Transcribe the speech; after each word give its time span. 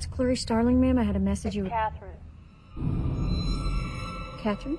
That's 0.00 0.14
Clarice 0.14 0.40
Starling, 0.40 0.80
ma'am. 0.80 0.98
I 0.98 1.02
had 1.02 1.14
a 1.14 1.18
message 1.18 1.54
you. 1.54 1.66
Catherine. 1.66 2.16
Catherine? 4.38 4.78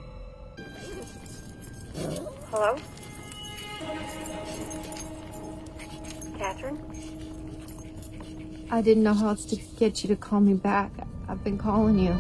Hello? 2.50 2.76
Catherine? 6.40 6.80
I 8.72 8.82
didn't 8.82 9.04
know 9.04 9.14
how 9.14 9.28
else 9.28 9.46
to 9.46 9.58
get 9.78 10.02
you 10.02 10.08
to 10.08 10.16
call 10.16 10.40
me 10.40 10.56
back. 10.56 10.92
I've 11.30 11.44
been 11.44 11.60
calling 11.60 12.00
you. 12.00 12.18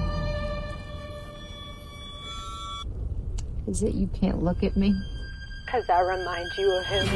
Is 3.65 3.81
it 3.81 3.95
you 3.95 4.05
can't 4.13 4.43
look 4.43 4.61
at 4.63 4.77
me? 4.77 4.95
Because 5.65 5.89
I 5.89 6.01
remind 6.01 6.47
you 6.55 6.71
of 6.71 6.85
him. 6.85 7.07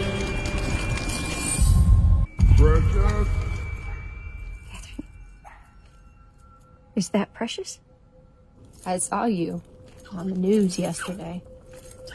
Precious. 2.58 3.45
Is 6.96 7.10
that 7.10 7.34
precious? 7.34 7.80
I 8.86 8.98
saw 9.00 9.26
you 9.26 9.62
on 10.14 10.30
the 10.30 10.36
news 10.36 10.80
yesterday 10.80 11.42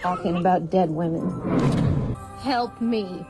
talking 0.00 0.36
about 0.36 0.70
dead 0.70 0.89
women. 0.91 2.17
Help 2.39 2.81
me. 2.81 3.25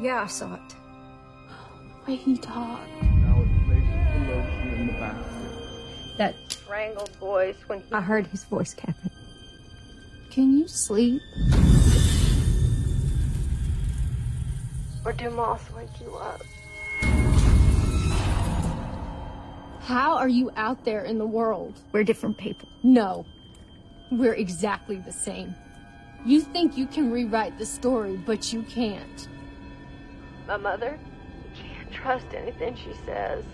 Yeah, 0.00 0.22
I 0.22 0.26
saw 0.26 0.54
it. 0.54 0.60
The 0.68 2.12
way 2.12 2.16
he 2.16 2.36
talked. 2.36 2.88
Now 3.02 3.42
it 3.42 3.66
places 3.66 3.88
the 4.12 4.34
lotion 4.34 4.68
in 4.74 4.86
the 4.86 4.92
basket. 4.92 6.18
That 6.18 6.34
Strangled 6.48 7.10
voice 7.16 7.56
when 7.66 7.80
he. 7.80 7.92
I 7.92 8.00
heard 8.00 8.26
his 8.28 8.44
voice, 8.44 8.72
Catherine. 8.74 9.10
can 10.30 10.58
you 10.58 10.68
sleep? 10.68 11.20
Or 15.04 15.12
do 15.12 15.30
moths 15.30 15.72
wake 15.72 15.88
you 16.00 16.14
up? 16.16 16.42
How 19.86 20.16
are 20.16 20.28
you 20.28 20.50
out 20.56 20.84
there 20.84 21.04
in 21.04 21.16
the 21.16 21.26
world? 21.26 21.78
We're 21.92 22.02
different 22.02 22.36
people. 22.36 22.68
No. 22.82 23.24
We're 24.10 24.34
exactly 24.34 24.96
the 24.96 25.12
same. 25.12 25.54
You 26.24 26.40
think 26.40 26.76
you 26.76 26.88
can 26.88 27.12
rewrite 27.12 27.56
the 27.56 27.66
story, 27.66 28.16
but 28.16 28.52
you 28.52 28.62
can't. 28.64 29.28
My 30.48 30.56
mother? 30.56 30.98
You 31.44 31.62
can't 31.62 31.92
trust 31.92 32.26
anything 32.34 32.74
she 32.74 32.94
says. 33.04 33.44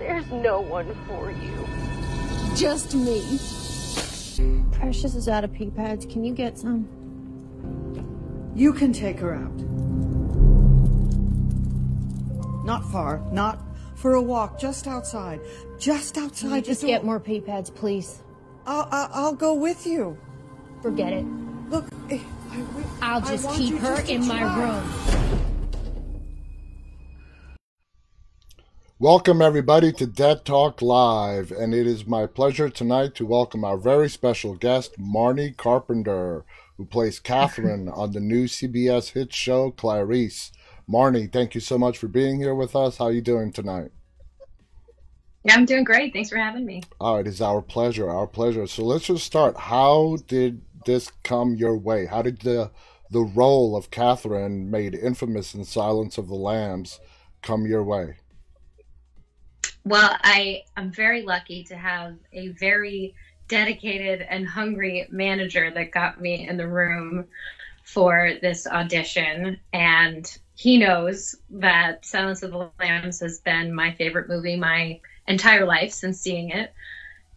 There's 0.00 0.28
no 0.32 0.60
one 0.60 0.92
for 1.06 1.30
you. 1.30 1.68
Just 2.56 2.96
me. 2.96 3.22
Precious 4.72 5.14
is 5.14 5.28
out 5.28 5.44
of 5.44 5.52
pee 5.52 5.70
pads. 5.70 6.04
Can 6.06 6.24
you 6.24 6.34
get 6.34 6.58
some? 6.58 6.88
You 8.56 8.72
can 8.72 8.92
take 8.92 9.20
her 9.20 9.32
out. 9.32 9.60
Not 12.64 12.84
far, 12.90 13.22
not 13.30 13.71
for 14.02 14.14
a 14.14 14.20
walk, 14.20 14.58
just 14.58 14.88
outside. 14.88 15.40
Just 15.78 16.14
Can 16.14 16.24
outside. 16.24 16.56
you 16.56 16.62
just 16.62 16.84
get 16.84 17.04
more 17.04 17.20
pee 17.20 17.40
pads, 17.40 17.70
please? 17.70 18.20
I'll, 18.66 18.88
I'll, 18.90 19.10
I'll 19.14 19.34
go 19.34 19.54
with 19.54 19.86
you. 19.86 20.18
Forget 20.82 21.12
it. 21.12 21.24
Look, 21.70 21.86
eh, 22.10 22.18
I, 22.50 22.56
I, 23.00 23.18
will 23.18 23.26
I 23.26 23.30
just 23.30 23.44
want 23.44 23.58
keep 23.58 23.70
you 23.70 23.78
her 23.78 23.96
just 23.98 24.10
in 24.10 24.26
my 24.26 24.40
try. 24.40 24.58
room. 24.58 25.38
Welcome, 28.98 29.40
everybody, 29.40 29.92
to 29.92 30.06
Dead 30.06 30.44
Talk 30.44 30.82
Live. 30.82 31.52
And 31.52 31.72
it 31.72 31.86
is 31.86 32.04
my 32.04 32.26
pleasure 32.26 32.68
tonight 32.68 33.14
to 33.14 33.26
welcome 33.26 33.64
our 33.64 33.78
very 33.78 34.08
special 34.08 34.56
guest, 34.56 34.98
Marnee 34.98 35.56
Carpenter, 35.56 36.44
who 36.76 36.86
plays 36.86 37.20
Catherine 37.20 37.88
on 37.94 38.10
the 38.10 38.20
new 38.20 38.46
CBS 38.46 39.12
hit 39.12 39.32
show, 39.32 39.70
Clarice. 39.70 40.50
Marnee, 40.86 41.26
thank 41.26 41.54
you 41.54 41.60
so 41.60 41.78
much 41.78 41.98
for 41.98 42.08
being 42.08 42.38
here 42.38 42.54
with 42.54 42.74
us. 42.74 42.96
How 42.96 43.06
are 43.06 43.12
you 43.12 43.20
doing 43.20 43.52
tonight? 43.52 43.90
Yeah, 45.44 45.54
I'm 45.54 45.64
doing 45.64 45.84
great. 45.84 46.12
Thanks 46.12 46.30
for 46.30 46.36
having 46.36 46.64
me. 46.64 46.82
Oh, 47.00 47.16
it 47.16 47.26
is 47.26 47.40
our 47.40 47.62
pleasure, 47.62 48.08
our 48.08 48.26
pleasure. 48.26 48.66
So 48.66 48.84
let's 48.84 49.06
just 49.06 49.24
start. 49.24 49.56
How 49.56 50.18
did 50.28 50.62
this 50.84 51.10
come 51.24 51.54
your 51.56 51.76
way? 51.76 52.06
How 52.06 52.22
did 52.22 52.40
the 52.42 52.70
the 53.10 53.20
role 53.20 53.76
of 53.76 53.90
Catherine, 53.90 54.70
made 54.70 54.94
infamous 54.94 55.54
in 55.54 55.64
Silence 55.64 56.16
of 56.16 56.28
the 56.28 56.34
Lambs, 56.34 56.98
come 57.42 57.66
your 57.66 57.84
way? 57.84 58.16
Well, 59.84 60.16
I 60.22 60.62
am 60.76 60.90
very 60.90 61.22
lucky 61.22 61.62
to 61.64 61.76
have 61.76 62.14
a 62.32 62.48
very 62.48 63.14
dedicated 63.48 64.22
and 64.22 64.48
hungry 64.48 65.06
manager 65.10 65.70
that 65.70 65.90
got 65.90 66.22
me 66.22 66.48
in 66.48 66.56
the 66.56 66.66
room 66.66 67.26
for 67.84 68.32
this 68.40 68.66
audition. 68.66 69.58
And 69.74 70.38
he 70.54 70.78
knows 70.78 71.34
that 71.50 72.04
Silence 72.04 72.42
of 72.42 72.50
the 72.50 72.70
Lambs 72.78 73.20
has 73.20 73.40
been 73.40 73.74
my 73.74 73.92
favorite 73.92 74.28
movie 74.28 74.56
my 74.56 75.00
entire 75.26 75.64
life 75.64 75.92
since 75.92 76.20
seeing 76.20 76.50
it. 76.50 76.72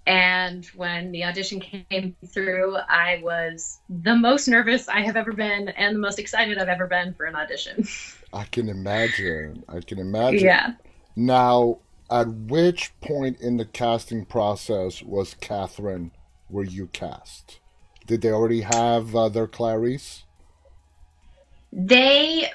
And 0.07 0.65
when 0.75 1.11
the 1.11 1.23
audition 1.23 1.59
came 1.59 2.15
through, 2.27 2.75
I 2.75 3.19
was 3.23 3.79
the 3.89 4.15
most 4.15 4.47
nervous 4.47 4.87
I 4.87 5.01
have 5.01 5.15
ever 5.15 5.33
been 5.33 5.69
and 5.69 5.95
the 5.95 5.99
most 5.99 6.19
excited 6.19 6.57
I've 6.57 6.67
ever 6.69 6.85
been 6.85 7.13
for 7.15 7.25
an 7.25 7.35
audition. 7.35 7.87
I 8.33 8.43
can 8.43 8.69
imagine. 8.69 9.63
I 9.67 9.79
can 9.79 9.97
imagine. 9.97 10.41
yeah. 10.41 10.73
Now, 11.15 11.79
at 12.11 12.27
which 12.27 12.91
point 13.01 13.39
in 13.41 13.57
the 13.57 13.65
casting 13.65 14.25
process 14.25 15.01
was 15.01 15.35
Catherine? 15.35 16.11
Were 16.49 16.63
you 16.63 16.87
cast? 16.87 17.59
Did 18.05 18.21
they 18.21 18.29
already 18.29 18.61
have 18.61 19.15
uh, 19.15 19.29
their 19.29 19.47
Clarice? 19.47 20.25
They, 21.71 22.51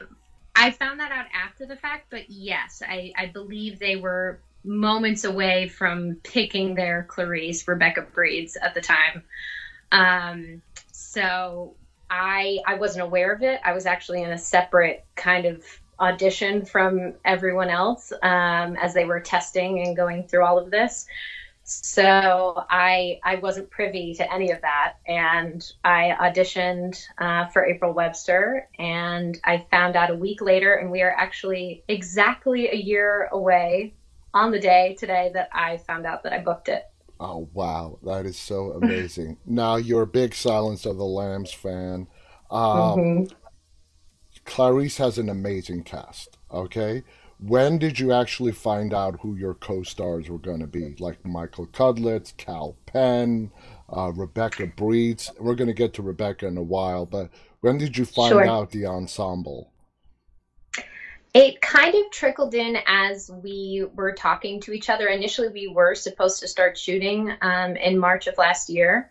I 0.55 0.71
found 0.71 1.00
that 1.00 1.12
out 1.12 1.27
after 1.34 1.66
the 1.66 1.77
fact, 1.77 2.06
but 2.11 2.28
yes, 2.28 2.83
I, 2.87 3.12
I 3.16 3.27
believe 3.27 3.78
they 3.78 3.97
were 3.97 4.41
moments 4.65 5.25
away 5.25 5.69
from 5.69 6.16
picking 6.22 6.75
their 6.75 7.05
Clarice, 7.09 7.66
Rebecca 7.66 8.03
Breeds 8.03 8.56
at 8.56 8.75
the 8.75 8.81
time. 8.81 9.22
Um, 9.93 10.62
so 10.93 11.75
I, 12.11 12.59
I 12.66 12.75
wasn't 12.75 13.05
aware 13.05 13.33
of 13.33 13.43
it. 13.43 13.61
I 13.65 13.72
was 13.72 13.87
actually 13.87 14.22
in 14.22 14.31
a 14.31 14.38
separate 14.38 15.05
kind 15.16 15.47
of 15.47 15.65
audition 15.99 16.65
from 16.65 17.15
everyone 17.25 17.69
else 17.69 18.12
um, 18.22 18.77
as 18.77 18.94
they 18.94 19.05
were 19.05 19.21
testing 19.21 19.81
and 19.81 19.97
going 19.97 20.25
through 20.25 20.44
all 20.44 20.59
of 20.59 20.71
this. 20.71 21.06
So 21.72 22.64
I 22.69 23.20
I 23.22 23.36
wasn't 23.36 23.70
privy 23.70 24.14
to 24.14 24.32
any 24.32 24.50
of 24.50 24.60
that, 24.62 24.94
and 25.06 25.64
I 25.84 26.16
auditioned 26.20 27.00
uh, 27.19 27.47
for 27.48 27.64
April 27.64 27.92
Webster, 27.92 28.69
and 28.78 29.38
I 29.44 29.66
found 29.70 29.94
out 29.94 30.10
a 30.10 30.16
week 30.16 30.41
later, 30.42 30.75
and 30.75 30.91
we 30.91 31.03
are 31.03 31.14
actually 31.16 31.84
exactly 31.86 32.69
a 32.69 32.75
year 32.75 33.28
away 33.31 33.94
on 34.34 34.50
the 34.50 34.58
day 34.58 34.97
today 34.98 35.31
that 35.34 35.48
I 35.53 35.76
found 35.76 36.06
out 36.06 36.25
that 36.25 36.32
I 36.32 36.38
booked 36.41 36.69
it. 36.69 36.84
Oh 37.20 37.48
wow, 37.53 37.98
that 38.02 38.26
is 38.26 38.37
so 38.38 38.72
amazing. 38.72 39.38
now 39.47 39.76
you're 39.76 40.02
a 40.02 40.06
big 40.06 40.34
Silence 40.34 40.87
of 40.87 40.97
the 40.97 41.04
Lambs 41.04 41.52
fan. 41.52 42.08
Um, 42.50 42.97
Mhm. 42.97 43.31
Clarice 44.44 44.99
has 44.99 45.19
an 45.19 45.28
amazing 45.28 45.84
cast. 45.84 46.37
Okay, 46.50 47.05
when 47.42 47.78
did 47.78 47.98
you 47.98 48.12
actually 48.12 48.52
find 48.52 48.92
out 48.92 49.20
who 49.20 49.34
your 49.34 49.54
co-stars 49.54 50.28
were 50.28 50.38
going 50.38 50.60
to 50.60 50.66
be? 50.66 50.94
Like 50.98 51.25
Michael 51.25 51.66
Cudlitz, 51.66 52.37
Kal 52.37 52.76
Penn, 52.87 53.50
uh, 53.94 54.12
Rebecca 54.14 54.66
Breeds. 54.66 55.31
We're 55.38 55.54
going 55.54 55.69
to 55.69 55.75
get 55.75 55.94
to 55.94 56.02
Rebecca 56.02 56.46
in 56.46 56.56
a 56.56 56.62
while, 56.62 57.06
but 57.06 57.31
when 57.60 57.78
did 57.78 57.96
you 57.96 58.04
find 58.04 58.31
Sure. 58.31 58.44
out 58.44 58.70
the 58.70 58.87
ensemble? 58.87 59.72
It 61.32 61.60
kind 61.60 61.94
of 61.94 62.10
trickled 62.10 62.54
in 62.54 62.76
as 62.87 63.31
we 63.31 63.86
were 63.94 64.12
talking 64.12 64.60
to 64.62 64.72
each 64.72 64.90
other. 64.90 65.06
Initially, 65.06 65.48
we 65.48 65.69
were 65.69 65.94
supposed 65.94 66.40
to 66.40 66.48
start 66.48 66.76
shooting 66.76 67.32
um, 67.40 67.76
in 67.76 67.98
March 67.98 68.26
of 68.26 68.36
last 68.36 68.69
year. 68.69 69.10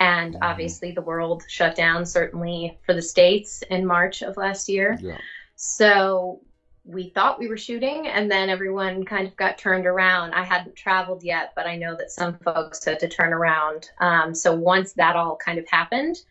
And 0.00 0.34
Mhm. 0.34 0.38
obviously, 0.42 0.92
the 0.92 1.02
world 1.02 1.44
shut 1.46 1.76
down, 1.76 2.06
certainly 2.06 2.78
for 2.84 2.94
the 2.94 3.02
States, 3.02 3.62
in 3.70 3.86
March 3.86 4.22
of 4.22 4.36
last 4.36 4.68
year. 4.68 4.98
Yeah. 5.00 5.18
So 5.54 6.40
we 6.84 7.10
thought 7.10 7.38
we 7.38 7.48
were 7.48 7.56
shooting, 7.56 8.06
and 8.08 8.30
then 8.30 8.48
everyone 8.48 9.04
kind 9.04 9.26
of 9.26 9.36
got 9.36 9.58
turned 9.58 9.86
around. 9.86 10.32
I 10.32 10.42
hadn't 10.42 10.76
traveled 10.76 11.22
yet, 11.22 11.52
but 11.54 11.66
I 11.66 11.76
know 11.76 11.94
that 11.96 12.10
some 12.10 12.38
folks 12.38 12.84
had 12.84 12.98
to 13.00 13.08
turn 13.08 13.32
around. 13.32 13.90
Um, 13.98 14.34
so 14.34 14.54
once 14.54 14.92
that 14.94 15.14
all 15.14 15.36
kind 15.36 15.58
of 15.58 15.68
happened, 15.68 16.22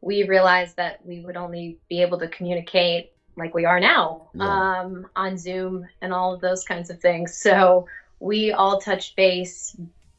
we 0.00 0.24
realized 0.28 0.76
that 0.76 1.04
we 1.06 1.20
would 1.20 1.36
only 1.36 1.78
be 1.88 2.02
able 2.02 2.18
to 2.18 2.28
communicate 2.28 3.12
like 3.36 3.54
we 3.54 3.64
are 3.64 3.80
now 3.80 4.28
Yeah. 4.34 4.80
um, 4.80 5.06
on 5.16 5.36
Zoom 5.36 5.88
and 6.00 6.12
all 6.12 6.34
of 6.34 6.40
those 6.40 6.64
kinds 6.64 6.90
of 6.90 7.00
things. 7.00 7.36
So 7.36 7.88
we 8.20 8.52
all 8.52 8.80
touched 8.80 9.16
base 9.16 9.76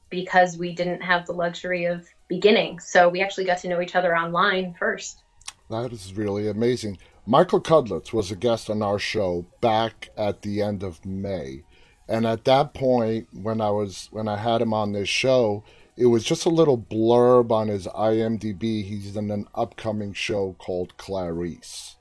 because 0.10 0.58
we 0.58 0.74
didn't 0.74 1.02
have 1.02 1.26
the 1.26 1.34
luxury 1.34 1.86
of 1.86 2.08
beginning. 2.28 2.80
So 2.80 3.08
we 3.08 3.22
actually 3.22 3.46
got 3.46 3.60
to 3.60 3.70
know 3.70 3.80
each 3.82 3.96
other 3.96 4.18
online 4.18 4.76
first. 4.78 5.22
That 5.70 5.94
is 5.94 6.14
really 6.14 6.48
amazing. 6.50 6.98
Michael 7.26 7.62
Cudlitz 7.62 8.14
was 8.14 8.32
a 8.32 8.36
guest 8.36 8.70
on 8.70 8.82
our 8.82 9.00
show 9.00 9.46
back 9.62 10.10
at 10.16 10.44
the 10.44 10.62
end 10.62 10.84
of 10.84 11.06
May. 11.06 11.64
And 12.08 12.26
at 12.28 12.46
that 12.46 12.74
point 12.74 13.28
when 13.34 13.62
I 13.62 13.72
was 13.72 14.10
when 14.12 14.28
I 14.28 14.38
had 14.38 14.62
him 14.62 14.74
on 14.74 14.92
this 14.92 15.10
show, 15.10 15.64
it 15.98 16.06
was 16.06 16.24
just 16.24 16.46
a 16.46 16.50
little 16.50 16.78
blurb 16.78 17.52
on 17.52 17.68
his 17.68 17.88
IMDb. 17.88 18.84
He's 18.84 19.16
in 19.16 19.32
an 19.32 19.48
upcoming 19.56 20.14
show 20.14 20.56
called 20.60 20.98
Clarice. 20.98 21.96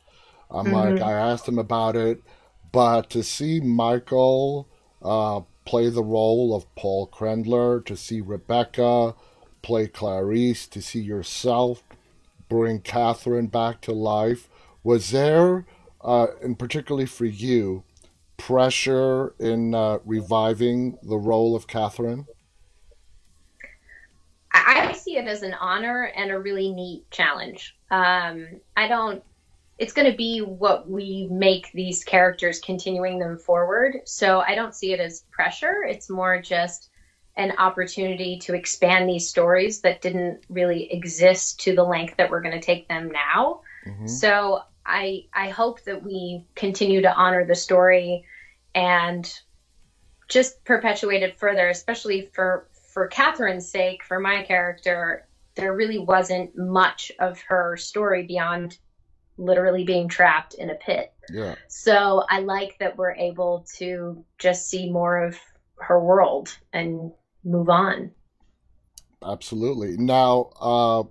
I'm 0.51 0.71
like 0.71 1.01
I 1.01 1.13
asked 1.13 1.49
him 1.49 1.59
about 1.59 1.97
it, 1.97 2.23
but 2.71 3.09
to 3.11 3.23
see 3.23 3.61
Michael 3.61 4.69
uh, 5.03 5.41
play 5.65 5.89
the 5.89 6.03
role 6.03 6.55
of 6.55 6.73
Paul 6.75 7.09
Krendler, 7.09 7.85
to 7.87 7.97
see 7.97 8.21
Rebecca 8.21 9.15
play 9.63 9.89
Clarice, 9.89 10.67
to 10.69 10.83
see 10.83 11.01
yourself 11.01 11.83
bring 12.49 12.81
Catherine 12.81 13.47
back 13.47 13.81
to 13.83 13.93
life. 13.93 14.49
Was 14.85 15.11
there, 15.11 15.67
uh, 16.03 16.27
and 16.43 16.59
particularly 16.59 17.07
for 17.07 17.25
you, 17.25 17.83
pressure 18.37 19.35
in 19.39 19.75
uh, 19.75 19.99
reviving 20.05 20.99
the 21.03 21.17
role 21.17 21.57
of 21.57 21.67
Catherine? 21.67 22.27
I, 24.53 24.93
see 24.93 25.17
it 25.17 25.27
as 25.27 25.43
an 25.43 25.55
honor 25.55 26.13
and 26.17 26.31
a 26.31 26.39
really 26.39 26.71
neat 26.71 27.11
challenge. 27.11 27.77
Um, 27.91 28.61
I 28.77 28.87
don't. 28.87 29.23
It's 29.79 29.93
going 29.93 30.11
to 30.11 30.17
be 30.17 30.41
what 30.41 30.89
we 30.89 31.29
make 31.31 31.73
these 31.73 32.05
characters, 32.05 32.61
continuing 32.61 33.19
them 33.19 33.37
forward. 33.37 33.97
So 34.05 34.41
I 34.41 34.55
don't 34.55 34.75
see 34.75 34.93
it 34.93 35.01
as 35.01 35.25
pressure. 35.33 35.83
It's 35.83 36.09
more 36.09 36.41
just 36.41 36.91
an 37.37 37.53
opportunity 37.59 38.39
to 38.39 38.55
expand 38.55 39.09
these 39.09 39.29
stories 39.29 39.81
that 39.81 40.01
didn't 40.01 40.45
really 40.49 40.93
exist 40.93 41.59
to 41.61 41.75
the 41.75 41.83
length 41.83 42.17
that 42.19 42.31
we're 42.31 42.41
going 42.41 42.55
to 42.55 42.65
take 42.65 42.87
them 42.89 43.11
now. 43.11 43.63
Mm-hmm. 43.85 44.07
So 44.07 44.61
I 44.87 45.27
I 45.33 45.49
hope 45.51 45.83
that 45.85 46.03
we 46.03 46.47
continue 46.55 47.03
to 47.03 47.15
honor 47.15 47.45
the 47.45 47.55
story 47.55 48.25
and 48.75 49.31
just 50.29 50.65
perpetuate 50.65 51.23
it 51.23 51.39
further, 51.39 51.69
especially 51.69 52.31
for 52.35 52.69
for 52.93 53.09
Catherine's 53.09 53.69
sake, 53.69 54.05
for 54.05 54.21
my 54.21 54.45
character, 54.45 55.27
there 55.57 55.75
really 55.75 55.99
wasn't 55.99 56.57
much 56.57 57.11
of 57.19 57.41
her 57.49 57.77
story 57.77 58.25
beyond 58.25 58.79
literally 59.37 59.85
being 59.85 60.09
trapped 60.09 60.55
in 60.55 60.71
a 60.71 60.75
pit. 60.75 61.13
Yeah. 61.29 61.57
So 61.69 62.25
I 62.31 62.41
like 62.41 62.77
that 62.79 62.97
we're 62.97 63.15
able 63.15 63.67
to 63.79 64.25
just 64.39 64.69
see 64.69 64.91
more 64.91 65.25
of 65.25 65.37
her 65.81 66.01
world 66.01 66.57
and 66.73 67.11
move 67.45 67.69
on. 67.69 68.13
Absolutely. 69.25 69.97
Now, 69.97 70.51
uh, 70.61 71.03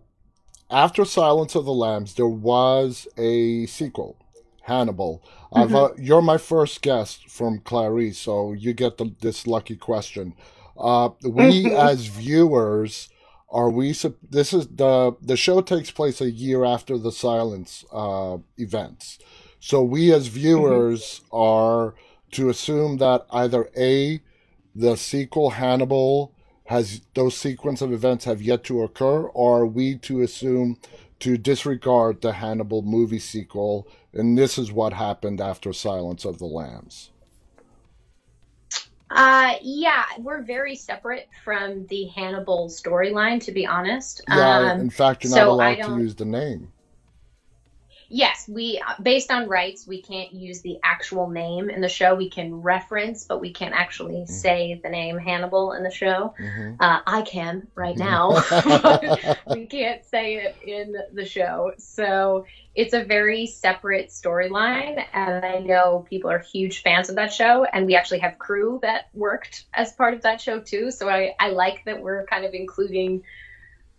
after 0.73 1.05
Silence 1.05 1.55
of 1.55 1.65
the 1.65 1.71
Lambs, 1.71 2.15
there 2.15 2.27
was 2.27 3.07
a 3.17 3.67
sequel, 3.67 4.17
Hannibal. 4.63 5.23
Mm-hmm. 5.53 5.75
Uh, 5.75 5.89
you're 5.97 6.21
my 6.21 6.37
first 6.37 6.81
guest 6.81 7.29
from 7.29 7.59
Clarice, 7.59 8.17
so 8.17 8.53
you 8.53 8.73
get 8.73 8.97
the, 8.97 9.13
this 9.21 9.45
lucky 9.45 9.75
question. 9.75 10.33
Uh, 10.77 11.09
we 11.23 11.71
as 11.75 12.07
viewers 12.07 13.09
are 13.53 13.69
we 13.69 13.89
this 14.31 14.51
is 14.51 14.67
the 14.67 15.15
the 15.21 15.37
show 15.37 15.61
takes 15.61 15.91
place 15.91 16.19
a 16.19 16.31
year 16.31 16.65
after 16.65 16.97
the 16.97 17.11
silence 17.11 17.85
uh, 17.93 18.37
events 18.57 19.19
so 19.59 19.83
we 19.83 20.11
as 20.11 20.27
mm-hmm. 20.27 20.39
viewers 20.39 21.19
mm-hmm. 21.19 21.35
are 21.35 21.93
to 22.31 22.49
assume 22.49 22.97
that 22.97 23.27
either 23.31 23.69
a 23.77 24.19
the 24.75 24.95
sequel 24.95 25.51
hannibal 25.51 26.33
has 26.65 27.01
those 27.13 27.36
sequence 27.36 27.81
of 27.81 27.92
events 27.92 28.25
have 28.25 28.42
yet 28.42 28.63
to 28.63 28.81
occur 28.83 29.24
or 29.24 29.62
are 29.62 29.65
we 29.65 29.98
to 29.98 30.21
assume 30.21 30.77
to 31.19 31.38
disregard 31.38 32.21
the 32.21 32.33
hannibal 32.33 32.81
movie 32.81 33.19
sequel 33.19 33.88
and 34.13 34.38
this 34.38 34.57
is 34.57 34.71
what 34.71 34.94
happened 34.94 35.42
after 35.42 35.74
silence 35.74 36.25
of 36.25 36.39
the 36.39 36.45
lambs 36.45 37.10
uh, 39.15 39.54
yeah, 39.62 40.06
we're 40.18 40.42
very 40.42 40.75
separate 40.75 41.30
from 41.44 41.86
the 41.86 42.06
Hannibal 42.06 42.68
storyline, 42.68 43.39
to 43.44 43.51
be 43.51 43.63
honest. 43.63 44.21
Yeah, 44.27 44.71
um, 44.71 44.80
in 44.81 44.89
fact, 44.89 45.24
you're 45.24 45.30
not 45.30 45.38
so 45.38 45.51
allowed 45.51 45.75
to 45.75 46.01
use 46.01 46.15
the 46.15 46.25
name. 46.25 46.71
Yes, 48.15 48.48
we 48.48 48.80
based 49.01 49.31
on 49.31 49.50
rights, 49.50 49.88
we 49.88 50.00
can't 50.00 50.31
use 50.31 50.62
the 50.62 50.77
actual 50.83 51.31
name 51.31 51.71
in 51.71 51.81
the 51.81 51.89
show. 51.89 52.13
We 52.13 52.30
can 52.30 52.62
reference, 52.62 53.24
but 53.24 53.42
we 53.42 53.51
can't 53.51 53.74
actually 53.74 54.18
mm-hmm. 54.18 54.31
say 54.31 54.80
the 54.83 54.89
name 54.89 55.18
Hannibal 55.18 55.71
in 55.74 55.81
the 55.81 55.89
show. 55.89 56.36
Mm-hmm. 56.39 56.75
Uh, 56.80 57.00
I 57.07 57.24
can 57.24 57.65
right 57.74 57.98
now, 57.98 58.30
we 59.50 59.65
can't 59.65 60.06
say 60.06 60.36
it 60.36 60.56
in 60.63 60.95
the 61.12 61.25
show. 61.25 61.71
So 61.80 62.45
it's 62.75 62.94
a 62.94 63.04
very 63.04 63.48
separate 63.48 64.10
storyline, 64.10 65.04
and 65.12 65.44
I 65.44 65.57
know 65.57 66.06
people 66.07 66.30
are 66.30 66.38
huge 66.38 66.83
fans 66.83 67.10
of 67.10 67.15
that 67.15 67.33
show. 67.33 67.63
And 67.63 67.88
we 67.88 67.95
actually 67.95 68.19
have 68.19 68.38
crew 68.38 68.77
that 68.83 69.10
worked 69.15 69.65
as 69.74 69.92
part 69.94 70.13
of 70.13 70.21
that 70.21 70.39
show 70.39 70.60
too. 70.60 70.92
So 70.92 71.10
I, 71.10 71.33
I 71.39 71.50
like 71.50 71.83
that 71.86 72.00
we're 72.00 72.27
kind 72.27 72.45
of 72.45 72.54
including 72.54 73.24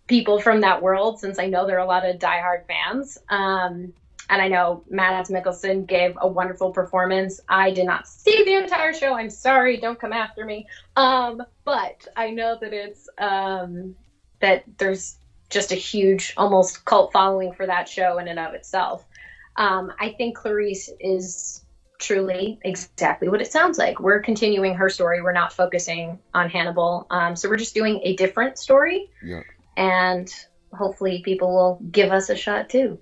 people 0.07 0.39
from 0.39 0.61
that 0.61 0.81
world 0.81 1.19
since 1.19 1.37
I 1.37 1.47
know 1.47 1.67
there 1.67 1.75
are 1.75 1.83
a 1.83 1.87
lot 1.87 2.07
of 2.07 2.17
diehard 2.17 2.65
fans. 2.65 3.17
Um, 3.27 3.91
and 4.29 4.41
I 4.41 4.47
know 4.47 4.83
Mads 4.89 5.29
Mikkelsen 5.29 5.85
gave 5.87 6.17
a 6.19 6.27
wonderful 6.27 6.71
performance. 6.71 7.39
I 7.47 7.71
did 7.71 7.85
not 7.85 8.07
see 8.07 8.43
the 8.43 8.55
entire 8.55 8.93
show. 8.93 9.13
I'm 9.13 9.29
sorry, 9.29 9.77
don't 9.77 9.99
come 9.99 10.13
after 10.13 10.45
me. 10.45 10.67
Um, 10.95 11.43
but 11.63 12.07
I 12.15 12.31
know 12.31 12.57
that 12.59 12.73
it's 12.73 13.07
um, 13.17 13.95
that 14.39 14.63
there's 14.77 15.17
just 15.49 15.71
a 15.71 15.75
huge, 15.75 16.33
almost 16.37 16.85
cult 16.85 17.13
following 17.13 17.53
for 17.53 17.67
that 17.67 17.87
show 17.87 18.17
in 18.17 18.27
and 18.27 18.39
of 18.39 18.53
itself. 18.53 19.05
Um, 19.57 19.91
I 19.99 20.09
think 20.17 20.35
Clarice 20.35 20.89
is 20.99 21.63
truly 21.99 22.59
exactly 22.63 23.29
what 23.29 23.41
it 23.41 23.51
sounds 23.51 23.77
like. 23.77 23.99
We're 23.99 24.19
continuing 24.19 24.75
her 24.75 24.89
story. 24.89 25.21
We're 25.21 25.31
not 25.31 25.53
focusing 25.53 26.19
on 26.33 26.49
Hannibal. 26.49 27.07
Um, 27.09 27.35
so 27.35 27.47
we're 27.47 27.57
just 27.57 27.73
doing 27.73 28.01
a 28.03 28.15
different 28.15 28.57
story. 28.57 29.09
Yeah. 29.23 29.41
And 29.77 30.33
hopefully 30.73 31.21
people 31.23 31.53
will 31.53 31.79
give 31.89 32.11
us 32.11 32.29
a 32.29 32.35
shot 32.35 32.69
too. 32.69 32.99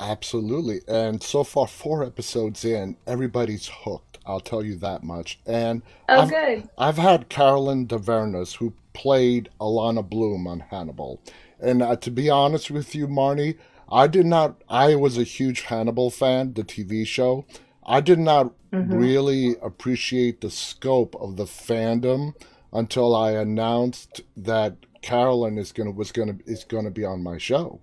Absolutely. 0.00 0.80
And 0.88 1.22
so 1.22 1.44
far, 1.44 1.66
four 1.66 2.02
episodes 2.02 2.64
in, 2.64 2.96
everybody's 3.06 3.68
hooked. 3.68 4.18
I'll 4.24 4.40
tell 4.40 4.64
you 4.64 4.76
that 4.76 5.02
much. 5.02 5.38
And 5.46 5.82
oh, 6.08 6.22
I've, 6.22 6.30
good. 6.30 6.68
I've 6.78 6.96
had 6.96 7.28
Caroline 7.28 7.86
Dhavernas, 7.86 8.56
who 8.56 8.72
played 8.94 9.50
Alana 9.60 10.08
Bloom 10.08 10.46
on 10.46 10.60
Hannibal. 10.60 11.20
And 11.60 11.82
uh, 11.82 11.96
to 11.96 12.10
be 12.10 12.30
honest 12.30 12.70
with 12.70 12.94
you, 12.94 13.06
Marnee, 13.06 13.56
I 13.92 14.06
did 14.06 14.24
not, 14.24 14.62
I 14.68 14.94
was 14.94 15.18
a 15.18 15.22
huge 15.22 15.62
Hannibal 15.62 16.10
fan, 16.10 16.54
the 16.54 16.64
TV 16.64 17.06
show. 17.06 17.44
I 17.84 18.00
did 18.00 18.18
not 18.18 18.52
mm-hmm. 18.72 18.94
really 18.94 19.56
appreciate 19.60 20.40
the 20.40 20.50
scope 20.50 21.14
of 21.16 21.36
the 21.36 21.44
fandom 21.44 22.34
until 22.72 23.14
I 23.14 23.32
announced 23.32 24.22
that 24.36 24.76
Caroline 25.02 25.58
is 25.58 25.72
gonna 25.72 25.90
was 25.90 26.12
gonna 26.12 26.36
is 26.46 26.64
gonna 26.64 26.90
be 26.90 27.04
on 27.04 27.22
my 27.22 27.38
show 27.38 27.80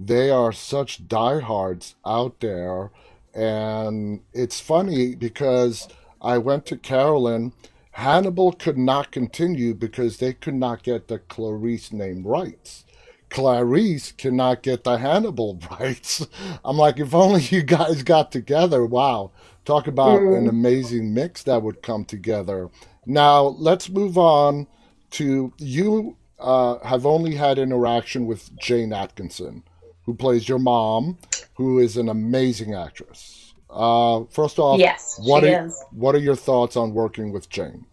they 0.00 0.30
are 0.30 0.52
such 0.52 1.06
diehards 1.06 1.94
out 2.06 2.40
there. 2.40 2.90
And 3.34 4.22
it's 4.32 4.58
funny 4.58 5.14
because 5.14 5.88
I 6.22 6.38
went 6.38 6.64
to 6.66 6.76
Caroline. 6.78 7.52
Hannibal 7.92 8.52
could 8.52 8.78
not 8.78 9.12
continue 9.12 9.74
because 9.74 10.16
they 10.16 10.32
could 10.32 10.54
not 10.54 10.82
get 10.82 11.08
the 11.08 11.18
Clarice 11.18 11.92
name 11.92 12.26
rights. 12.26 12.86
Clarice 13.28 14.12
cannot 14.12 14.62
get 14.62 14.84
the 14.84 14.98
Hannibal 14.98 15.60
rights. 15.70 16.26
I'm 16.64 16.78
like, 16.78 16.98
if 16.98 17.14
only 17.14 17.42
you 17.42 17.62
guys 17.62 18.02
got 18.02 18.32
together. 18.32 18.86
Wow. 18.86 19.32
Talk 19.66 19.86
about 19.86 20.20
mm. 20.20 20.38
an 20.38 20.48
amazing 20.48 21.12
mix 21.12 21.42
that 21.42 21.62
would 21.62 21.82
come 21.82 22.06
together. 22.06 22.70
Now, 23.04 23.42
let's 23.42 23.90
move 23.90 24.16
on 24.16 24.66
to 25.10 25.52
you 25.58 26.16
uh, 26.40 26.78
have 26.86 27.06
only 27.06 27.34
had 27.34 27.58
interaction 27.58 28.26
with 28.26 28.56
Jayne 28.58 28.92
Atkinson 28.92 29.62
who 30.10 30.14
plays 30.14 30.48
your 30.48 30.58
mom, 30.58 31.18
who 31.54 31.78
is 31.78 31.96
an 31.96 32.08
amazing 32.08 32.74
actress. 32.74 33.54
Uh, 33.70 34.24
first 34.30 34.58
off, 34.58 34.80
yes, 34.80 35.20
what 35.22 35.44
are, 35.44 35.66
is. 35.66 35.84
what 35.92 36.16
are 36.16 36.18
your 36.18 36.34
thoughts 36.34 36.76
on 36.76 36.92
working 36.92 37.30
with 37.30 37.48
Jayne? 37.48 37.86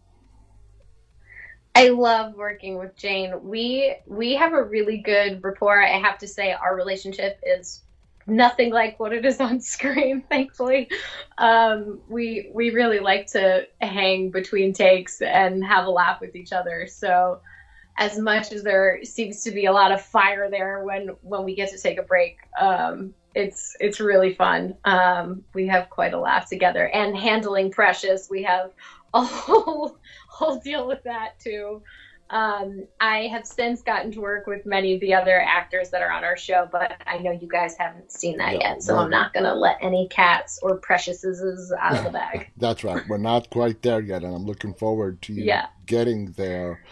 I 1.75 1.89
love 1.89 2.34
working 2.34 2.80
with 2.80 2.96
Jayne. 2.98 3.44
We 3.44 3.96
we 4.08 4.34
have 4.34 4.54
a 4.54 4.63
really 4.63 4.98
good 4.98 5.44
rapport. 5.44 5.80
I 5.80 6.00
have 6.00 6.18
to 6.20 6.27
say 6.27 6.54
our 6.54 6.75
relationship 6.75 7.39
is 7.46 7.84
nothing 8.25 8.72
like 8.74 9.00
what 9.00 9.13
it 9.13 9.24
is 9.24 9.39
on 9.39 9.62
screen. 9.62 10.24
Thankfully, 10.30 10.89
um, 11.38 12.00
we 12.10 12.50
we 12.51 12.72
really 12.72 13.00
like 13.00 13.27
to 13.34 13.68
hang 13.80 14.32
between 14.32 14.74
takes 14.74 15.22
and 15.22 15.63
have 15.63 15.86
a 15.86 15.92
laugh 15.92 16.20
with 16.20 16.36
each 16.36 16.51
other. 16.51 16.88
So 16.88 17.42
as 17.98 18.18
much 18.18 18.51
as 18.51 18.63
there 18.63 19.00
seems 19.04 19.44
to 19.44 19.51
be 19.51 19.66
a 19.66 19.72
lot 19.72 19.92
of 19.92 20.01
fire 20.01 20.50
there 20.50 20.84
when 20.84 21.10
when 21.22 21.44
we 21.44 21.56
get 21.56 21.70
to 21.72 21.77
take 21.77 21.98
a 21.98 22.04
break 22.04 22.38
um, 22.60 23.13
it's 23.36 23.75
it's 23.80 24.00
really 24.00 24.34
fun 24.34 24.75
um, 24.86 25.44
we 25.54 25.68
have 25.68 25.89
quite 25.89 26.13
a 26.13 26.20
laugh 26.20 26.50
together 26.50 26.88
and 26.89 27.18
handling 27.18 27.72
precious 27.72 28.30
we 28.30 28.44
have 28.44 28.72
a 29.13 29.24
whole 29.24 29.98
whole 30.27 30.60
deal 30.60 30.88
with 30.88 31.04
that 31.04 31.39
too 31.39 31.82
um, 32.30 32.86
I 33.00 33.27
have 33.27 33.48
since 33.48 33.82
gotten 33.82 34.12
to 34.12 34.20
work 34.20 34.48
with 34.48 34.66
many 34.66 34.94
of 34.94 35.00
the 35.00 35.13
other 35.13 35.39
actors 35.39 35.92
that 35.92 36.01
are 36.01 36.12
on 36.12 36.25
our 36.25 36.36
show, 36.36 36.68
but 36.70 36.94
I 37.06 37.20
know 37.20 37.32
you 37.32 37.48
guys 37.48 37.77
haven't 37.77 38.12
seen 38.12 38.38
that 38.38 38.60
yet, 38.60 38.84
so 38.84 38.98
I'm 38.98 39.10
not 39.10 39.34
going 39.34 39.46
to 39.46 39.54
let 39.54 39.77
any 39.82 40.10
cats 40.10 40.60
or 40.62 40.77
preciouses 40.77 41.72
out 41.80 41.98
of 41.98 42.04
the 42.04 42.10
bag. 42.10 42.51
That's 42.58 42.84
right. 42.84 43.01
We're 43.08 43.18
not 43.18 43.50
quite 43.50 43.82
there 43.82 44.01
yet, 44.01 44.24
and 44.24 44.36
I'm 44.36 44.46
looking 44.46 44.74
forward 44.74 45.22
to 45.24 45.34
you 45.34 45.46
yeah. 45.46 45.68
getting 45.86 46.32
there. 46.34 46.84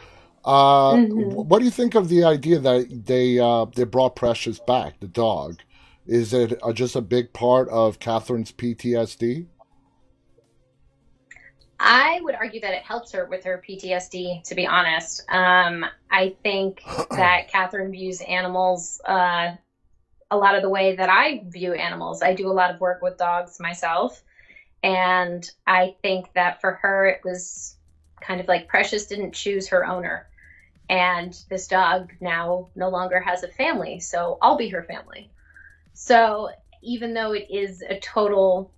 Uh, 0.46 0.94
mm-hmm. 0.94 1.32
What 1.32 1.60
do 1.60 1.66
you 1.66 1.72
think 1.72 1.96
of 1.96 2.08
the 2.08 2.24
idea 2.24 2.60
that 2.60 3.06
they 3.06 3.40
uh, 3.40 3.66
they 3.76 3.84
brought 3.84 4.16
Precious 4.16 4.60
back, 4.60 5.00
the 5.00 5.08
dog? 5.08 5.60
Is 6.06 6.34
it 6.34 6.60
uh, 6.62 6.72
just 6.72 6.96
a 6.96 7.02
big 7.02 7.34
part 7.34 7.68
of 7.70 8.00
Catherine's 8.00 8.52
PTSD? 8.52 9.48
I 11.80 12.20
would 12.22 12.36
argue 12.36 12.62
that 12.62 12.74
it 12.74 12.84
helps 12.84 13.12
her 13.12 13.26
with 13.26 13.44
her 13.44 13.62
PTSD, 13.68 14.44
to 14.44 14.56
be 14.56 14.66
honest. 14.68 15.24
Um, 15.30 15.84
I 16.10 16.36
think 16.44 16.82
that 17.10 17.50
Catherine 17.50 17.92
views 17.92 18.22
animals 18.22 19.02
uh, 19.06 19.56
a 20.32 20.38
lot 20.38 20.56
of 20.56 20.62
the 20.62 20.70
way 20.70 20.96
that 20.96 21.10
I 21.10 21.44
view 21.48 21.74
animals. 21.74 22.22
I 22.22 22.34
do 22.34 22.48
a 22.48 22.54
lot 22.54 22.74
of 22.74 22.80
work 22.80 23.02
with 23.02 23.18
dogs 23.18 23.60
myself. 23.60 24.24
And 24.84 25.50
I 25.66 25.96
think 26.02 26.32
that 26.34 26.62
for 26.62 26.74
her, 26.82 27.08
it 27.08 27.22
was 27.24 27.76
kind 28.22 28.40
of 28.40 28.48
like 28.48 28.68
Precious 28.68 29.08
didn't 29.08 29.34
choose 29.34 29.68
her 29.70 29.86
owner. 29.86 30.28
And 30.90 31.38
this 31.50 31.68
dog 31.68 32.14
now 32.20 32.70
no 32.76 32.90
longer 32.90 33.20
has 33.20 33.44
a 33.44 33.48
family. 33.48 34.00
So 34.00 34.38
I'll 34.42 34.58
be 34.58 34.70
her 34.70 34.84
family. 34.84 35.32
So 35.94 36.50
even 36.82 37.14
though 37.14 37.32
it 37.32 37.48
is 37.50 37.82
a 37.82 38.00
total 38.00 38.72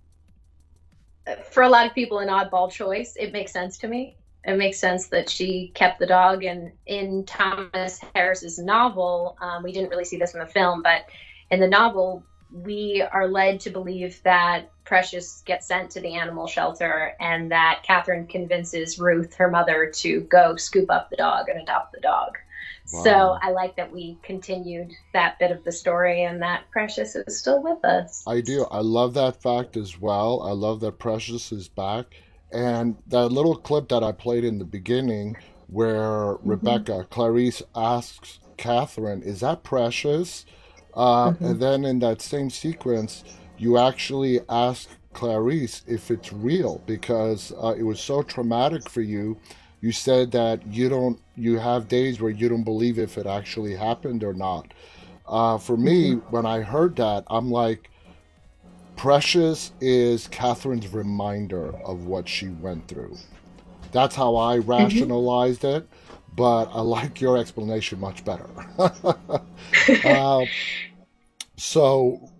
for 1.50 1.62
a 1.62 1.68
lot 1.68 1.86
of 1.86 1.94
people 1.94 2.18
an 2.18 2.28
oddball 2.28 2.70
choice. 2.70 3.16
It 3.16 3.32
makes 3.32 3.52
sense 3.52 3.78
to 3.78 3.88
me. 3.88 4.16
It 4.44 4.56
makes 4.56 4.78
sense 4.78 5.08
that 5.08 5.28
she 5.28 5.72
kept 5.74 5.98
the 5.98 6.06
dog. 6.06 6.44
And 6.44 6.72
in 6.86 7.24
Thomas 7.24 8.00
Harris's 8.14 8.58
novel, 8.58 9.36
um, 9.40 9.62
we 9.62 9.72
didn't 9.72 9.90
really 9.90 10.04
see 10.04 10.16
this 10.16 10.34
in 10.34 10.40
the 10.40 10.46
film, 10.46 10.82
but 10.82 11.06
in 11.50 11.60
the 11.60 11.68
novel, 11.68 12.24
we 12.50 13.02
are 13.02 13.28
led 13.28 13.60
to 13.60 13.70
believe 13.70 14.22
that 14.22 14.70
Precious 14.84 15.42
gets 15.44 15.66
sent 15.66 15.90
to 15.92 16.00
the 16.00 16.14
animal 16.14 16.46
shelter 16.46 17.14
and 17.20 17.50
that 17.50 17.82
Catherine 17.82 18.26
convinces 18.26 18.98
Ruth, 18.98 19.34
her 19.34 19.50
mother, 19.50 19.92
to 19.96 20.20
go 20.22 20.56
scoop 20.56 20.90
up 20.90 21.10
the 21.10 21.16
dog 21.16 21.48
and 21.48 21.60
adopt 21.60 21.92
the 21.92 22.00
dog. 22.00 22.38
So 22.86 23.36
I 23.42 23.50
like 23.50 23.76
that 23.76 23.92
we 23.92 24.16
continued 24.22 24.92
that 25.12 25.38
bit 25.38 25.50
of 25.50 25.62
the 25.62 25.72
story 25.72 26.22
and 26.22 26.40
that 26.40 26.70
Precious 26.70 27.14
is 27.14 27.38
still 27.38 27.62
with 27.62 27.84
us. 27.84 28.24
I 28.26 28.40
do. 28.40 28.64
I 28.70 28.80
love 28.80 29.12
that 29.14 29.42
fact 29.42 29.76
as 29.76 30.00
well. 30.00 30.40
I 30.42 30.52
love 30.52 30.80
that 30.80 30.98
Precious 30.98 31.52
is 31.52 31.68
back. 31.68 32.06
And 32.50 32.96
that 33.08 33.28
little 33.28 33.56
clip 33.56 33.90
that 33.90 34.02
I 34.02 34.12
played 34.12 34.42
in 34.42 34.58
the 34.58 34.64
beginning 34.64 35.36
where 35.66 35.98
mm-hmm. 35.98 36.48
Rebecca, 36.48 37.06
Clarice 37.10 37.62
asks 37.76 38.40
Catherine, 38.56 39.22
Is 39.22 39.40
that 39.40 39.62
Precious? 39.62 40.46
Uh, 40.98 41.30
mm-hmm. 41.30 41.44
And 41.44 41.60
then 41.60 41.84
in 41.86 42.00
that 42.00 42.20
same 42.20 42.50
sequence, 42.50 43.24
you 43.56 43.78
actually 43.78 44.40
ask 44.50 44.90
Clarice 45.14 45.82
if 45.86 46.10
it's 46.10 46.32
real 46.32 46.82
because 46.86 47.52
uh, 47.62 47.74
it 47.78 47.84
was 47.84 48.00
so 48.00 48.22
traumatic 48.22 48.90
for 48.90 49.00
you 49.00 49.38
you 49.80 49.92
said 49.92 50.32
that 50.32 50.66
you 50.66 50.88
don't 50.88 51.20
you 51.36 51.58
have 51.58 51.88
days 51.88 52.20
where 52.20 52.30
you 52.30 52.48
don't 52.48 52.64
believe 52.64 52.98
if 52.98 53.16
it 53.18 53.26
actually 53.26 53.74
happened 53.74 54.24
or 54.24 54.34
not 54.34 54.72
uh, 55.26 55.58
for 55.58 55.76
me 55.76 56.12
mm-hmm. 56.12 56.30
when 56.30 56.46
i 56.46 56.60
heard 56.60 56.96
that 56.96 57.24
i'm 57.28 57.50
like 57.50 57.90
precious 58.96 59.72
is 59.80 60.26
catherine's 60.28 60.88
reminder 60.88 61.74
of 61.84 62.06
what 62.06 62.28
she 62.28 62.48
went 62.48 62.86
through 62.88 63.16
that's 63.92 64.16
how 64.16 64.36
i 64.36 64.58
mm-hmm. 64.58 64.70
rationalized 64.70 65.62
mm-hmm. 65.62 65.78
it 65.78 65.88
but 66.36 66.66
i 66.66 66.80
like 66.80 67.20
your 67.20 67.36
explanation 67.36 68.00
much 68.00 68.24
better 68.24 68.48
uh, 70.04 70.44
so 71.58 72.30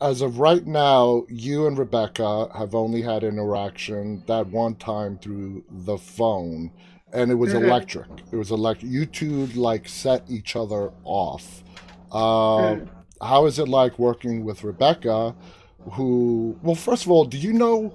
as 0.00 0.20
of 0.20 0.38
right 0.38 0.66
now, 0.66 1.24
you 1.28 1.66
and 1.66 1.78
Rebecca 1.78 2.48
have 2.56 2.74
only 2.74 3.02
had 3.02 3.22
interaction 3.24 4.22
that 4.26 4.46
one 4.48 4.74
time 4.76 5.18
through 5.18 5.64
the 5.70 5.98
phone, 5.98 6.70
and 7.12 7.30
it 7.30 7.34
was 7.34 7.52
mm-hmm. 7.52 7.64
electric. 7.64 8.08
It 8.32 8.36
was 8.36 8.50
electric. 8.50 8.90
You 8.90 9.06
two 9.06 9.46
like 9.48 9.88
set 9.88 10.24
each 10.28 10.56
other 10.56 10.92
off. 11.04 11.62
Uh, 12.10 12.76
mm. 12.76 12.88
How 13.20 13.46
is 13.46 13.58
it 13.58 13.68
like 13.68 13.98
working 13.98 14.44
with 14.44 14.64
Rebecca? 14.64 15.34
Who? 15.92 16.58
Well, 16.62 16.74
first 16.74 17.04
of 17.04 17.10
all, 17.10 17.24
do 17.24 17.38
you 17.38 17.52
know? 17.52 17.94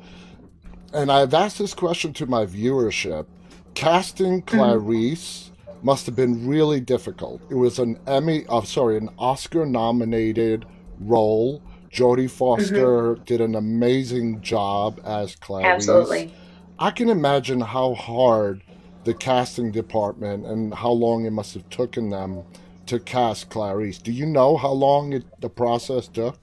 And 0.94 1.12
I've 1.12 1.34
asked 1.34 1.58
this 1.58 1.74
question 1.74 2.14
to 2.14 2.26
my 2.26 2.46
viewership. 2.46 3.26
Casting 3.74 4.42
mm-hmm. 4.42 4.58
Clarice. 4.58 5.50
Mm 5.50 5.54
must 5.84 6.06
have 6.06 6.16
been 6.16 6.48
really 6.48 6.80
difficult. 6.80 7.42
It 7.50 7.56
was 7.56 7.78
an 7.78 8.00
Emmy, 8.08 8.46
oh, 8.48 8.62
sorry, 8.62 8.96
an 8.98 9.10
Oscar 9.20 9.66
nominated 9.66 10.66
role. 11.00 11.62
Jodie 11.92 12.30
Foster 12.30 13.14
mm-hmm. 13.16 13.24
did 13.24 13.40
an 13.40 13.56
amazing 13.56 14.42
job 14.42 15.00
as 15.06 15.36
Clarice. 15.36 15.68
Absolutely. 15.68 16.34
I 16.80 16.90
can 16.92 17.10
imagine 17.10 17.62
how 17.62 17.94
hard 17.94 18.64
the 19.04 19.14
casting 19.14 19.72
department 19.72 20.46
and 20.46 20.74
how 20.74 20.92
long 20.92 21.26
it 21.26 21.32
must 21.32 21.54
have 21.54 21.70
taken 21.70 22.10
them 22.10 22.44
to 22.88 23.00
cast 23.00 23.50
Clarice. 23.50 23.98
Do 23.98 24.12
you 24.12 24.26
know 24.26 24.58
how 24.58 24.72
long 24.72 25.14
it, 25.14 25.24
the 25.40 25.50
process 25.50 26.08
took? 26.08 26.40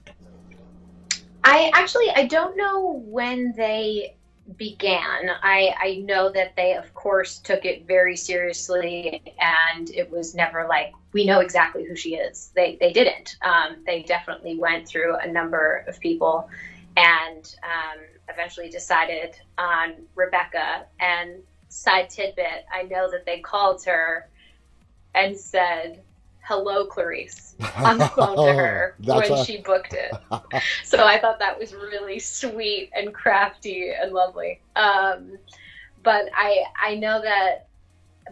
I 1.43 1.71
actually 1.73 2.09
I 2.15 2.25
don't 2.25 2.55
know 2.55 3.01
when 3.05 3.53
they 3.57 4.15
began. 4.57 5.29
I, 5.41 5.75
I 5.79 5.95
know 6.03 6.29
that 6.31 6.55
they, 6.55 6.73
of 6.75 6.93
course, 6.93 7.39
took 7.39 7.65
it 7.65 7.87
very 7.87 8.15
seriously, 8.17 9.21
and 9.39 9.89
it 9.91 10.09
was 10.09 10.35
never 10.35 10.67
like 10.67 10.93
we 11.13 11.25
know 11.25 11.39
exactly 11.39 11.85
who 11.85 11.95
she 11.95 12.15
is. 12.15 12.51
They 12.55 12.77
they 12.79 12.91
didn't. 12.91 13.37
Um, 13.41 13.77
they 13.85 14.03
definitely 14.03 14.57
went 14.57 14.87
through 14.87 15.17
a 15.17 15.27
number 15.27 15.85
of 15.87 15.99
people, 15.99 16.49
and 16.97 17.55
um, 17.63 17.99
eventually 18.29 18.69
decided 18.69 19.35
on 19.57 19.93
Rebecca. 20.15 20.85
And 20.99 21.43
side 21.69 22.09
tidbit, 22.09 22.65
I 22.73 22.83
know 22.83 23.09
that 23.11 23.25
they 23.25 23.39
called 23.39 23.83
her 23.85 24.29
and 25.13 25.37
said, 25.37 26.01
hello 26.51 26.85
clarice. 26.85 27.55
On 27.77 27.97
the 27.97 28.07
phone 28.09 28.35
to 28.35 28.53
her 28.53 28.95
when 29.05 29.31
a... 29.31 29.45
she 29.45 29.61
booked 29.61 29.93
it. 29.93 30.11
So 30.83 31.05
i 31.05 31.17
thought 31.17 31.39
that 31.39 31.57
was 31.57 31.73
really 31.73 32.19
sweet 32.19 32.89
and 32.93 33.13
crafty 33.13 33.91
and 33.91 34.11
lovely. 34.11 34.59
Um, 34.75 35.37
but 36.03 36.25
i 36.35 36.63
i 36.81 36.95
know 36.95 37.21
that 37.21 37.67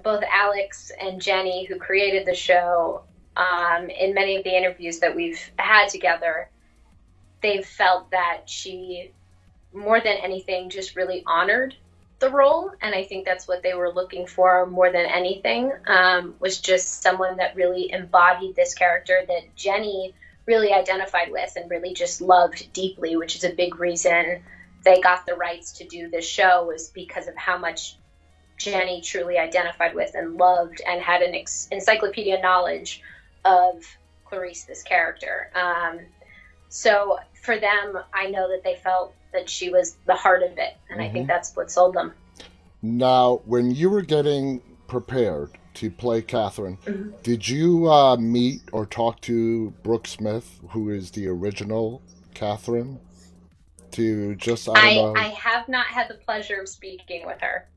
both 0.04 0.24
alex 0.32 0.92
and 1.00 1.22
jenny 1.22 1.66
who 1.66 1.78
created 1.78 2.26
the 2.26 2.34
show 2.34 3.04
um, 3.38 3.90
in 3.90 4.14
many 4.14 4.36
of 4.36 4.44
the 4.44 4.56
interviews 4.56 5.00
that 5.00 5.16
we've 5.16 5.40
had 5.58 5.88
together 5.88 6.50
they've 7.42 7.66
felt 7.66 8.10
that 8.12 8.42
she 8.46 9.12
more 9.74 10.00
than 10.02 10.18
anything 10.18 10.70
just 10.70 10.96
really 10.96 11.24
honored 11.26 11.76
the 12.20 12.30
role, 12.30 12.72
and 12.82 12.94
I 12.94 13.04
think 13.04 13.26
that's 13.26 13.48
what 13.48 13.64
they 13.64 13.74
were 13.74 13.92
looking 13.92 14.28
for 14.28 14.66
more 14.66 14.92
than 14.92 15.06
anything. 15.06 15.72
Um, 15.88 16.36
was 16.40 16.60
just 16.60 17.02
someone 17.02 17.38
that 17.38 17.56
really 17.56 17.92
embodied 17.92 18.56
this 18.56 18.74
character 18.74 19.22
that 19.28 19.56
Jenny 19.56 20.14
really 20.46 20.74
identified 20.74 21.32
with 21.32 21.54
and 21.56 21.70
really 21.70 21.94
just 21.94 22.22
loved 22.22 22.72
deeply, 22.74 23.16
which 23.16 23.36
is 23.36 23.44
a 23.44 23.54
big 23.54 23.80
reason 23.80 24.42
they 24.84 25.02
got 25.02 25.26
the 25.26 25.36
rights 25.36 25.74
to 25.74 25.86
do 25.86 26.10
this 26.10 26.28
show 26.28 26.66
was 26.66 26.90
because 26.90 27.28
of 27.28 27.36
how 27.36 27.58
much 27.58 27.98
Jenny 28.58 29.02
truly 29.02 29.38
identified 29.38 29.96
with 29.96 30.16
and 30.16 30.36
loved 30.36 30.82
and 30.86 31.02
had 31.02 31.22
an 31.22 31.36
ex- 31.36 31.68
encyclopedia 31.72 32.42
knowledge 32.42 33.02
of 33.46 33.84
Clarice, 34.26 34.64
this 34.64 34.84
character. 34.84 35.50
Um, 35.56 36.00
so 36.70 37.20
for 37.42 37.58
them, 37.58 38.00
I 38.14 38.28
know 38.30 38.50
that 38.50 38.64
they 38.64 38.76
felt 38.76 39.14
that 39.32 39.50
she 39.50 39.70
was 39.70 39.98
the 40.06 40.16
heart 40.16 40.44
of 40.44 40.52
it, 40.58 40.78
and 40.90 41.00
mm-hmm. 41.00 41.02
I 41.02 41.10
think 41.10 41.24
mm-hmm. 41.24 41.28
that's 41.28 41.56
what 41.56 41.72
sold 41.72 41.96
them. 41.96 42.14
Now, 42.82 43.42
when 43.46 43.72
you 43.72 43.90
were 43.90 44.02
getting 44.02 44.62
prepared 44.88 45.52
to 45.76 45.92
play 45.92 46.22
Catherine, 46.22 46.78
mm-hmm. 46.86 47.12
did 47.24 47.48
you 47.48 47.92
uh, 47.92 48.18
meet 48.18 48.62
or 48.72 48.86
talk 48.86 49.22
to 49.22 49.72
Brooke 49.84 50.08
Smith, 50.08 50.60
who 50.70 50.90
is 50.90 51.12
the 51.12 51.28
original 51.28 52.02
Catherine? 52.34 53.00
To 53.92 54.36
just 54.36 54.70
I, 54.70 54.94
don't 54.94 55.18
I, 55.18 55.26
I 55.26 55.28
have 55.30 55.68
not 55.68 55.88
had 55.88 56.10
the 56.10 56.14
pleasure 56.14 56.62
of 56.62 56.70
speaking 56.70 57.26
with 57.26 57.42
her. 57.42 57.68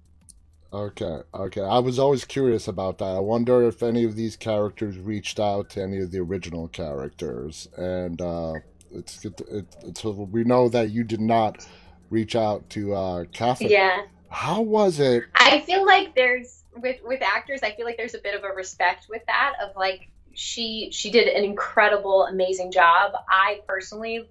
Okay, 0.73 1.21
okay. 1.35 1.61
I 1.61 1.79
was 1.81 1.99
always 1.99 2.25
curious 2.25 2.67
about 2.67 2.97
that. 2.99 3.05
I 3.17 3.19
wonder 3.19 3.63
if 3.67 3.83
any 3.83 4.05
of 4.05 4.17
these 4.17 4.37
characters 4.37 4.97
reached 4.99 5.39
out 5.39 5.69
to 5.71 5.83
any 5.83 6.01
of 6.01 6.11
the 6.11 6.21
original 6.21 6.69
characters, 6.69 7.69
and 7.77 8.21
uh, 8.23 8.55
it's 8.95 9.25
it, 9.25 9.41
it, 9.51 9.77
it's 9.85 10.05
we 10.05 10.45
know 10.45 10.69
that 10.69 10.91
you 10.91 11.05
did 11.05 11.21
not 11.21 11.67
reach 12.11 12.37
out 12.37 12.69
to 12.71 12.95
uh, 12.95 13.25
Catherine. 13.33 13.71
Yeah. 13.71 14.03
How 14.29 14.61
was 14.61 15.01
it? 15.01 15.25
I 15.35 15.61
feel 15.61 15.85
like 15.85 16.15
there's 16.15 16.63
with 16.77 17.01
with 17.05 17.23
actors. 17.23 17.61
I 17.63 17.73
feel 17.73 17.85
like 17.85 17.97
there's 17.97 18.15
a 18.15 18.19
bit 18.19 18.35
of 18.35 18.45
a 18.45 18.49
respect 18.49 19.07
with 19.09 19.23
that 19.27 19.55
of 19.63 19.77
like 19.77 20.09
she 20.33 20.89
she 20.93 21.11
did 21.11 21.29
an 21.29 21.45
incredible, 21.45 22.27
amazing 22.27 22.73
job. 22.73 23.13
I 23.29 23.61
personally 23.67 24.29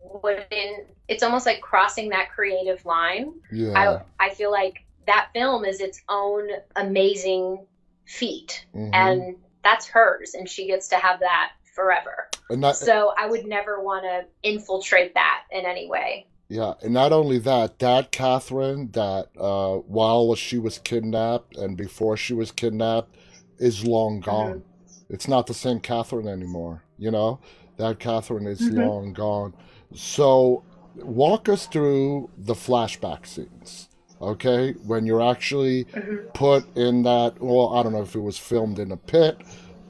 wouldn't. 0.00 0.86
It's 1.08 1.22
almost 1.22 1.46
like 1.46 1.60
crossing 1.60 2.08
that 2.10 2.30
creative 2.30 2.84
line. 2.84 3.34
Yeah. 3.52 4.02
I 4.18 4.26
I 4.26 4.34
feel 4.34 4.50
like 4.50 4.84
that 5.06 5.30
film 5.32 5.64
is 5.64 5.80
its 5.80 6.02
own 6.08 6.48
amazing 6.74 7.64
feat, 8.04 8.66
mm-hmm. 8.74 8.92
and 8.92 9.36
that's 9.62 9.86
hers, 9.86 10.34
and 10.34 10.48
she 10.48 10.66
gets 10.66 10.88
to 10.88 10.96
have 10.96 11.20
that 11.20 11.52
forever. 11.74 12.28
Not, 12.50 12.76
so 12.76 13.12
I 13.18 13.26
would 13.26 13.46
never 13.46 13.82
want 13.82 14.04
to 14.04 14.24
infiltrate 14.48 15.14
that 15.14 15.42
in 15.50 15.64
any 15.64 15.88
way. 15.88 16.26
Yeah, 16.48 16.74
and 16.82 16.94
not 16.94 17.12
only 17.12 17.38
that, 17.40 17.80
that 17.80 18.12
Catherine, 18.12 18.90
that 18.92 19.30
uh, 19.36 19.76
while 19.78 20.34
she 20.36 20.58
was 20.58 20.78
kidnapped 20.78 21.56
and 21.56 21.76
before 21.76 22.16
she 22.16 22.34
was 22.34 22.52
kidnapped, 22.52 23.16
is 23.58 23.84
long 23.84 24.20
mm-hmm. 24.20 24.30
gone. 24.30 24.52
Mm-hmm. 24.52 25.14
It's 25.14 25.28
not 25.28 25.46
the 25.46 25.54
same 25.54 25.80
Catherine 25.80 26.28
anymore. 26.28 26.82
You 26.98 27.10
know, 27.10 27.40
that 27.78 27.98
Catherine 27.98 28.46
is 28.46 28.60
mm-hmm. 28.60 28.80
long 28.80 29.12
gone. 29.12 29.54
So, 29.94 30.62
walk 30.96 31.48
us 31.48 31.66
through 31.66 32.30
the 32.38 32.54
flashback 32.54 33.26
scenes. 33.26 33.88
Okay, 34.20 34.72
when 34.84 35.04
you're 35.04 35.22
actually 35.22 35.84
put 36.32 36.64
in 36.74 37.02
that, 37.02 37.34
well, 37.38 37.74
I 37.74 37.82
don't 37.82 37.92
know 37.92 38.00
if 38.02 38.14
it 38.14 38.20
was 38.20 38.38
filmed 38.38 38.78
in 38.78 38.92
a 38.92 38.96
pit, 38.96 39.36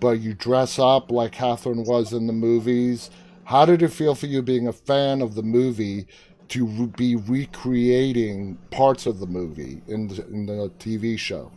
but 0.00 0.20
you 0.20 0.34
dress 0.34 0.78
up 0.78 1.10
like 1.10 1.32
Catherine 1.32 1.84
was 1.84 2.12
in 2.12 2.26
the 2.26 2.32
movies. 2.32 3.10
How 3.44 3.64
did 3.66 3.82
it 3.82 3.88
feel 3.88 4.14
for 4.14 4.26
you 4.26 4.42
being 4.42 4.68
a 4.68 4.72
fan 4.72 5.22
of 5.22 5.34
the 5.34 5.42
movie 5.42 6.06
to 6.48 6.66
re- 6.66 6.86
be 6.86 7.16
recreating 7.16 8.58
parts 8.70 9.06
of 9.06 9.20
the 9.20 9.26
movie 9.26 9.82
in 9.88 10.08
the, 10.08 10.26
in 10.28 10.46
the 10.46 10.70
TV 10.78 11.18
show? 11.18 11.52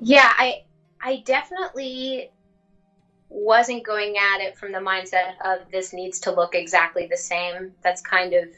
Yeah, 0.00 0.30
I 0.36 0.64
I 1.02 1.22
definitely 1.24 2.30
wasn't 3.28 3.84
going 3.84 4.16
at 4.16 4.40
it 4.40 4.56
from 4.58 4.72
the 4.72 4.78
mindset 4.78 5.34
of 5.44 5.70
this 5.70 5.92
needs 5.92 6.20
to 6.20 6.32
look 6.32 6.54
exactly 6.54 7.06
the 7.10 7.16
same. 7.16 7.74
That's 7.82 8.00
kind 8.02 8.34
of 8.34 8.48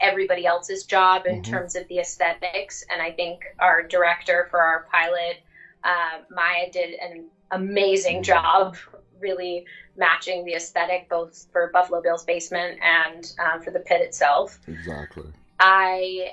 everybody 0.00 0.46
else's 0.46 0.84
job 0.84 1.26
in 1.26 1.42
Mhm. 1.42 1.44
terms 1.44 1.76
of 1.76 1.86
the 1.88 1.98
aesthetics. 2.00 2.84
And 2.92 3.02
I 3.02 3.12
think 3.12 3.42
our 3.58 3.82
director 3.82 4.48
for 4.50 4.60
our 4.60 4.86
pilot, 4.90 5.42
uh, 5.84 6.18
Maya, 6.30 6.70
did 6.70 6.94
an 7.00 7.24
amazing 7.50 8.22
job 8.22 8.76
really 9.20 9.64
matching 9.96 10.44
the 10.44 10.54
aesthetic 10.54 11.08
both 11.08 11.46
for 11.52 11.70
Buffalo 11.72 12.00
Bill's 12.00 12.24
basement 12.24 12.78
and 12.82 13.32
um, 13.38 13.60
for 13.60 13.70
the 13.70 13.80
pit 13.80 14.00
itself. 14.00 14.58
Exactly. 14.66 15.32
I 15.58 16.32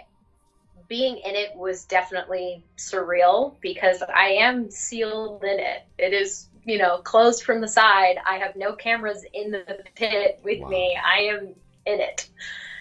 being 0.87 1.17
in 1.17 1.35
it 1.35 1.53
was 1.55 1.85
definitely 1.85 2.61
surreal 2.77 3.53
because 3.61 4.01
I 4.13 4.29
am 4.29 4.69
sealed 4.69 5.43
in 5.43 5.59
it. 5.59 5.81
It 5.97 6.13
is, 6.13 6.47
you 6.65 6.77
know, 6.77 6.99
closed 6.99 7.43
from 7.43 7.61
the 7.61 7.67
side. 7.67 8.17
I 8.25 8.37
have 8.37 8.55
no 8.55 8.73
cameras 8.73 9.25
in 9.33 9.51
the 9.51 9.63
pit 9.95 10.39
with 10.43 10.59
Wow. 10.59 10.67
me. 10.69 10.97
I 11.03 11.19
am 11.23 11.53
in 11.85 11.99
it. 11.99 12.27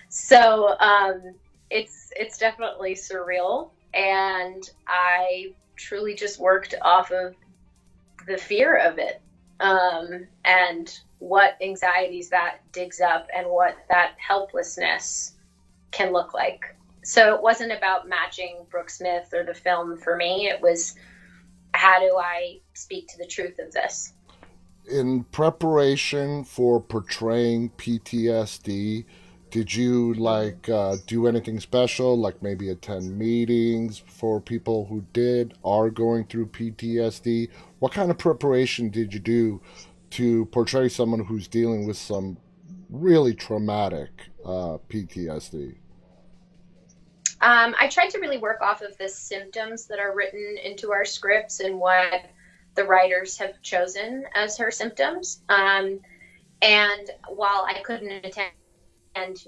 So 0.08 0.74
um, 0.78 1.34
it's 1.70 2.12
it's 2.16 2.38
definitely 2.38 2.94
surreal, 2.94 3.70
and 3.92 4.62
I 4.86 5.48
truly 5.76 6.14
just 6.14 6.40
worked 6.40 6.74
off 6.82 7.10
of 7.10 7.34
the 8.26 8.36
fear 8.36 8.76
of 8.76 8.98
it 8.98 9.20
um, 9.60 10.26
and 10.44 10.98
what 11.18 11.56
anxieties 11.62 12.28
that 12.30 12.58
digs 12.72 13.00
up 13.00 13.28
and 13.34 13.46
what 13.48 13.76
that 13.88 14.14
helplessness 14.18 15.34
can 15.90 16.12
look 16.12 16.34
like. 16.34 16.76
So 17.02 17.34
it 17.34 17.40
wasn't 17.40 17.72
about 17.72 18.08
matching 18.08 18.66
Brooke 18.68 18.90
Smith 18.90 19.32
or 19.32 19.44
the 19.44 19.54
film 19.54 19.96
for 19.96 20.16
me. 20.16 20.48
It 20.48 20.60
was 20.60 20.96
how 21.72 22.00
do 22.00 22.16
I 22.18 22.60
speak 22.74 23.08
to 23.08 23.18
the 23.18 23.26
truth 23.26 23.58
of 23.58 23.72
this? 23.72 24.12
In 24.90 25.24
preparation 25.24 26.44
for 26.44 26.80
portraying 26.80 27.70
PTSD, 27.70 29.04
did 29.56 29.74
you 29.74 30.12
like 30.12 30.68
uh, 30.68 30.96
do 31.06 31.26
anything 31.26 31.58
special, 31.60 32.14
like 32.14 32.42
maybe 32.42 32.68
attend 32.68 33.16
meetings 33.16 33.96
for 33.96 34.38
people 34.38 34.84
who 34.84 35.02
did 35.14 35.54
are 35.64 35.88
going 35.88 36.26
through 36.26 36.48
PTSD? 36.48 37.48
What 37.78 37.90
kind 37.90 38.10
of 38.10 38.18
preparation 38.18 38.90
did 38.90 39.14
you 39.14 39.18
do 39.18 39.62
to 40.10 40.44
portray 40.52 40.90
someone 40.90 41.24
who's 41.24 41.48
dealing 41.48 41.86
with 41.86 41.96
some 41.96 42.36
really 42.90 43.32
traumatic 43.32 44.10
uh, 44.44 44.76
PTSD? 44.90 45.76
Um, 47.40 47.74
I 47.80 47.88
tried 47.88 48.10
to 48.10 48.18
really 48.18 48.36
work 48.36 48.60
off 48.60 48.82
of 48.82 48.98
the 48.98 49.08
symptoms 49.08 49.86
that 49.86 49.98
are 49.98 50.14
written 50.14 50.58
into 50.62 50.92
our 50.92 51.06
scripts 51.06 51.60
and 51.60 51.78
what 51.80 52.26
the 52.74 52.84
writers 52.84 53.38
have 53.38 53.62
chosen 53.62 54.26
as 54.34 54.58
her 54.58 54.70
symptoms. 54.70 55.40
Um, 55.48 56.00
and 56.60 57.10
while 57.30 57.64
I 57.66 57.80
couldn't 57.82 58.12
attend 58.22 58.50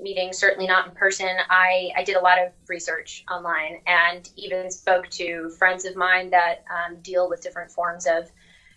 meetings, 0.00 0.38
certainly 0.38 0.66
not 0.66 0.88
in 0.88 0.94
person, 0.94 1.28
I, 1.48 1.90
I 1.96 2.04
did 2.04 2.16
a 2.16 2.20
lot 2.20 2.38
of 2.38 2.52
research 2.68 3.24
online 3.31 3.81
and 3.87 4.28
even 4.37 4.70
spoke 4.70 5.09
to 5.11 5.50
friends 5.50 5.85
of 5.85 5.96
mine 5.96 6.31
that 6.31 6.64
um, 6.70 6.96
deal 7.00 7.28
with 7.28 7.42
different 7.42 7.70
forms 7.70 8.07
of 8.07 8.31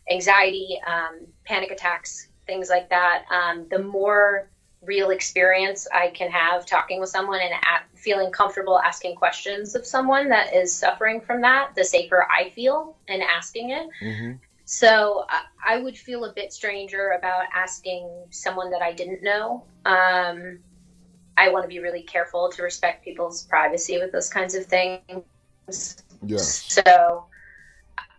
anxiety, 0.09 0.79
um, 0.85 1.27
panic 1.45 1.71
attacks, 1.71 2.27
things 2.45 2.69
like 2.69 2.89
that. 2.89 3.25
Um, 3.31 3.67
the 3.69 3.79
more 3.79 4.49
real 4.81 5.11
experience 5.11 5.87
I 5.93 6.09
can 6.09 6.31
have 6.31 6.65
talking 6.65 6.99
with 6.99 7.09
someone 7.09 7.39
and 7.39 7.53
at, 7.53 7.83
feeling 7.95 8.31
comfortable 8.31 8.79
asking 8.79 9.15
questions 9.15 9.75
of 9.75 9.85
someone 9.85 10.29
that 10.29 10.55
is 10.55 10.75
suffering 10.75 11.21
from 11.21 11.41
that, 11.41 11.75
the 11.75 11.83
safer 11.83 12.27
I 12.29 12.49
feel 12.49 12.97
in 13.07 13.21
asking 13.21 13.69
it. 13.69 13.89
hmm 13.99 14.31
So 14.65 15.25
I, 15.29 15.75
I 15.75 15.81
would 15.81 15.97
feel 15.97 16.25
a 16.25 16.33
bit 16.33 16.51
stranger 16.51 17.11
about 17.11 17.45
asking 17.53 18.09
someone 18.31 18.71
that 18.71 18.81
I 18.81 18.91
didn't 18.91 19.21
know. 19.21 19.65
Um, 19.85 20.59
I 21.41 21.49
want 21.49 21.63
to 21.63 21.67
be 21.67 21.79
really 21.79 22.03
careful 22.03 22.51
to 22.51 22.61
respect 22.61 23.03
people's 23.03 23.43
privacy 23.47 23.97
with 23.97 24.11
those 24.11 24.29
kinds 24.29 24.53
of 24.53 24.67
things. 24.67 26.03
Yes. 26.23 26.71
So 26.71 27.25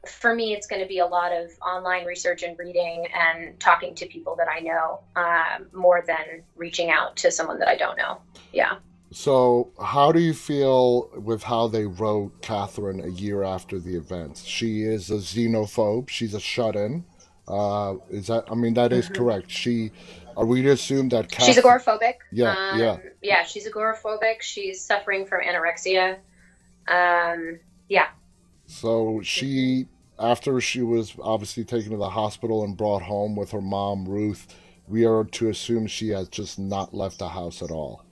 for 0.09 0.35
me, 0.35 0.53
it's 0.55 0.67
going 0.67 0.83
to 0.83 0.89
be 0.89 0.99
a 0.99 1.07
lot 1.07 1.31
of 1.33 1.51
online 1.65 2.05
research 2.05 2.43
and 2.43 2.59
reading 2.59 3.07
and 3.15 3.59
talking 3.61 3.95
to 3.95 4.07
people 4.07 4.35
that 4.37 4.49
I 4.49 4.59
know 4.59 5.01
um, 5.15 5.69
more 5.73 6.03
than 6.05 6.43
reaching 6.57 6.91
out 6.91 7.15
to 7.19 7.31
someone 7.31 7.61
that 7.61 7.69
I 7.69 7.77
don't 7.77 7.97
know. 7.97 8.21
Yeah. 8.53 8.79
So, 9.13 9.71
how 9.81 10.11
do 10.11 10.19
you 10.19 10.35
feel 10.35 11.11
with 11.15 11.45
how 11.45 11.69
they 11.69 11.85
wrote 11.85 12.43
Catherine 12.43 13.05
a 13.05 13.11
year 13.11 13.45
after 13.45 13.79
the 13.79 13.95
events? 13.95 14.43
She 14.45 14.83
is 14.83 15.11
a 15.11 15.17
xenophobe. 15.17 16.09
She's 16.09 16.35
a 16.35 16.41
shut-in. 16.41 17.05
Uh, 17.47 17.97
is 18.11 18.29
that? 18.29 18.45
I 18.51 18.55
mean, 18.55 18.75
that 18.75 18.93
is 18.93 19.09
correct. 19.09 19.51
She. 19.51 19.93
Are 20.37 20.47
we 20.47 20.63
to 20.63 20.71
assume 20.71 21.09
that 21.11 21.31
Catherine? 21.31 21.55
She's 21.55 21.63
agoraphobic. 21.63 22.15
Yeah, 22.31 22.53
Um, 22.73 22.79
yeah. 22.81 22.97
Yeah, 23.23 23.45
she's 23.45 23.69
agoraphobic. 23.69 24.41
She's 24.41 24.85
suffering 24.85 25.27
from 25.27 25.43
anorexia. 25.43 26.19
Um, 26.89 27.59
yeah. 27.89 28.09
So 28.67 29.21
she, 29.23 29.87
after 30.19 30.61
she 30.61 30.83
was 30.83 31.15
obviously 31.21 31.65
taken 31.65 31.91
to 31.93 31.97
the 31.97 32.11
hospital 32.11 32.65
and 32.65 32.77
brought 32.77 33.03
home 33.03 33.37
with 33.37 33.51
her 33.51 33.61
mom 33.61 34.07
Ruth, 34.09 34.47
we 34.87 35.05
are 35.05 35.25
to 35.25 35.49
assume 35.49 35.87
she 35.87 36.09
has 36.11 36.29
just 36.29 36.59
not 36.59 36.95
left 36.95 37.19
the 37.19 37.29
house 37.29 37.63
at 37.63 37.71
all. 37.71 38.05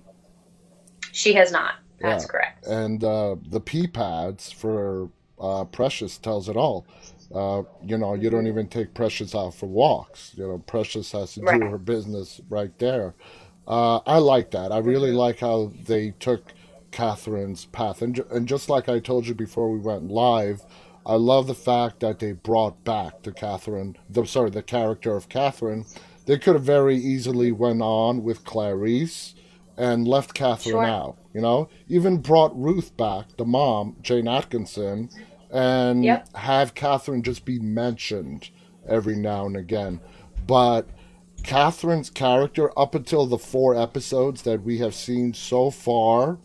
She 1.12 1.34
has 1.34 1.50
not. 1.50 1.74
That's 2.00 2.24
Yeah. 2.24 2.28
correct. 2.28 2.66
And 2.66 3.02
uh, 3.02 3.36
the 3.48 3.60
pee 3.60 3.86
pads 3.86 4.52
for 4.52 5.10
uh, 5.40 5.64
Precious 5.64 6.18
tells 6.18 6.48
it 6.48 6.56
all. 6.56 6.86
Uh, 7.34 7.62
you 7.84 7.96
know, 7.96 8.14
you 8.14 8.28
don't 8.30 8.46
even 8.46 8.66
take 8.68 8.92
Precious 8.94 9.34
out 9.34 9.54
for 9.54 9.66
walks. 9.66 10.32
You 10.36 10.48
know, 10.48 10.58
Precious 10.58 11.12
has 11.12 11.34
to 11.34 11.40
do 11.40 11.46
her 11.46 11.78
business 11.78 12.40
right 12.48 12.76
there. 12.78 13.14
Uh, 13.68 13.98
I 14.06 14.18
like 14.18 14.50
that. 14.50 14.72
I 14.72 14.78
really 14.78 15.12
like 15.12 15.38
how 15.38 15.72
they 15.86 16.10
took 16.18 16.52
Catherine's 16.90 17.66
path. 17.66 18.02
And, 18.02 18.16
ju- 18.16 18.26
and 18.32 18.48
just 18.48 18.68
like 18.68 18.88
I 18.88 18.98
told 18.98 19.26
you 19.28 19.34
before 19.34 19.70
we 19.70 19.78
went 19.78 20.08
live, 20.10 20.62
I 21.06 21.14
love 21.14 21.46
the 21.46 21.54
fact 21.54 22.00
that 22.00 22.18
they 22.18 22.32
brought 22.32 22.82
back 22.84 23.22
the 23.22 23.32
Catherine, 23.32 23.96
the 24.08 24.24
sorry, 24.26 24.50
the 24.50 24.62
character 24.62 25.16
of 25.16 25.28
Catherine. 25.28 25.84
They 26.26 26.36
could 26.38 26.54
have 26.54 26.64
very 26.64 26.96
easily 26.96 27.52
went 27.52 27.80
on 27.80 28.22
with 28.24 28.44
Clarice 28.44 29.34
and 29.76 30.06
left 30.06 30.34
Catherine 30.34 30.72
Sure. 30.74 30.84
out. 30.84 31.16
You 31.32 31.40
know, 31.40 31.68
even 31.88 32.18
brought 32.18 32.58
Ruth 32.60 32.96
back, 32.96 33.36
the 33.36 33.44
mom, 33.44 33.96
Jayne 34.02 34.26
Atkinson, 34.28 35.08
and 35.52 36.04
Yep. 36.04 36.36
have 36.36 36.74
Catherine 36.74 37.22
just 37.22 37.44
be 37.44 37.58
mentioned 37.58 38.50
every 38.88 39.16
now 39.16 39.46
and 39.46 39.56
again. 39.56 40.00
But 40.46 40.88
Catherine's 41.42 42.10
character, 42.10 42.70
up 42.78 42.94
until 42.94 43.26
the 43.26 43.38
four 43.38 43.74
episodes 43.74 44.42
that 44.42 44.62
we 44.62 44.78
have 44.78 44.94
seen 44.94 45.32
so 45.34 45.70
far, 45.70 46.38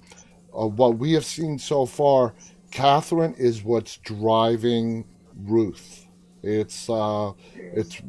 uh, 0.57 0.67
what 0.67 0.97
we 0.97 1.13
have 1.13 1.25
seen 1.25 1.59
so 1.59 1.85
far, 1.85 2.33
Catherine 2.71 3.33
is 3.35 3.63
what's 3.63 3.97
driving 3.97 5.05
Ruth. 5.35 6.07
It's 6.41 6.89
uh, 6.89 7.33
it's 7.57 8.01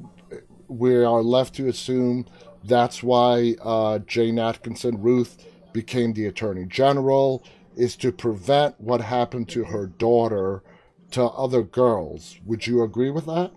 we 0.68 0.94
are 0.96 1.22
left 1.22 1.54
to 1.54 1.68
assume 1.68 2.26
that's 2.64 3.02
why 3.02 3.54
uh, 3.62 4.00
Jayne 4.00 4.38
Atkinson, 4.38 5.00
Ruth, 5.00 5.44
became 5.72 6.12
the 6.12 6.26
Attorney 6.26 6.66
General, 6.66 7.44
is 7.76 7.96
to 7.96 8.10
prevent 8.12 8.80
what 8.80 9.00
happened 9.00 9.48
to 9.50 9.64
her 9.64 9.86
daughter 9.86 10.62
to 11.16 11.24
other 11.24 11.62
girls. 11.62 12.36
Would 12.44 12.66
you 12.66 12.82
agree 12.82 13.08
with 13.08 13.24
that? 13.24 13.50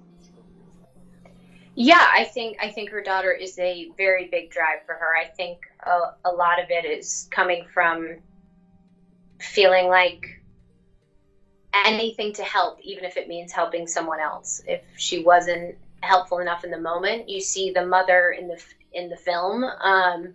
Yeah, 1.76 2.08
I 2.10 2.24
think 2.24 2.58
I 2.62 2.70
think 2.70 2.90
her 2.90 3.02
daughter 3.02 3.32
is 3.34 3.60
a 3.60 3.92
very 3.98 4.30
big 4.30 4.50
drive 4.50 4.86
for 4.86 4.96
her. 4.96 5.18
I 5.18 5.26
think 5.26 5.60
a, 5.86 6.14
a 6.24 6.32
lot 6.32 6.62
of 6.62 6.70
it 6.70 6.86
is 6.86 7.28
coming 7.32 7.66
from 7.74 8.20
feeling 9.40 9.88
like 9.88 10.42
anything 11.74 12.32
to 12.34 12.44
help, 12.44 12.80
even 12.82 13.04
if 13.04 13.18
it 13.18 13.28
means 13.28 13.52
helping 13.52 13.88
someone 13.88 14.22
else. 14.22 14.62
If 14.66 14.82
she 14.96 15.22
wasn't 15.22 15.76
helpful 16.00 16.40
enough 16.40 16.64
in 16.64 16.72
the 16.72 16.80
moment, 16.80 17.28
you 17.28 17.42
see 17.42 17.72
the 17.72 17.86
mother 17.86 18.32
in 18.32 18.48
the 18.48 18.64
in 18.94 19.10
the 19.10 19.18
film 19.18 19.66
um, 19.66 20.34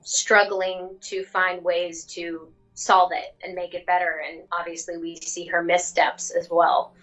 struggling 0.00 0.96
to 1.02 1.22
find 1.22 1.62
ways 1.62 2.04
to 2.04 2.48
solve 2.74 3.12
it 3.12 3.36
and 3.44 3.54
make 3.54 3.74
it 3.74 3.86
better. 3.86 4.22
And 4.26 4.42
obviously, 4.52 4.96
we 4.96 5.16
see 5.16 5.46
her 5.46 5.62
missteps 5.62 6.30
as 6.30 6.48
well 6.50 6.94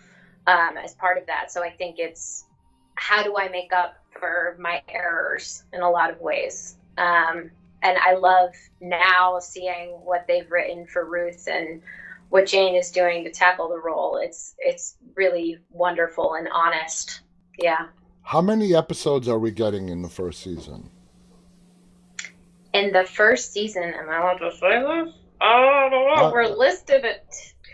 um, 0.47 0.77
as 0.77 0.95
part 0.95 1.17
of 1.17 1.25
that. 1.27 1.51
So 1.51 1.63
I 1.63 1.69
think 1.69 1.99
it's 1.99 2.45
how 2.95 3.23
do 3.23 3.38
I 3.38 3.49
make 3.49 3.73
up 3.73 3.97
for 4.19 4.58
my 4.60 4.82
errors 4.89 5.63
in 5.73 5.82
a 5.82 5.89
lot 5.89 6.10
of 6.10 6.19
ways? 6.19 6.77
Um, 6.97 7.51
and 7.84 7.97
I 7.99 8.15
love 8.15 8.51
now 8.82 9.39
seeing 9.39 9.89
what 10.03 10.25
they've 10.27 10.49
written 10.49 10.88
for 10.88 11.06
Ruth 11.06 11.47
and 11.47 11.82
what 12.30 12.47
Jayne 12.47 12.75
is 12.75 12.91
doing 12.91 13.23
to 13.23 13.32
tackle 13.32 13.69
the 13.69 13.77
role. 13.77 14.17
It's 14.17 14.56
it's 14.58 14.97
really 15.15 15.60
wonderful 15.71 16.34
and 16.34 16.47
honest. 16.51 17.21
Yeah. 17.58 17.88
How 18.23 18.41
many 18.41 18.75
episodes 18.75 19.27
are 19.27 19.39
we 19.39 19.51
getting 19.51 19.89
in 19.89 20.01
the 20.01 20.10
first 20.10 20.41
season? 20.41 20.89
In 22.73 22.91
the 22.91 23.06
first 23.06 23.53
season, 23.53 23.84
am 23.84 24.10
I 24.10 24.17
allowed 24.17 24.38
to 24.39 24.51
say 24.51 24.82
this? 24.82 25.13
I 25.41 25.89
don't 25.89 25.91
know. 25.91 26.08
Uh, 26.28 26.32
We're 26.32 26.47
listed 26.47 27.06
at. 27.06 27.26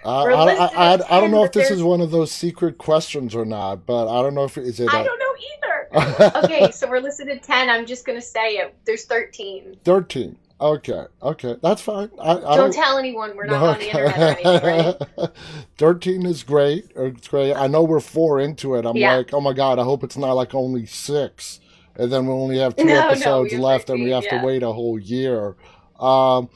I, 0.05 0.23
We're 0.23 0.33
I, 0.33 0.43
listed 0.45 0.61
I, 0.61 0.67
I, 0.89 0.93
at 0.93 1.11
I 1.11 1.19
don't 1.21 1.31
know 1.31 1.43
if 1.45 1.51
this 1.53 1.67
there's- 1.69 1.77
is 1.79 1.83
one 1.83 2.01
of 2.01 2.11
those 2.11 2.31
secret 2.31 2.77
questions 2.77 3.33
or 3.35 3.45
not, 3.45 3.85
but 3.85 4.07
I 4.07 4.21
don't 4.21 4.33
know 4.35 4.43
if 4.43 4.57
is 4.57 4.79
it 4.79 4.93
I 4.93 5.01
a- 5.01 5.03
don't 5.03 5.19
know 5.19 5.25
either. 5.53 6.43
okay, 6.43 6.71
so 6.71 6.89
we're 6.89 6.99
listed 6.99 7.29
at 7.29 7.43
ten. 7.43 7.69
I'm 7.69 7.85
just 7.85 8.05
gonna 8.05 8.21
say 8.21 8.57
it. 8.57 8.75
There's 8.85 9.05
thirteen. 9.05 9.77
13. 9.83 10.37
Okay, 10.61 11.03
okay, 11.21 11.55
that's 11.61 11.81
fine. 11.81 12.09
I, 12.19 12.31
I 12.31 12.33
Don't 12.35 12.57
don't 12.57 12.73
tell 12.73 12.97
anyone. 12.97 13.35
We're 13.35 13.47
not 13.47 13.63
on 13.63 13.79
the 13.79 13.87
internet 13.87 14.45
anything, 14.45 14.95
right? 15.19 15.31
13 15.77 16.25
is 16.25 16.43
great. 16.43 16.89
It's 16.95 17.27
great. 17.27 17.53
I 17.53 17.67
know 17.67 17.83
we're 17.83 17.99
four 17.99 18.39
into 18.39 18.75
it. 18.75 18.85
I'm 18.85 18.95
Yeah. 18.95 19.15
like, 19.17 19.33
oh 19.33 19.41
my 19.41 19.51
God, 19.51 19.77
I 19.77 19.83
hope 19.83 20.03
it's 20.05 20.15
not 20.15 20.33
like 20.33 20.55
only 20.55 20.85
six. 20.85 21.59
And 21.95 22.11
then 22.13 22.27
we 22.27 22.31
only 22.33 22.59
have 22.59 22.75
two 22.77 22.85
No, 22.85 22.93
no, 22.93 23.07
episodes 23.09 23.51
we're 23.51 23.59
left 23.59 23.89
and 23.89 24.03
we 24.03 24.11
have 24.11 24.23
yeah. 24.23 24.39
to 24.39 24.45
wait 24.47 24.63
a 24.63 24.71
whole 24.71 24.97
year. 24.97 25.57
Um, 25.99 26.49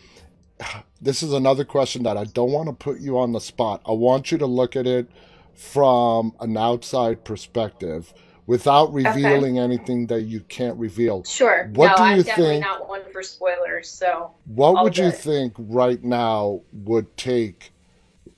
this 1.01 1.21
is 1.23 1.33
another 1.33 1.63
question 1.65 2.03
that 2.03 2.17
I 2.17 2.25
don't 2.25 2.51
want 2.51 2.67
to 2.69 2.73
put 2.73 2.99
you 2.99 3.17
on 3.17 3.31
the 3.31 3.39
spot. 3.39 3.81
I 3.85 3.91
want 3.91 4.31
you 4.31 4.37
to 4.39 4.45
look 4.45 4.75
at 4.75 4.87
it 4.87 5.07
from 5.53 6.33
an 6.39 6.57
outside 6.57 7.23
perspective 7.23 8.13
without 8.45 8.93
revealing 8.93 9.59
anything 9.59 10.07
that 10.07 10.21
you 10.21 10.39
can't 10.41 10.77
reveal. 10.77 11.23
Sure. 11.25 11.69
What 11.73 11.89
no, 11.89 11.95
do 11.97 12.03
I'm 12.03 12.17
you 12.17 12.23
definitely 12.23 12.53
think- 12.55 12.65
not 12.65 12.87
one 12.87 13.01
for 13.11 13.21
spoilers. 13.21 13.89
So 13.89 14.31
What 14.45 14.83
would 14.83 14.97
you 14.97 15.11
think 15.11 15.53
right 15.57 16.01
now 16.03 16.61
would 16.71 17.15
take 17.17 17.71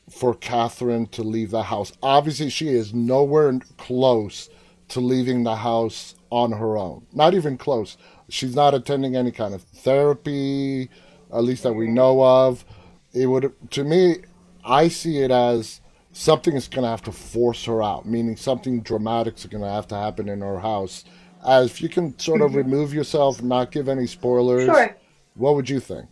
for 0.09 0.33
Catherine 0.33 1.05
to 1.07 1.21
leave 1.21 1.51
the 1.51 1.63
house? 1.63 1.93
Obviously, 2.01 2.49
she 2.49 2.69
is 2.69 2.93
nowhere 2.93 3.59
close 3.77 4.49
to 4.87 4.99
leaving 4.99 5.43
the 5.43 5.57
house 5.57 6.15
on 6.31 6.53
her 6.53 6.75
own. 6.77 7.05
Not 7.13 7.35
even 7.35 7.57
close. 7.57 7.95
She's 8.29 8.55
not 8.55 8.73
attending 8.73 9.15
any 9.15 9.31
kind 9.31 9.53
of 9.53 9.61
therapy, 9.61 10.89
at 11.33 11.43
least 11.43 11.63
that 11.63 11.73
we 11.73 11.87
know 11.87 12.23
of. 12.23 12.65
It 13.13 13.27
would, 13.27 13.53
to 13.71 13.83
me, 13.83 14.17
I 14.63 14.87
see 14.87 15.19
it 15.19 15.31
as 15.31 15.81
something 16.11 16.55
is 16.55 16.67
going 16.67 16.83
to 16.83 16.89
have 16.89 17.03
to 17.03 17.11
force 17.11 17.65
her 17.65 17.81
out, 17.81 18.05
meaning 18.05 18.35
something 18.35 18.81
dramatic 18.81 19.37
is 19.37 19.45
going 19.45 19.63
to 19.63 19.69
have 19.69 19.87
to 19.87 19.95
happen 19.95 20.29
in 20.29 20.41
her 20.41 20.59
house. 20.59 21.05
As 21.45 21.71
if 21.71 21.81
you 21.81 21.89
can 21.89 22.17
sort 22.19 22.41
of 22.41 22.55
remove 22.55 22.93
yourself, 22.93 23.41
not 23.41 23.71
give 23.71 23.87
any 23.87 24.07
spoilers. 24.07 24.65
sure. 24.65 24.95
What 25.35 25.55
would 25.55 25.69
you 25.69 25.79
think 25.79 26.09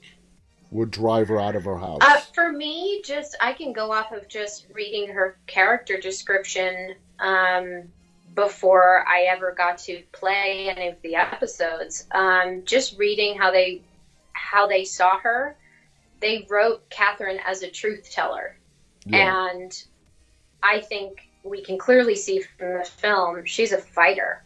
would 0.72 0.92
drive 0.92 1.28
her 1.28 1.40
out 1.40 1.56
of 1.56 1.66
her 1.66 1.78
house? 1.78 2.00
Uh, 2.02 2.20
for 2.34 2.52
me, 2.52 3.02
just 3.04 3.36
I 3.42 3.54
can 3.54 3.74
go 3.74 3.92
off 3.92 4.12
of 4.12 4.28
just 4.28 4.68
reading 4.74 5.10
her 5.10 5.38
character 5.48 5.98
description 5.98 6.96
um, 7.20 7.84
before 8.36 9.06
I 9.08 9.24
ever 9.30 9.54
got 9.54 9.80
to 9.80 10.02
play 10.12 10.70
any 10.70 10.88
of 10.88 11.02
the 11.02 11.16
episodes. 11.16 12.06
Um, 12.12 12.64
just 12.66 12.98
reading 12.98 13.38
how 13.38 13.52
they 13.52 13.82
how 14.38 14.68
they 14.68 14.86
saw 14.86 15.20
her, 15.20 15.58
they 16.20 16.46
wrote 16.50 16.90
Catherine 16.90 17.40
as 17.46 17.64
a 17.64 17.70
truth 17.70 18.10
teller, 18.12 18.58
yeah. 19.06 19.50
and 19.50 19.84
I 20.64 20.82
think 20.82 21.30
we 21.44 21.64
can 21.64 21.78
clearly 21.78 22.16
see 22.16 22.40
from 22.40 22.80
the 22.80 22.86
film 22.86 23.46
she's 23.46 23.72
a 23.72 23.78
fighter. 23.78 24.44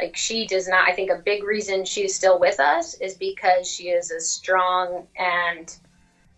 Like 0.00 0.16
she 0.16 0.46
does 0.46 0.66
not. 0.66 0.88
I 0.88 0.92
think 0.92 1.10
a 1.10 1.16
big 1.16 1.44
reason 1.44 1.84
she's 1.84 2.14
still 2.14 2.38
with 2.38 2.58
us 2.58 2.94
is 2.94 3.14
because 3.14 3.68
she 3.70 3.88
is 3.88 4.10
as 4.10 4.28
strong 4.28 5.06
and 5.18 5.74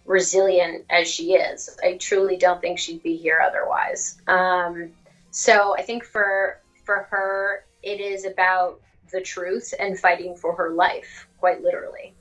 resilient 0.04 0.84
as 0.90 1.08
she 1.08 1.34
is. 1.34 1.70
I 1.82 1.96
truly 1.96 2.36
don't 2.36 2.60
think 2.60 2.78
she'd 2.78 3.02
be 3.02 3.16
here 3.16 3.40
otherwise. 3.44 4.20
Um, 4.26 4.90
so 5.30 5.76
I 5.76 5.82
think 5.82 6.04
for 6.04 6.60
for 6.84 7.06
her, 7.10 7.64
it 7.82 8.00
is 8.00 8.24
about 8.24 8.80
the 9.12 9.20
truth 9.20 9.72
and 9.78 9.98
fighting 9.98 10.34
for 10.34 10.54
her 10.56 10.70
life, 10.70 11.28
quite 11.38 11.62
literally. 11.62 12.14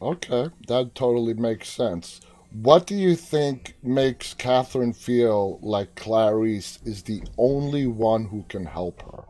Okay, 0.00 0.50
that 0.68 0.94
totally 0.94 1.34
makes 1.34 1.68
sense. 1.68 2.20
What 2.52 2.86
do 2.86 2.94
you 2.94 3.16
think 3.16 3.76
makes 3.82 4.34
Catherine 4.34 4.92
feel 4.92 5.58
like 5.62 5.94
Clarice 5.96 6.78
is 6.84 7.02
the 7.02 7.22
only 7.36 7.86
one 7.86 8.26
who 8.26 8.44
can 8.48 8.66
help 8.66 9.02
her? 9.02 9.24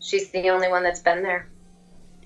She's 0.00 0.30
the 0.30 0.48
only 0.50 0.68
one 0.68 0.82
that's 0.82 1.00
been 1.00 1.22
there. 1.22 1.48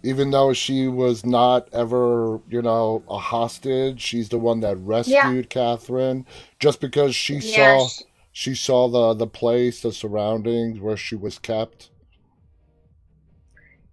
Even 0.02 0.30
though 0.30 0.52
she 0.52 0.86
was 0.86 1.26
not 1.26 1.68
ever, 1.72 2.40
you 2.48 2.62
know, 2.62 3.02
a 3.08 3.18
hostage, 3.18 4.00
she's 4.00 4.28
the 4.28 4.38
one 4.38 4.60
that 4.60 4.76
rescued 4.76 5.50
Catherine. 5.50 6.24
Just 6.60 6.80
because 6.80 7.14
she 7.16 7.34
Yeah, 7.34 7.40
saw 7.40 7.88
she- 7.88 8.04
she 8.32 8.54
saw 8.54 8.88
the 8.88 9.14
the 9.14 9.26
place, 9.26 9.80
the 9.82 9.92
surroundings 9.92 10.78
where 10.80 10.96
she 10.96 11.16
was 11.16 11.38
kept. 11.38 11.90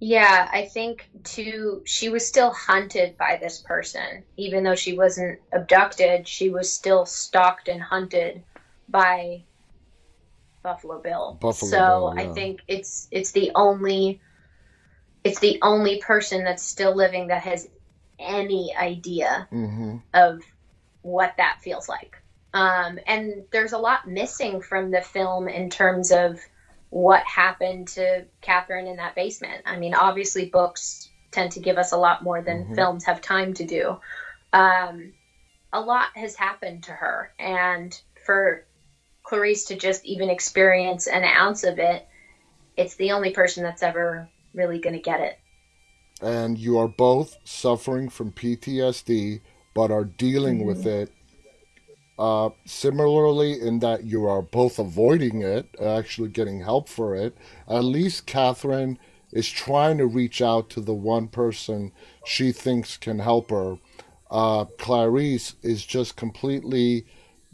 Yeah, 0.06 0.50
I 0.52 0.66
think 0.66 1.08
too, 1.24 1.82
she 1.86 2.10
was 2.10 2.28
still 2.28 2.52
hunted 2.52 3.18
by 3.18 3.38
this 3.42 3.62
person. 3.62 4.26
Even 4.36 4.66
though 4.66 4.76
she 4.76 4.98
wasn't 4.98 5.40
abducted, 5.54 6.28
she 6.28 6.50
was 6.50 6.70
still 6.70 7.06
stalked 7.06 7.70
and 7.70 7.82
hunted 7.82 8.44
by 8.90 9.44
Buffalo 10.62 11.02
Bill. 11.02 11.38
Buffalo 11.40 11.72
so 11.72 11.78
Bill, 11.78 12.14
I 12.18 12.26
think 12.34 12.60
it's 12.68 13.08
it's 13.12 13.32
the 13.32 13.52
only 13.56 14.20
it's 15.24 15.40
the 15.40 15.60
only 15.62 16.02
person 16.02 16.44
that's 16.44 16.64
still 16.64 16.94
living 16.94 17.28
that 17.28 17.44
has 17.44 17.70
any 18.20 18.76
idea 18.76 19.48
hmm 19.52 20.00
of 20.14 20.42
what 21.02 21.34
that 21.38 21.60
feels 21.62 21.88
like. 21.88 22.18
Um, 22.54 23.00
and 23.08 23.46
there's 23.54 23.72
a 23.72 23.78
lot 23.78 24.06
missing 24.06 24.62
from 24.62 24.92
the 24.92 25.02
film 25.02 25.48
in 25.48 25.70
terms 25.70 26.12
of 26.12 26.42
what 26.94 27.24
happened 27.24 27.88
to 27.88 28.24
Catherine 28.42 28.86
in 28.86 28.98
that 28.98 29.16
basement. 29.16 29.64
I 29.66 29.78
mean, 29.78 29.96
obviously, 29.96 30.46
books 30.46 31.10
tend 31.32 31.54
to 31.54 31.60
give 31.60 31.80
us 31.80 31.92
a 31.92 31.98
lot 31.98 32.22
more 32.22 32.40
than 32.44 32.66
Mhm. 32.66 32.76
films 32.76 33.06
have 33.06 33.20
time 33.20 33.56
to 33.56 33.66
do. 33.66 34.00
Um, 34.54 35.14
a 35.74 35.82
lot 35.82 36.10
has 36.16 36.36
happened 36.36 36.84
to 36.84 36.92
her, 36.92 37.34
and 37.40 38.00
for 38.24 38.64
Clarice 39.24 39.66
to 39.66 39.76
just 39.76 40.06
even 40.06 40.30
experience 40.30 41.08
an 41.08 41.24
ounce 41.24 41.64
of 41.64 41.80
it, 41.80 42.08
it's 42.78 42.94
the 42.96 43.14
only 43.14 43.32
person 43.32 43.64
that's 43.64 43.82
ever 43.82 44.30
really 44.54 44.78
going 44.80 44.96
to 44.96 45.02
get 45.02 45.20
it. 45.20 45.40
and 46.22 46.60
you 46.60 46.78
are 46.78 46.88
both 46.88 47.36
suffering 47.44 48.08
from 48.08 48.32
PTSD 48.32 49.42
but 49.74 49.90
are 49.92 50.06
dealing 50.06 50.64
with 50.64 50.86
it 50.86 51.12
uh, 52.18 52.50
similarly 52.66 53.60
in 53.60 53.80
that 53.80 54.04
you 54.04 54.26
are 54.26 54.42
both 54.42 54.78
avoiding 54.80 55.42
it, 55.42 55.68
actually 55.82 56.30
getting 56.30 56.62
help 56.62 56.88
for 56.88 57.16
it. 57.16 57.36
At 57.68 57.84
least 57.84 58.26
Catherine 58.26 59.00
is 59.32 59.50
trying 59.50 59.98
to 59.98 60.06
reach 60.06 60.42
out 60.42 60.70
to 60.70 60.82
the 60.82 60.94
one 60.94 61.28
person 61.28 61.92
she 62.26 62.52
thinks 62.52 62.98
can 62.98 63.20
help 63.20 63.50
her. 63.50 63.78
Uh, 64.30 64.66
Clarice 64.78 65.56
is 65.64 65.86
just 65.86 66.16
completely 66.16 67.06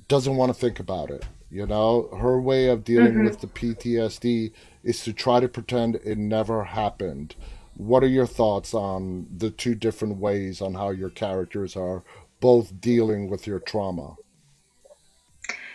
doesn't 0.08 0.36
want 0.36 0.54
to 0.54 0.60
think 0.60 0.80
about 0.80 1.12
it. 1.12 1.26
You 1.52 1.66
know, 1.66 2.10
her 2.20 2.40
way 2.40 2.68
of 2.68 2.84
dealing 2.84 3.24
with 3.24 3.42
the 3.42 3.48
PTSD 3.48 4.52
is 4.84 5.04
to 5.04 5.14
try 5.14 5.40
to 5.40 5.48
pretend 5.48 5.96
it 5.96 6.18
never 6.18 6.66
happened. 6.66 7.36
What 7.76 8.04
are 8.04 8.08
your 8.08 8.28
thoughts 8.28 8.74
on 8.74 9.28
the 9.36 9.50
two 9.50 9.74
different 9.74 10.18
ways 10.18 10.62
on 10.62 10.74
how 10.74 10.90
your 10.90 11.10
characters 11.10 11.76
are 11.76 12.04
both 12.40 12.82
dealing 12.82 13.30
with 13.30 13.48
your 13.48 13.60
trauma? 13.60 14.16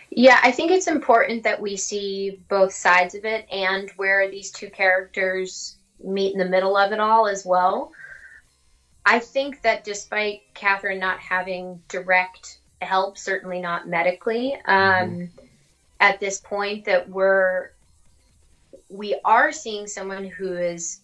Yeah, 0.09 0.39
I 0.43 0.51
think 0.51 0.71
it's 0.71 0.87
important 0.87 1.43
that 1.43 1.61
we 1.61 1.75
see 1.75 2.39
both 2.47 2.73
sides 2.73 3.15
of 3.15 3.25
it 3.25 3.47
and 3.51 3.89
where 3.97 4.29
these 4.29 4.51
two 4.51 4.69
characters 4.69 5.77
meet 6.03 6.33
in 6.33 6.39
the 6.39 6.45
middle 6.45 6.77
of 6.77 6.91
it 6.91 6.99
all 6.99 7.27
as 7.27 7.45
well. 7.45 7.91
I 9.05 9.19
think 9.19 9.61
that 9.61 9.83
despite 9.83 10.41
Catherine 10.53 10.99
not 10.99 11.19
having 11.19 11.81
direct 11.89 12.59
help, 12.81 13.17
certainly 13.17 13.61
not 13.61 13.87
medically, 13.87 14.55
um, 14.65 15.29
at 15.99 16.19
this 16.19 16.39
point, 16.39 16.85
that 16.85 17.07
we're 17.09 17.71
we 18.89 19.19
are 19.25 19.51
seeing 19.51 19.87
someone 19.87 20.25
who 20.25 20.53
is 20.53 20.99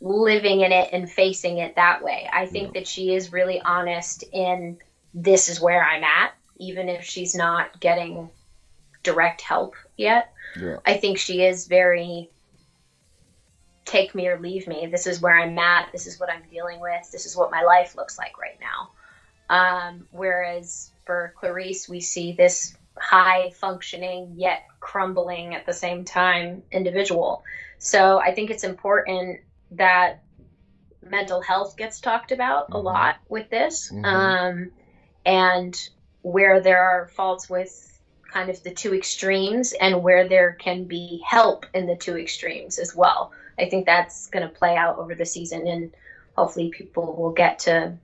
living 0.00 0.60
in 0.60 0.72
it 0.72 0.90
and 0.92 1.10
facing 1.10 1.58
it 1.58 1.74
that 1.76 2.02
way. 2.02 2.28
I 2.32 2.46
think 2.46 2.74
that 2.74 2.86
she 2.86 3.14
is 3.14 3.32
really 3.32 3.60
honest 3.60 4.24
in 4.32 4.78
this 5.14 5.48
is 5.48 5.60
where 5.60 5.82
I'm 5.82 6.04
at, 6.04 6.34
even 6.58 6.88
if 6.88 7.04
she's 7.04 7.34
not 7.34 7.80
getting 7.80 8.30
direct 9.02 9.40
help 9.40 9.74
yet. 9.96 10.32
Yeah. 10.60 10.78
I 10.84 10.96
think 10.96 11.18
she 11.18 11.42
is 11.42 11.66
very 11.66 12.30
take 13.84 14.14
me 14.14 14.26
or 14.26 14.38
leave 14.38 14.66
me. 14.66 14.86
This 14.86 15.06
is 15.06 15.20
where 15.20 15.36
I'm 15.38 15.58
at. 15.58 15.90
This 15.92 16.06
is 16.06 16.18
what 16.18 16.30
I'm 16.30 16.42
dealing 16.50 16.80
with. 16.80 17.10
This 17.12 17.24
is 17.24 17.36
what 17.36 17.50
my 17.50 17.62
life 17.62 17.94
looks 17.96 18.18
like 18.18 18.38
right 18.38 18.58
now. 18.60 18.90
Um, 19.48 20.08
whereas 20.10 20.90
for 21.04 21.32
Clarice, 21.38 21.88
we 21.88 22.00
see 22.00 22.32
this 22.32 22.76
high 22.98 23.50
functioning 23.50 24.34
yet 24.36 24.64
crumbling 24.80 25.54
at 25.54 25.66
the 25.66 25.72
same 25.72 26.04
time 26.04 26.62
individual. 26.72 27.44
So 27.78 28.18
I 28.18 28.34
think 28.34 28.50
it's 28.50 28.64
important 28.64 29.40
that 29.72 30.22
mental 31.02 31.40
health 31.40 31.76
gets 31.76 32.00
talked 32.00 32.32
about 32.32 32.68
a 32.70 32.78
Mhm. 32.78 32.84
lot 32.84 33.16
with 33.28 33.48
this, 33.50 33.92
Mhm. 33.92 34.04
um, 34.04 34.72
and 35.24 35.88
where 36.26 36.60
there 36.60 36.82
are 36.82 37.06
faults 37.06 37.48
with 37.48 38.00
kind 38.32 38.50
of 38.50 38.60
the 38.64 38.72
two 38.72 38.92
extremes, 38.92 39.72
and 39.80 40.02
where 40.02 40.28
there 40.28 40.54
can 40.54 40.82
be 40.82 41.22
help 41.24 41.64
in 41.72 41.86
the 41.86 41.94
two 41.94 42.18
extremes 42.18 42.80
as 42.80 42.96
well. 42.96 43.30
I 43.60 43.68
think 43.68 43.86
that's 43.86 44.26
going 44.26 44.42
to 44.42 44.52
play 44.52 44.76
out 44.76 44.98
over 44.98 45.14
the 45.14 45.24
season, 45.24 45.68
and 45.68 45.94
hopefully, 46.36 46.72
people 46.76 47.14
will 47.14 47.30
get 47.30 47.60
to 47.60 47.96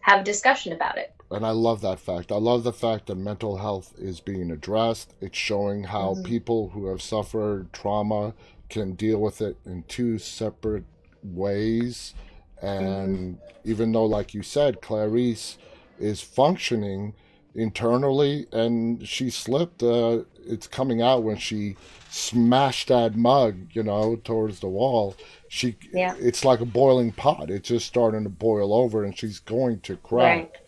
have 0.00 0.22
a 0.22 0.24
discussion 0.24 0.72
about 0.72 0.98
it. 0.98 1.14
And 1.30 1.46
I 1.46 1.50
love 1.50 1.80
that 1.82 2.00
fact. 2.00 2.32
I 2.32 2.36
love 2.36 2.64
the 2.64 2.72
fact 2.72 3.06
that 3.06 3.14
mental 3.14 3.58
health 3.58 3.94
is 3.96 4.18
being 4.18 4.50
addressed. 4.50 5.14
It's 5.20 5.38
showing 5.38 5.84
how 5.84 6.14
Mhm. 6.14 6.24
people 6.24 6.70
who 6.70 6.86
have 6.86 7.00
suffered 7.00 7.72
trauma 7.72 8.34
can 8.68 8.94
deal 8.94 9.18
with 9.20 9.40
it 9.40 9.56
in 9.64 9.84
two 9.84 10.18
separate 10.18 10.84
ways. 11.22 12.12
And 12.60 13.38
even 13.62 13.92
though, 13.92 14.06
like 14.06 14.34
you 14.34 14.42
said, 14.42 14.80
Clarice 14.80 15.58
is 16.00 16.22
functioning 16.22 17.14
internally 17.58 18.46
and 18.52 19.06
she 19.06 19.30
slipped, 19.30 19.82
uh, 19.82 20.20
it's 20.46 20.66
coming 20.66 21.02
out 21.02 21.22
when 21.22 21.36
she 21.36 21.76
smashed 22.10 22.88
that 22.88 23.16
mug, 23.16 23.56
you 23.72 23.82
know, 23.82 24.16
towards 24.24 24.60
the 24.60 24.68
wall. 24.68 25.14
She, 25.48 25.76
Yeah. 25.92 26.14
it's 26.18 26.44
like 26.44 26.60
a 26.60 26.64
boiling 26.66 27.12
pot. 27.12 27.50
It's 27.50 27.68
just 27.68 27.86
starting 27.86 28.22
to 28.24 28.30
boil 28.30 28.72
over 28.72 29.04
and 29.04 29.16
she's 29.16 29.38
going 29.40 29.80
to 29.80 29.96
crack. 29.96 30.62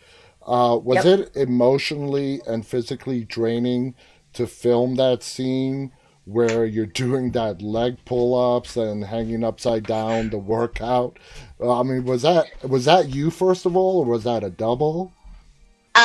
Uh, 0.46 0.78
was 0.82 1.04
Yep. 1.04 1.18
it 1.34 1.36
emotionally 1.36 2.40
and 2.46 2.66
physically 2.66 3.24
draining 3.24 3.94
to 4.32 4.46
film 4.46 4.96
that 4.96 5.22
scene 5.22 5.92
where 6.24 6.64
you're 6.64 6.86
doing 7.04 7.30
that 7.32 7.62
leg 7.62 7.96
pull-ups 8.04 8.76
and 8.76 9.04
hanging 9.04 9.44
upside 9.44 9.84
down, 9.84 10.30
the 10.30 10.38
workout? 10.38 11.18
Uh, 11.60 11.80
I 11.80 11.82
mean, 11.82 12.04
was 12.04 12.22
that 12.22 12.46
was 12.68 12.84
that 12.86 13.08
you 13.10 13.30
first 13.30 13.64
of 13.66 13.76
all, 13.76 14.00
or 14.00 14.04
was 14.06 14.24
that 14.24 14.42
a 14.44 14.50
double? 14.50 15.12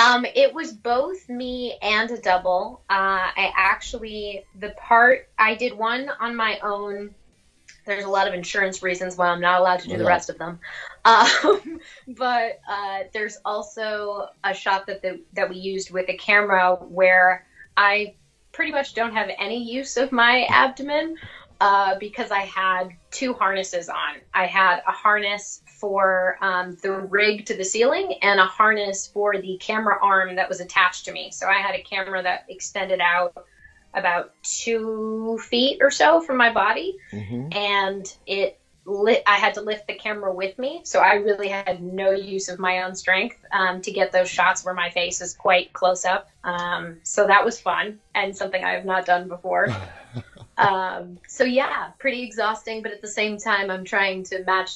Um, 0.05 0.25
it 0.35 0.53
was 0.53 0.71
both 0.71 1.27
me 1.29 1.77
and 1.81 2.11
a 2.11 2.17
double. 2.17 2.81
Uh, 2.89 2.93
I 3.35 3.51
actually 3.55 4.45
the 4.59 4.69
part 4.69 5.27
I 5.37 5.55
did 5.55 5.73
one 5.73 6.09
on 6.19 6.35
my 6.35 6.59
own. 6.59 7.15
There's 7.85 8.05
a 8.05 8.09
lot 8.09 8.27
of 8.27 8.33
insurance 8.33 8.83
reasons 8.83 9.17
why 9.17 9.27
I'm 9.27 9.41
not 9.41 9.61
allowed 9.61 9.79
to 9.81 9.87
do 9.87 9.97
the 9.97 10.05
rest 10.05 10.29
of 10.29 10.37
them. 10.37 10.59
Um, 11.05 11.79
but 12.07 12.59
uh, 12.67 13.01
there's 13.13 13.37
also 13.45 14.27
a 14.43 14.55
shot 14.55 14.87
that 14.87 15.03
the, 15.03 15.21
that 15.33 15.51
we 15.51 15.57
used 15.57 15.91
with 15.91 16.09
a 16.09 16.17
camera 16.17 16.77
where 16.77 17.45
I 17.77 18.15
pretty 18.51 18.71
much 18.71 18.95
don't 18.95 19.13
have 19.13 19.29
any 19.37 19.71
use 19.71 19.97
of 19.97 20.11
my 20.11 20.47
abdomen 20.49 21.17
uh, 21.61 21.99
because 21.99 22.31
I 22.31 22.39
had 22.39 22.89
two 23.11 23.33
harnesses 23.33 23.87
on. 23.87 24.15
I 24.33 24.47
had 24.47 24.81
a 24.87 24.91
harness 24.91 25.61
for 25.85 26.35
um, 26.41 26.75
the 26.81 26.91
rig 26.91 27.45
to 27.45 27.55
the 27.55 27.63
ceiling 27.63 28.15
and 28.23 28.39
a 28.39 28.45
harness 28.45 29.05
for 29.05 29.39
the 29.39 29.55
camera 29.61 29.99
arm 30.01 30.35
that 30.35 30.49
was 30.49 30.59
attached 30.59 31.05
to 31.05 31.11
me. 31.11 31.29
So 31.29 31.47
I 31.47 31.59
had 31.59 31.75
a 31.75 31.83
camera 31.83 32.23
that 32.23 32.45
extended 32.49 32.99
out 32.99 33.35
about 33.93 34.31
two 34.41 35.39
feet 35.47 35.77
or 35.81 35.91
so 35.91 36.21
from 36.21 36.37
my 36.37 36.51
body, 36.51 36.97
hmm 37.11 37.49
and 37.51 38.11
it 38.25 38.59
lit. 38.85 39.21
I 39.27 39.35
had 39.35 39.53
to 39.53 39.61
lift 39.61 39.85
the 39.85 39.93
camera 39.93 40.33
with 40.33 40.57
me, 40.57 40.81
so 40.85 41.01
I 41.01 41.13
really 41.13 41.49
had 41.49 41.83
no 41.83 42.09
use 42.09 42.49
of 42.49 42.57
my 42.57 42.81
own 42.81 42.95
strength 42.95 43.37
um, 43.51 43.83
to 43.83 43.91
get 43.91 44.11
those 44.11 44.27
shots 44.27 44.65
where 44.65 44.73
my 44.73 44.89
face 44.89 45.21
is 45.21 45.35
quite 45.35 45.71
close 45.71 46.03
up. 46.03 46.29
Um, 46.43 46.97
so 47.03 47.27
that 47.27 47.45
was 47.45 47.59
fun 47.59 47.99
and 48.15 48.35
something 48.35 48.63
I 48.63 48.71
have 48.71 48.85
not 48.85 49.05
done 49.05 49.27
before. 49.27 49.67
um, 50.57 51.19
so 51.27 51.43
yeah, 51.43 51.91
pretty 51.99 52.23
exhausting, 52.23 52.81
but 52.81 52.91
at 52.91 53.03
the 53.03 53.07
same 53.07 53.37
time, 53.37 53.69
I'm 53.69 53.85
trying 53.85 54.23
to 54.25 54.43
match 54.43 54.71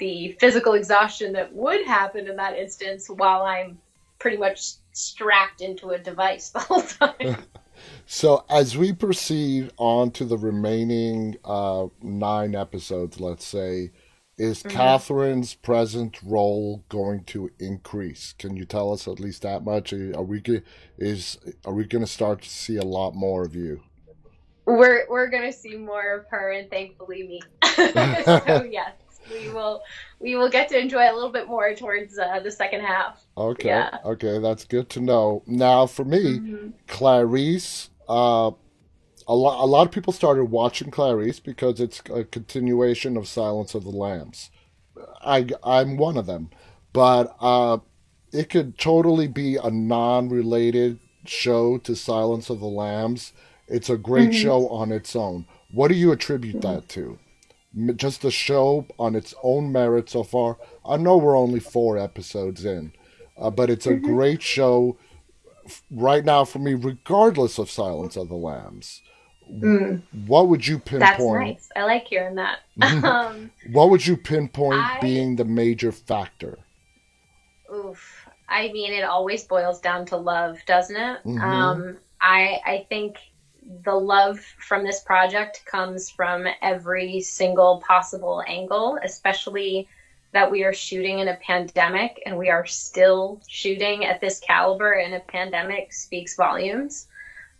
the 0.00 0.36
physical 0.40 0.72
exhaustion 0.72 1.32
that 1.34 1.54
would 1.54 1.86
happen 1.86 2.26
in 2.26 2.36
that 2.36 2.58
instance 2.58 3.08
while 3.08 3.42
I'm 3.42 3.78
pretty 4.18 4.36
much 4.36 4.72
strapped 4.92 5.60
into 5.60 5.90
a 5.90 5.98
device 5.98 6.50
the 6.50 6.58
whole 6.58 6.82
time. 6.82 7.36
So 8.04 8.44
as 8.50 8.76
we 8.76 8.92
proceed 8.92 9.70
on 9.78 10.10
to 10.10 10.26
the 10.26 10.36
remaining 10.36 11.38
uh, 11.46 11.86
nine 12.02 12.54
episodes, 12.54 13.20
let's 13.20 13.46
say, 13.46 13.92
is 14.36 14.62
Mhm. 14.62 14.70
Catherine's 14.70 15.54
present 15.54 16.18
role 16.22 16.84
going 16.90 17.24
to 17.24 17.50
increase? 17.58 18.34
Can 18.38 18.56
you 18.56 18.66
tell 18.66 18.92
us 18.92 19.08
at 19.08 19.18
least 19.18 19.40
that 19.42 19.64
much? 19.64 19.94
Are 19.94 20.22
we 20.22 20.42
is 20.98 21.38
are 21.64 21.72
we 21.72 21.84
going 21.84 22.04
to 22.04 22.10
start 22.10 22.42
to 22.42 22.50
see 22.50 22.76
a 22.76 22.84
lot 22.84 23.14
more 23.14 23.44
of 23.44 23.54
you? 23.56 23.80
we're 24.66 25.06
we're 25.08 25.28
gonna 25.28 25.52
see 25.52 25.76
more 25.76 26.14
of 26.14 26.26
her, 26.30 26.52
and 26.52 26.70
thankfully 26.70 27.22
me. 27.24 27.40
so 27.76 28.62
yes, 28.70 28.92
we 29.30 29.48
will 29.50 29.82
we 30.18 30.34
will 30.36 30.48
get 30.50 30.68
to 30.70 30.78
enjoy 30.78 31.10
a 31.10 31.14
little 31.14 31.30
bit 31.30 31.46
more 31.48 31.74
towards 31.74 32.18
uh, 32.18 32.40
the 32.40 32.50
second 32.50 32.80
half. 32.80 33.22
Okay, 33.36 33.68
Yeah. 33.68 33.98
okay, 34.04 34.38
that's 34.38 34.64
good 34.64 34.88
to 34.90 35.00
know. 35.00 35.42
Now, 35.46 35.86
for 35.86 36.04
me, 36.04 36.38
Mhm. 36.38 36.72
Clarice, 36.88 37.90
uh, 38.08 38.50
a 39.28 39.34
lot 39.34 39.62
a 39.64 39.66
lot 39.66 39.86
of 39.86 39.92
people 39.92 40.12
started 40.12 40.44
watching 40.46 40.90
Clarice 40.90 41.40
because 41.40 41.80
it's 41.80 42.02
a 42.12 42.24
continuation 42.24 43.16
of 43.16 43.28
Silence 43.28 43.74
of 43.74 43.84
the 43.84 43.90
Lambs. 43.90 44.50
I 45.22 45.46
I'm 45.62 45.96
one 45.96 46.16
of 46.16 46.26
them, 46.26 46.50
but 46.92 47.34
uh, 47.40 47.78
it 48.32 48.50
could 48.50 48.78
totally 48.78 49.28
be 49.28 49.56
a 49.56 49.70
non-related 49.70 50.98
show 51.26 51.78
to 51.78 51.94
Silence 51.94 52.50
of 52.50 52.60
the 52.60 52.66
Lambs. 52.66 53.32
It's 53.68 53.88
a 53.90 53.96
great 53.96 54.30
Mhm. 54.30 54.34
show 54.42 54.68
on 54.68 54.90
its 54.90 55.14
own. 55.14 55.46
What 55.72 55.88
do 55.88 55.94
you 55.94 56.10
attribute 56.12 56.60
that 56.62 56.88
to? 56.90 57.18
M- 57.76 57.96
Just 57.96 58.22
the 58.22 58.30
show 58.30 58.86
on 58.98 59.14
its 59.14 59.34
own 59.42 59.70
merit 59.72 60.08
so 60.10 60.22
far. 60.22 60.58
I 60.84 60.96
know 60.96 61.16
we're 61.16 61.36
only 61.38 61.60
four 61.60 61.98
episodes 61.98 62.64
in, 62.64 62.92
uh, 63.38 63.50
but 63.50 63.70
it's 63.70 63.86
a 63.86 63.90
Mm-hmm. 63.94 64.06
great 64.14 64.42
show 64.42 64.96
f- 65.64 65.82
right 65.90 66.24
now 66.24 66.44
for 66.44 66.58
me, 66.58 66.74
regardless 66.74 67.58
of 67.58 67.70
Silence 67.70 68.16
of 68.16 68.28
the 68.28 68.34
Lambs. 68.36 69.02
Mm, 69.52 70.02
What 70.26 70.46
would 70.48 70.66
you 70.66 70.78
pinpoint? 70.78 71.00
that's 71.00 71.22
nice. 71.24 71.68
I 71.74 71.82
like 71.84 72.04
hearing 72.06 72.36
that. 72.36 72.60
Mhm. 72.78 73.04
um, 73.04 73.50
What 73.72 73.90
would 73.90 74.06
you 74.06 74.16
pinpoint 74.16 74.78
I- 74.80 74.98
being 75.00 75.36
the 75.36 75.44
major 75.44 75.90
factor? 75.92 76.58
oof. 77.72 78.26
I 78.48 78.70
mean, 78.72 78.92
it 78.92 79.04
always 79.04 79.44
boils 79.44 79.80
down 79.80 80.06
to 80.06 80.16
love, 80.16 80.58
doesn't 80.66 80.96
it? 80.96 81.22
Mhm. 81.24 81.40
Um, 81.40 81.98
I 82.20 82.60
I 82.66 82.86
think 82.88 83.16
the 83.84 83.94
love 83.94 84.40
from 84.40 84.84
this 84.84 85.00
project 85.00 85.62
comes 85.64 86.10
from 86.10 86.46
every 86.60 87.20
single 87.20 87.82
possible 87.86 88.42
angle, 88.46 88.98
especially 89.02 89.88
that 90.32 90.50
we 90.50 90.64
are 90.64 90.72
shooting 90.72 91.18
in 91.18 91.28
a 91.28 91.36
pandemic 91.36 92.22
and 92.24 92.36
we 92.36 92.50
are 92.50 92.66
still 92.66 93.40
shooting 93.48 94.04
at 94.04 94.20
this 94.20 94.40
caliber 94.40 94.92
in 94.92 95.12
a 95.12 95.20
pandemic 95.20 95.92
speaks 95.92 96.36
volumes. 96.36 97.06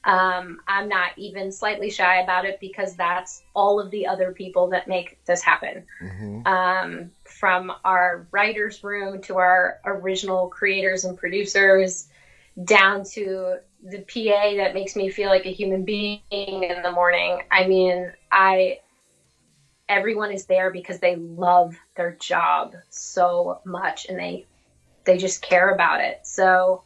Um, 0.05 0.61
I'm 0.67 0.89
not 0.89 1.11
even 1.19 1.53
slightly 1.53 1.91
shy 1.91 2.21
about 2.23 2.47
it 2.47 2.59
because 2.59 2.97
that's 2.97 3.43
all 3.55 3.81
of 3.81 3.91
the 3.91 4.07
other 4.07 4.33
people 4.33 4.71
that 4.71 4.89
make 4.89 5.19
this 5.27 5.43
happen 5.43 5.85
hmm 5.99 6.41
um, 6.47 7.11
from 7.25 7.73
our 7.85 8.27
writers' 8.31 8.83
room 8.83 9.21
to 9.23 9.37
our 9.39 9.79
original 9.85 10.49
creators 10.49 11.05
and 11.05 11.19
producers, 11.19 12.09
down 12.65 13.05
to 13.05 13.57
the 13.83 14.01
PA 14.01 14.57
that 14.57 14.75
makes 14.75 14.97
me 14.97 15.11
feel 15.11 15.31
like 15.31 15.47
a 15.47 15.53
human 15.53 15.85
being 15.85 16.21
in 16.31 16.83
the 16.83 16.93
morning. 16.93 17.43
I 17.51 17.67
mean, 17.67 18.13
I 18.31 18.81
everyone 19.89 20.31
is 20.31 20.47
there 20.47 20.71
because 20.71 21.01
they 21.01 21.17
love 21.17 21.75
their 21.97 22.13
job 22.21 22.75
so 22.91 23.61
much 23.65 24.07
and 24.09 24.19
they 24.19 24.47
they 25.05 25.17
just 25.17 25.43
care 25.43 25.75
about 25.75 26.01
it. 26.01 26.21
So 26.23 26.83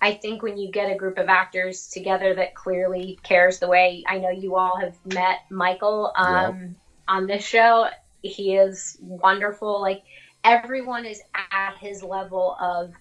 I 0.00 0.14
think 0.14 0.42
when 0.42 0.56
you 0.56 0.70
get 0.70 0.90
a 0.90 0.96
group 0.96 1.18
of 1.18 1.28
actors 1.28 1.88
together 1.88 2.34
that 2.34 2.54
clearly 2.54 3.18
cares 3.22 3.58
the 3.58 3.68
way 3.68 4.02
I 4.06 4.18
know 4.18 4.30
you 4.30 4.56
all 4.56 4.78
have 4.78 4.96
met 5.04 5.40
Michael 5.50 6.12
um, 6.16 6.76
on 7.06 7.26
this 7.26 7.44
show, 7.44 7.88
he 8.22 8.54
is 8.54 8.96
wonderful. 9.02 9.80
Like 9.82 10.02
everyone 10.42 11.04
is 11.04 11.20
at 11.34 11.76
his 11.78 12.02
level 12.02 12.56
of 12.58 12.94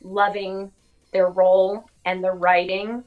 loving 0.00 0.70
their 1.14 1.28
role 1.28 1.88
and 2.04 2.22
the 2.22 2.30
writing 2.30 3.02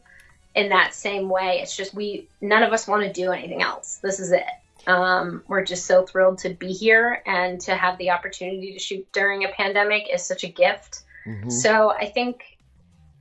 in 0.56 0.70
that 0.70 0.96
same 0.96 1.30
way. 1.30 1.60
It's 1.62 1.78
just 1.78 1.93
we 1.93 2.28
none 2.41 2.63
of 2.63 2.74
us 2.74 2.88
want 2.88 3.04
to 3.04 3.13
do 3.13 3.32
anything 3.32 3.62
else. 3.62 4.00
This 4.02 4.20
is 4.20 4.32
it. 4.32 4.43
Um, 4.88 5.43
we're 5.48 5.65
just 5.65 5.86
so 5.86 6.06
thrilled 6.06 6.39
to 6.39 6.50
be 6.50 6.72
here 6.72 7.22
and 7.26 7.60
to 7.62 7.76
have 7.76 7.98
the 7.98 8.10
opportunity 8.12 8.74
to 8.74 8.80
shoot 8.80 9.06
during 9.12 9.43
a 9.43 9.50
pandemic 9.50 10.08
is 10.12 10.24
such 10.24 10.43
a 10.43 10.48
gift. 10.48 11.04
hmm 11.26 11.50
So 11.50 11.91
I 11.91 12.08
think 12.08 12.41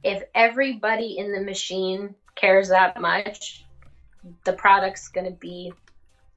if 0.03 0.23
everybody 0.35 1.19
in 1.19 1.33
the 1.33 1.41
machine 1.41 2.15
cares 2.37 2.69
that 2.69 3.01
much, 3.01 3.65
the 4.45 4.53
product's 4.53 5.09
going 5.09 5.27
to 5.27 5.39
be 5.39 5.73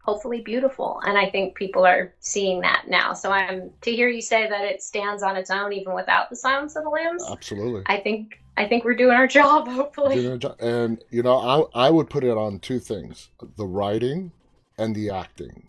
hopefully 0.02 0.42
beautiful. 0.42 1.02
And 1.06 1.18
I 1.18 1.30
think 1.30 1.56
people 1.56 1.86
are 1.86 2.14
seeing 2.20 2.62
that 2.62 2.86
now. 2.88 3.14
So 3.14 3.32
I'm 3.32 3.72
to 3.82 3.92
hear 3.92 4.10
you 4.10 4.22
say 4.22 4.50
that 4.50 4.64
it 4.66 4.82
stands 4.82 5.24
on 5.24 5.36
its 5.36 5.50
own 5.50 5.74
even 5.74 5.94
without 5.94 6.30
the 6.30 6.36
Silence 6.36 6.76
of 6.76 6.84
the 6.84 6.90
Lambs. 6.90 7.24
Absolutely. 7.30 7.84
I 7.86 7.98
think 8.00 8.40
I 8.58 8.68
think 8.68 8.84
we're 8.84 8.96
doing 8.96 9.16
our 9.16 9.28
job. 9.28 9.68
Hopefully. 9.80 10.16
Doing 10.16 10.34
a 10.34 10.38
jo- 10.38 10.56
And 10.60 11.04
you 11.10 11.24
know, 11.24 11.70
I 11.74 11.88
I 11.88 11.90
would 11.90 12.10
put 12.10 12.24
it 12.24 12.38
on 12.38 12.60
two 12.60 12.80
things: 12.80 13.30
the 13.58 13.66
writing 13.66 14.32
and 14.78 14.96
the 14.96 15.10
acting. 15.10 15.68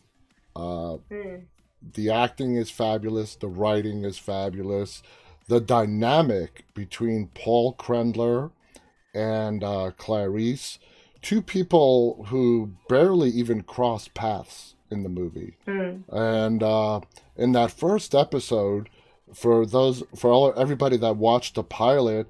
Uh, 0.56 0.98
Mm. 1.10 1.44
the 1.94 2.10
acting 2.10 2.56
is 2.56 2.70
fabulous, 2.70 3.36
the 3.36 3.48
writing 3.48 4.04
is 4.04 4.18
fabulous, 4.18 5.02
the 5.48 5.60
dynamic 5.60 6.64
between 6.74 7.28
Paul 7.34 7.74
Krendler 7.74 8.50
and 9.14 9.62
uh, 9.64 9.92
Clarice, 9.96 10.78
two 11.22 11.42
people 11.42 12.24
who 12.28 12.72
barely 12.88 13.30
even 13.30 13.62
cross 13.62 14.08
paths 14.08 14.74
in 14.90 15.02
the 15.02 15.08
movie. 15.08 15.56
Mm. 15.66 16.02
And 16.08 16.62
uh, 16.62 17.00
in 17.36 17.52
that 17.52 17.70
first 17.70 18.14
episode, 18.14 18.88
for 19.34 19.64
those 19.64 20.02
for 20.16 20.30
all 20.32 20.52
everybody 20.56 20.96
that 20.96 21.16
watched 21.16 21.54
the 21.54 21.62
pilot, 21.62 22.26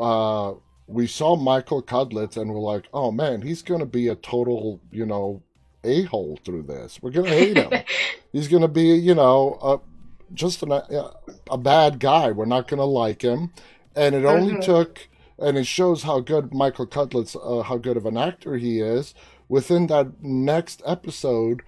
uh, 0.00 0.54
we 0.86 1.06
saw 1.06 1.34
Michael 1.36 1.82
Cudlitz 1.82 2.36
and 2.36 2.52
we're 2.52 2.60
like, 2.60 2.86
oh 2.94 3.10
man, 3.10 3.42
he's 3.42 3.62
going 3.62 3.80
to 3.80 3.86
be 3.86 4.08
a 4.08 4.14
total, 4.14 4.80
you 4.92 5.04
know, 5.06 5.42
a 5.82 6.02
hole 6.04 6.38
through 6.44 6.62
this. 6.62 7.00
We're 7.02 7.10
going 7.10 7.26
to 7.30 7.36
hate 7.36 7.56
him. 7.56 7.72
he's 8.32 8.48
going 8.48 8.62
to 8.62 8.68
be, 8.68 8.82
you 8.94 9.14
know, 9.14 9.58
a, 9.62 10.34
just 10.34 10.62
an, 10.62 10.72
a, 10.72 11.10
a 11.50 11.58
bad 11.58 11.98
guy. 11.98 12.30
We're 12.30 12.44
not 12.44 12.68
going 12.68 12.78
to 12.78 12.84
like 12.84 13.22
him. 13.22 13.52
And 13.96 14.14
it 14.14 14.24
only 14.24 14.54
Mhm. 14.54 14.64
took, 14.64 15.08
and 15.38 15.56
it 15.58 15.66
shows 15.66 16.02
how 16.02 16.20
good 16.20 16.52
Michael 16.54 16.86
Cudlitz, 16.86 17.36
uh, 17.36 17.62
how 17.62 17.76
good 17.78 17.96
of 17.96 18.06
an 18.06 18.16
actor 18.16 18.56
he 18.56 18.80
is. 18.80 19.14
Within 19.48 19.86
that 19.88 20.22
next 20.22 20.82
episode, 20.86 21.62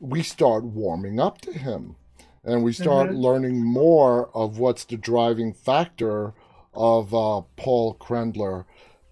we 0.00 0.22
start 0.22 0.64
warming 0.64 1.18
up 1.20 1.40
to 1.42 1.52
him 1.52 1.96
and 2.44 2.62
we 2.62 2.72
start 2.72 3.10
Mhm. 3.10 3.18
learning 3.22 3.64
more 3.64 4.28
of 4.34 4.58
what's 4.58 4.84
the 4.84 4.96
driving 4.98 5.52
factor 5.52 6.34
of 6.74 7.14
uh, 7.14 7.42
Paul 7.56 7.94
Krendler. 7.94 8.64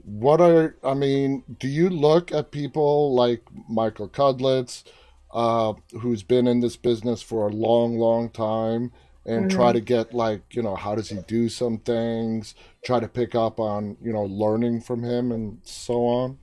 What 0.04 0.40
are 0.40 0.76
I 0.82 0.94
mean? 0.94 1.44
Do 1.60 1.68
you 1.68 1.88
look 1.88 2.32
at 2.32 2.50
people 2.50 3.14
like 3.14 3.42
Michael 3.68 4.08
Cudlitz, 4.08 4.82
uh, 5.32 5.74
who's 6.00 6.22
been 6.24 6.46
in 6.48 6.60
this 6.60 6.76
business 6.76 7.22
for 7.22 7.46
a 7.46 7.52
long, 7.52 7.96
long 7.96 8.28
time, 8.28 8.92
and 9.24 9.50
try 9.50 9.72
to 9.72 9.80
get 9.80 10.12
like 10.12 10.42
you 10.50 10.62
know 10.62 10.74
how 10.74 10.94
does 10.94 11.08
he 11.08 11.18
do 11.26 11.48
some 11.48 11.78
things? 11.78 12.54
Try 12.84 13.00
to 13.00 13.08
pick 13.08 13.34
up 13.34 13.60
on 13.60 13.96
you 14.02 14.12
know 14.12 14.24
learning 14.24 14.80
from 14.80 15.02
him 15.02 15.32
and 15.32 15.58
so 15.62 16.06
on. 16.06 16.38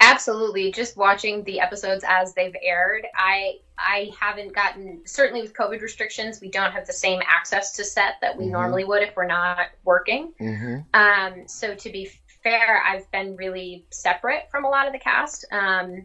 Absolutely. 0.00 0.70
Just 0.70 0.96
watching 0.96 1.44
the 1.44 1.60
episodes 1.60 2.04
as 2.06 2.34
they've 2.34 2.54
aired, 2.62 3.06
I 3.16 3.58
I 3.78 4.10
haven't 4.20 4.54
gotten 4.54 5.00
certainly 5.04 5.42
with 5.42 5.54
COVID 5.54 5.80
restrictions, 5.80 6.40
we 6.40 6.50
don't 6.50 6.72
have 6.72 6.86
the 6.86 6.92
same 6.92 7.20
access 7.26 7.72
to 7.76 7.84
set 7.84 8.14
that 8.20 8.36
we 8.36 8.44
Mhm. 8.44 8.50
normally 8.50 8.84
would 8.84 9.02
if 9.02 9.16
we're 9.16 9.26
not 9.26 9.68
working. 9.84 10.32
hmm 10.38 10.78
Um, 10.92 11.48
so 11.48 11.74
to 11.74 11.90
be 11.90 12.10
fair, 12.42 12.82
I've 12.84 13.10
been 13.10 13.34
really 13.36 13.86
separate 13.90 14.50
from 14.50 14.64
a 14.64 14.68
lot 14.68 14.86
of 14.86 14.92
the 14.92 14.98
cast, 14.98 15.46
um, 15.50 16.04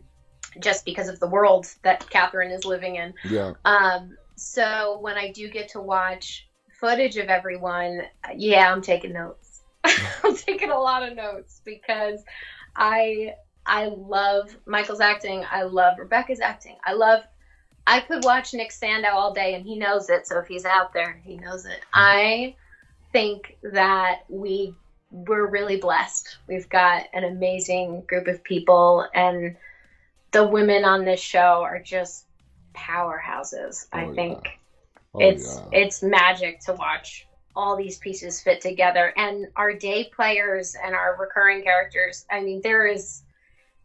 just 0.59 0.85
because 0.85 1.09
of 1.09 1.19
the 1.19 1.27
world 1.27 1.67
that 1.83 2.09
Catherine 2.09 2.51
is 2.51 2.65
living 2.65 2.95
in. 2.95 3.13
Yeah. 3.25 3.53
Um, 3.65 4.17
so 4.39 4.99
when 5.01 5.17
I 5.17 5.31
do 5.31 5.49
get 5.49 5.69
to 5.69 5.81
watch 5.81 6.47
footage 6.79 7.17
of 7.17 7.27
everyone, 7.27 8.03
yeah, 8.35 8.71
I'm 8.71 8.81
taking 8.81 9.13
notes. 9.13 9.61
I'm 9.83 10.35
taking 10.35 10.71
a 10.71 10.79
lot 10.79 11.03
of 11.03 11.15
notes 11.15 11.61
because 11.65 12.23
I 12.75 13.33
I 13.65 13.87
love 13.87 14.55
Michael's 14.65 15.01
acting. 15.01 15.45
I 15.49 15.63
love 15.63 15.99
Rebecca's 15.99 16.39
acting. 16.39 16.77
I 16.83 16.93
love. 16.93 17.23
I 17.85 18.01
could 18.01 18.23
watch 18.23 18.53
Nick 18.53 18.71
Sandow 18.71 19.09
all 19.09 19.33
day, 19.33 19.55
and 19.55 19.65
he 19.65 19.77
knows 19.77 20.09
it. 20.09 20.27
So 20.27 20.39
if 20.39 20.47
he's 20.47 20.65
out 20.65 20.93
there, 20.93 21.19
he 21.23 21.37
knows 21.37 21.65
it. 21.65 21.79
I 21.93 22.55
think 23.11 23.57
that 23.63 24.21
we 24.29 24.73
we're 25.11 25.47
really 25.47 25.77
blessed. 25.77 26.37
We've 26.47 26.69
got 26.69 27.05
an 27.13 27.23
amazing 27.23 28.03
group 28.07 28.27
of 28.27 28.43
people, 28.43 29.05
and 29.13 29.55
the 30.31 30.47
women 30.47 30.85
on 30.85 31.03
this 31.03 31.19
show 31.19 31.63
are 31.63 31.79
just 31.79 32.25
powerhouses. 32.73 33.87
Oh, 33.93 33.97
I 33.97 34.05
yeah. 34.05 34.13
think 34.13 34.59
Oh, 35.13 35.19
it's 35.19 35.55
yeah. 35.71 35.79
it's 35.79 36.03
magic 36.03 36.59
to 36.61 36.73
watch 36.73 37.27
all 37.55 37.75
these 37.75 37.97
pieces 37.97 38.41
fit 38.41 38.61
together 38.61 39.11
and 39.17 39.47
our 39.55 39.73
day 39.73 40.09
players 40.15 40.75
and 40.83 40.93
our 40.93 41.17
recurring 41.19 41.63
characters 41.63 42.25
i 42.29 42.39
mean 42.39 42.61
there 42.63 42.85
is 42.85 43.23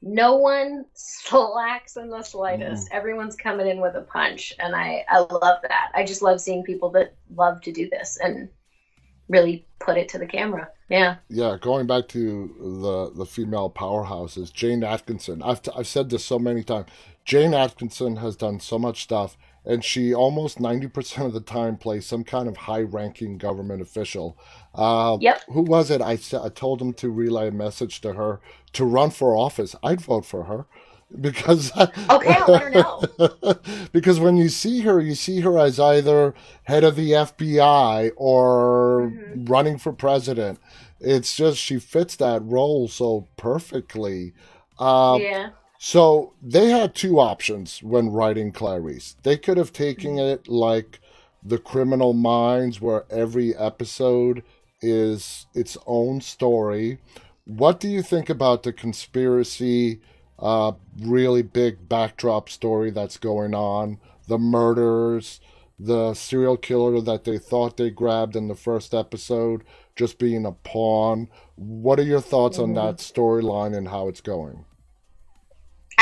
no 0.02 0.36
one 0.36 0.84
slacks 0.94 1.96
in 1.96 2.10
the 2.10 2.22
slightest 2.22 2.90
mm. 2.90 2.94
everyone's 2.94 3.36
coming 3.36 3.66
in 3.66 3.80
with 3.80 3.94
a 3.94 4.02
punch 4.02 4.52
and 4.58 4.76
i 4.76 5.02
i 5.08 5.18
love 5.18 5.62
that 5.62 5.90
i 5.94 6.04
just 6.04 6.20
love 6.20 6.40
seeing 6.42 6.62
people 6.62 6.90
that 6.90 7.14
love 7.34 7.58
to 7.62 7.72
do 7.72 7.88
this 7.88 8.18
and 8.22 8.50
really 9.30 9.66
put 9.80 9.96
it 9.96 10.10
to 10.10 10.18
the 10.18 10.26
camera 10.26 10.68
yeah 10.90 11.16
yeah, 11.30 11.56
going 11.58 11.86
back 11.86 12.08
to 12.08 12.54
the 12.60 13.10
the 13.16 13.26
female 13.26 13.70
powerhouses, 13.70 14.52
Jayne 14.52 14.84
Atkinson. 14.84 15.42
I've 15.42 15.62
t- 15.62 15.72
I've 15.74 15.86
said 15.86 16.10
this 16.10 16.24
so 16.24 16.38
many 16.38 16.62
times. 16.62 16.86
Jayne 17.24 17.54
Atkinson 17.54 18.16
has 18.16 18.36
done 18.36 18.60
so 18.60 18.78
much 18.78 19.02
stuff, 19.02 19.36
and 19.64 19.82
she 19.82 20.12
almost 20.14 20.60
ninety 20.60 20.86
percent 20.88 21.26
of 21.26 21.32
the 21.32 21.40
time 21.40 21.76
plays 21.76 22.06
some 22.06 22.22
kind 22.24 22.48
of 22.48 22.56
high 22.56 22.82
ranking 22.82 23.38
government 23.38 23.80
official. 23.80 24.36
Uh, 24.74 25.16
Yep. 25.20 25.42
Who 25.52 25.62
was 25.62 25.90
it? 25.90 26.02
I 26.02 26.18
I 26.42 26.48
told 26.50 26.82
him 26.82 26.92
to 26.94 27.10
relay 27.10 27.48
a 27.48 27.52
message 27.52 28.00
to 28.02 28.12
her 28.14 28.40
to 28.74 28.84
run 28.84 29.10
for 29.10 29.34
office. 29.36 29.74
I'd 29.82 30.00
vote 30.02 30.26
for 30.26 30.44
her 30.44 30.66
because 31.20 31.72
Okay, 31.76 32.02
I'll 32.08 32.46
let 32.52 32.62
her 32.62 32.70
know. 32.70 33.02
because 33.92 34.20
when 34.20 34.36
you 34.36 34.48
see 34.48 34.80
her, 34.80 35.00
you 35.00 35.14
see 35.14 35.40
her 35.40 35.58
as 35.58 35.78
either 35.80 36.34
head 36.64 36.84
of 36.84 36.96
the 36.96 37.12
FBI 37.12 38.10
or 38.16 39.12
Mhm. 39.14 39.48
running 39.48 39.78
for 39.78 39.92
president. 39.92 40.58
It's 41.00 41.36
just 41.36 41.58
she 41.58 41.78
fits 41.78 42.16
that 42.16 42.42
role 42.44 42.88
so 42.88 43.28
perfectly. 43.36 44.32
Um, 44.78 45.20
yeah 45.22 45.50
So 45.86 46.32
they 46.40 46.70
had 46.70 46.94
two 46.94 47.20
options 47.20 47.82
when 47.82 48.08
writing 48.08 48.52
Clarice. 48.52 49.16
They 49.22 49.36
could 49.36 49.58
have 49.58 49.70
taken 49.70 50.18
it 50.18 50.48
like 50.48 50.98
the 51.42 51.58
Criminal 51.58 52.14
Minds, 52.14 52.80
where 52.80 53.04
every 53.10 53.54
episode 53.54 54.42
is 54.80 55.44
its 55.52 55.76
own 55.86 56.22
story. 56.22 57.00
What 57.44 57.80
do 57.80 57.88
you 57.88 58.00
think 58.00 58.30
about 58.30 58.62
the 58.62 58.72
conspiracy, 58.72 60.00
uh, 60.38 60.72
really 61.02 61.42
big 61.42 61.86
backdrop 61.86 62.48
story 62.48 62.90
that's 62.90 63.18
going 63.18 63.54
on? 63.54 63.98
The 64.26 64.38
murders, 64.38 65.38
the 65.78 66.14
serial 66.14 66.56
killer 66.56 66.98
that 67.02 67.24
they 67.24 67.36
thought 67.36 67.76
they 67.76 67.90
grabbed 67.90 68.36
in 68.36 68.48
the 68.48 68.54
first 68.54 68.94
episode 68.94 69.64
just 69.96 70.18
being 70.18 70.46
a 70.46 70.52
pawn. 70.52 71.28
What 71.56 72.00
are 72.00 72.04
your 72.04 72.22
thoughts 72.22 72.58
on 72.58 72.72
that 72.72 72.96
storyline 72.96 73.76
and 73.76 73.88
how 73.88 74.08
it's 74.08 74.22
going? 74.22 74.64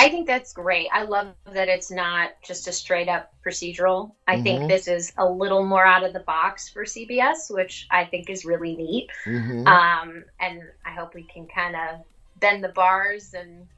I 0.02 0.10
think 0.10 0.26
that's 0.26 0.52
great. 0.52 0.88
I 0.92 1.04
love 1.04 1.34
that 1.34 1.68
it's 1.68 1.90
not 1.90 2.30
just 2.44 2.68
a 2.68 2.72
straight 2.72 3.08
up 3.08 3.30
procedural. 3.46 4.14
I 4.26 4.36
Mhm. 4.36 4.42
think 4.42 4.66
this 4.66 4.88
is 4.88 5.12
a 5.16 5.26
little 5.26 5.64
more 5.64 5.86
out 5.86 6.04
of 6.04 6.12
the 6.12 6.20
box 6.20 6.68
for 6.68 6.84
CBS, 6.84 7.50
which 7.50 7.86
I 7.90 8.04
think 8.06 8.28
is 8.28 8.44
really 8.44 8.76
neat. 8.76 9.10
hmm 9.24 9.64
Um, 9.66 10.24
and 10.40 10.62
I 10.84 10.92
hope 10.92 11.14
we 11.14 11.24
can 11.24 11.46
kind 11.46 11.76
of 11.76 12.00
bend 12.36 12.64
the 12.64 12.68
bars 12.70 13.34
and 13.34 13.68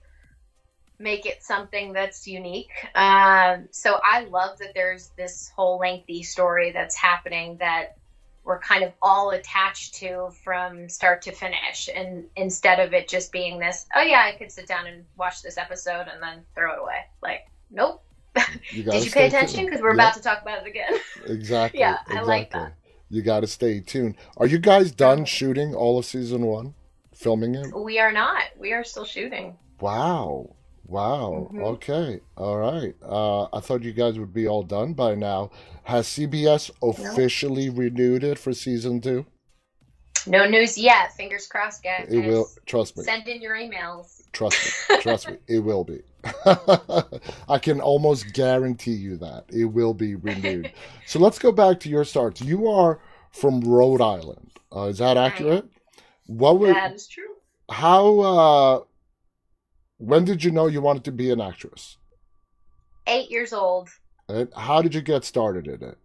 make 0.98 1.26
it 1.26 1.42
something 1.42 1.92
that's 1.92 2.26
unique. 2.26 2.70
Um, 2.94 3.68
so 3.70 4.00
I 4.02 4.24
love 4.24 4.58
that 4.58 4.72
there's 4.74 5.10
this 5.16 5.50
whole 5.54 5.78
lengthy 5.78 6.22
story 6.22 6.72
that's 6.72 6.96
happening 6.96 7.58
that 7.58 7.96
we're 8.44 8.58
kind 8.58 8.84
of 8.84 8.92
all 9.00 9.30
attached 9.30 9.94
to 9.94 10.30
from 10.44 10.88
start 10.88 11.22
to 11.22 11.32
finish. 11.32 11.88
And 11.94 12.24
instead 12.36 12.78
of 12.78 12.92
it 12.92 13.08
just 13.08 13.32
being 13.32 13.58
this, 13.58 13.86
oh 13.96 14.02
yeah, 14.02 14.22
I 14.24 14.36
could 14.36 14.52
sit 14.52 14.68
down 14.68 14.86
and 14.86 15.04
watch 15.16 15.42
this 15.42 15.56
episode 15.56 16.06
and 16.12 16.22
then 16.22 16.42
throw 16.54 16.72
it 16.74 16.78
away. 16.80 17.06
Like, 17.22 17.48
nope. 17.70 18.02
You 18.70 18.82
Did 18.84 19.04
you 19.04 19.10
pay 19.10 19.28
attention? 19.28 19.64
Because 19.64 19.80
we're 19.80 19.94
Yeah, 19.94 20.02
about 20.02 20.14
to 20.14 20.22
talk 20.22 20.42
about 20.42 20.66
it 20.66 20.68
again. 20.68 20.92
exactly. 21.26 21.80
Yeah, 21.80 21.98
I 22.08 22.22
like 22.22 22.48
exactly. 22.48 22.60
that. 22.60 22.74
You 23.10 23.22
got 23.22 23.40
to 23.40 23.46
stay 23.46 23.80
tuned. 23.80 24.16
Are 24.36 24.46
you 24.46 24.58
guys 24.58 24.90
done 24.90 25.20
oh. 25.20 25.24
shooting 25.24 25.74
all 25.74 25.98
of 25.98 26.04
season 26.04 26.46
one, 26.46 26.74
filming 27.14 27.54
it? 27.54 27.74
we 27.74 27.98
are 27.98 28.12
not. 28.12 28.44
We 28.58 28.72
are 28.72 28.84
still 28.84 29.04
shooting. 29.04 29.56
Wow, 29.80 30.54
wow. 30.86 31.48
Mhm. 31.52 31.62
Okay, 31.74 32.20
all 32.36 32.56
right. 32.58 32.94
Uh, 33.02 33.44
I 33.52 33.60
thought 33.60 33.82
you 33.82 33.92
guys 33.92 34.18
would 34.18 34.32
be 34.34 34.46
all 34.46 34.62
done 34.62 34.94
by 34.94 35.14
now. 35.14 35.50
Has 35.84 36.06
CBS 36.06 36.70
officially 36.82 37.68
renewed 37.70 38.24
it 38.24 38.38
for 38.38 38.52
season 38.52 39.00
two? 39.00 39.26
No 40.26 40.46
news 40.48 40.78
yet. 40.78 41.12
Fingers 41.14 41.46
crossed, 41.46 41.82
guys. 41.82 42.06
It 42.10 42.20
will. 42.26 42.46
Trust 42.64 42.96
me. 42.96 43.04
Send 43.04 43.28
in 43.28 43.42
your 43.42 43.54
emails. 43.56 44.22
Trust 44.32 44.88
me. 44.90 44.96
Trust 45.00 45.28
me. 45.28 45.36
It 45.48 45.58
will 45.58 45.84
be. 45.84 46.00
I 47.48 47.58
can 47.60 47.80
almost 47.82 48.32
guarantee 48.32 48.92
you 48.94 49.18
that 49.18 49.44
it 49.50 49.66
will 49.66 49.92
be 49.94 50.14
renewed. 50.14 50.72
So 51.06 51.18
let's 51.18 51.38
go 51.38 51.52
back 51.52 51.80
to 51.80 51.90
your 51.90 52.04
starts. 52.04 52.40
You 52.40 52.66
are 52.70 52.98
from 53.30 53.60
Rhode 53.60 54.00
Island. 54.00 54.50
Uh, 54.74 54.84
is 54.84 54.98
that 54.98 55.18
accurate? 55.18 55.66
What 56.26 56.58
were 56.58 56.72
That 56.72 56.94
is 56.94 57.06
true. 57.06 57.34
how? 57.70 58.20
Uh, 58.20 58.80
when 59.98 60.24
did 60.24 60.42
you 60.44 60.50
know 60.50 60.66
you 60.66 60.80
wanted 60.80 61.04
to 61.04 61.12
be 61.12 61.30
an 61.30 61.40
actress? 61.40 61.96
Eight 63.06 63.30
years 63.30 63.52
old. 63.52 63.88
And 64.28 64.48
how 64.56 64.82
did 64.82 64.94
you 64.94 65.02
get 65.02 65.24
started 65.24 65.66
in 65.66 65.82
it? 65.82 65.98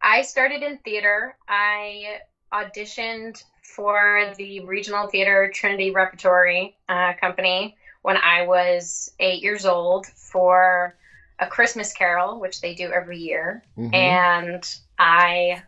I 0.00 0.22
started 0.22 0.62
in 0.62 0.78
theater. 0.78 1.36
I 1.48 2.18
auditioned 2.52 3.42
for 3.62 4.32
the 4.36 4.60
regional 4.60 5.08
theater 5.08 5.50
Trinity 5.54 5.90
Repertory 5.90 6.76
uh, 6.88 7.12
Company 7.20 7.76
when 8.02 8.16
I 8.16 8.46
was 8.46 9.12
eight 9.20 9.42
years 9.42 9.64
old 9.64 10.06
for 10.06 10.96
a 11.38 11.46
Christmas 11.46 11.92
Carol, 11.92 12.40
which 12.40 12.60
they 12.60 12.74
do 12.74 12.90
every 12.90 13.18
year, 13.18 13.62
Mhm. 13.78 13.94
and 13.94 14.76
I 14.98 15.62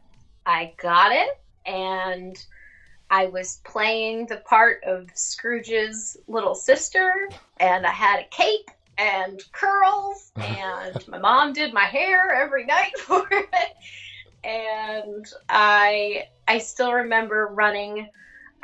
I 0.47 0.75
got 0.77 1.11
it, 1.13 1.41
and 1.65 2.37
I 3.15 3.27
was 3.27 3.61
playing 3.63 4.27
the 4.27 4.39
part 4.39 4.83
of 4.83 5.09
Scrooge's 5.15 6.17
little 6.27 6.57
sister, 6.57 7.29
and 7.59 7.87
I 7.87 7.93
had 7.93 8.19
a 8.19 8.29
cape 8.29 8.73
and 8.99 9.41
curls, 9.53 10.33
and 10.37 11.07
my 11.07 11.19
mom 11.19 11.53
did 11.53 11.73
my 11.73 11.85
hair 11.85 12.33
every 12.33 12.67
night 12.67 12.99
for 12.99 13.25
it, 13.31 13.77
and 14.43 15.25
I 15.49 16.25
I 16.49 16.59
still 16.59 16.93
remember 16.93 17.47
running 17.53 18.09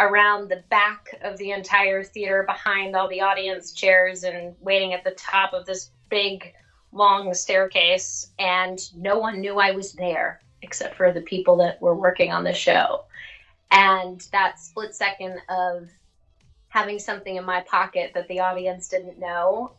around 0.00 0.48
the 0.48 0.64
back 0.68 1.14
of 1.22 1.36
the 1.36 1.52
entire 1.52 2.02
theater 2.02 2.42
behind 2.42 2.96
all 2.96 3.06
the 3.06 3.20
audience 3.20 3.70
chairs 3.70 4.24
and 4.24 4.56
waiting 4.60 4.94
at 4.94 5.04
the 5.04 5.12
top 5.12 5.52
of 5.52 5.64
this 5.64 5.92
big 6.08 6.52
long 6.90 7.32
staircase 7.34 8.32
and 8.40 8.80
no 8.96 9.16
one 9.16 9.40
knew 9.40 9.60
I 9.60 9.70
was 9.70 9.92
there 9.92 10.40
except 10.62 10.96
for 10.96 11.12
the 11.12 11.20
people 11.20 11.56
that 11.58 11.80
were 11.80 11.94
working 11.94 12.32
on 12.32 12.42
the 12.42 12.52
show. 12.52 13.04
And 13.70 14.20
that 14.32 14.58
split 14.58 14.94
second 14.94 15.38
of 15.48 15.88
having 16.68 16.98
something 16.98 17.36
in 17.36 17.44
my 17.44 17.60
pocket 17.62 18.12
that 18.14 18.28
the 18.28 18.40
audience 18.40 18.88
didn't 18.88 19.18
know, 19.18 19.72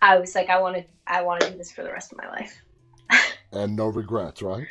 I 0.00 0.18
was 0.18 0.34
like 0.34 0.50
I 0.50 0.60
want 0.60 0.76
to 0.76 0.84
I 1.06 1.22
want 1.22 1.40
to 1.40 1.50
do 1.50 1.56
this 1.56 1.72
for 1.72 1.82
the 1.82 1.92
rest 1.92 2.12
of 2.12 2.18
my 2.18 2.28
life. 2.28 2.62
And 3.52 3.76
no 3.76 3.86
regrets, 3.86 4.42
right? 4.42 4.66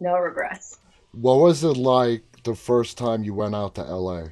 No 0.00 0.18
regrets. 0.18 0.78
What 1.12 1.36
was 1.36 1.62
it 1.62 1.76
like 1.76 2.22
the 2.42 2.54
first 2.54 2.98
time 2.98 3.22
you 3.22 3.32
went 3.32 3.54
out 3.54 3.76
to 3.76 3.82
LA? 3.82 4.24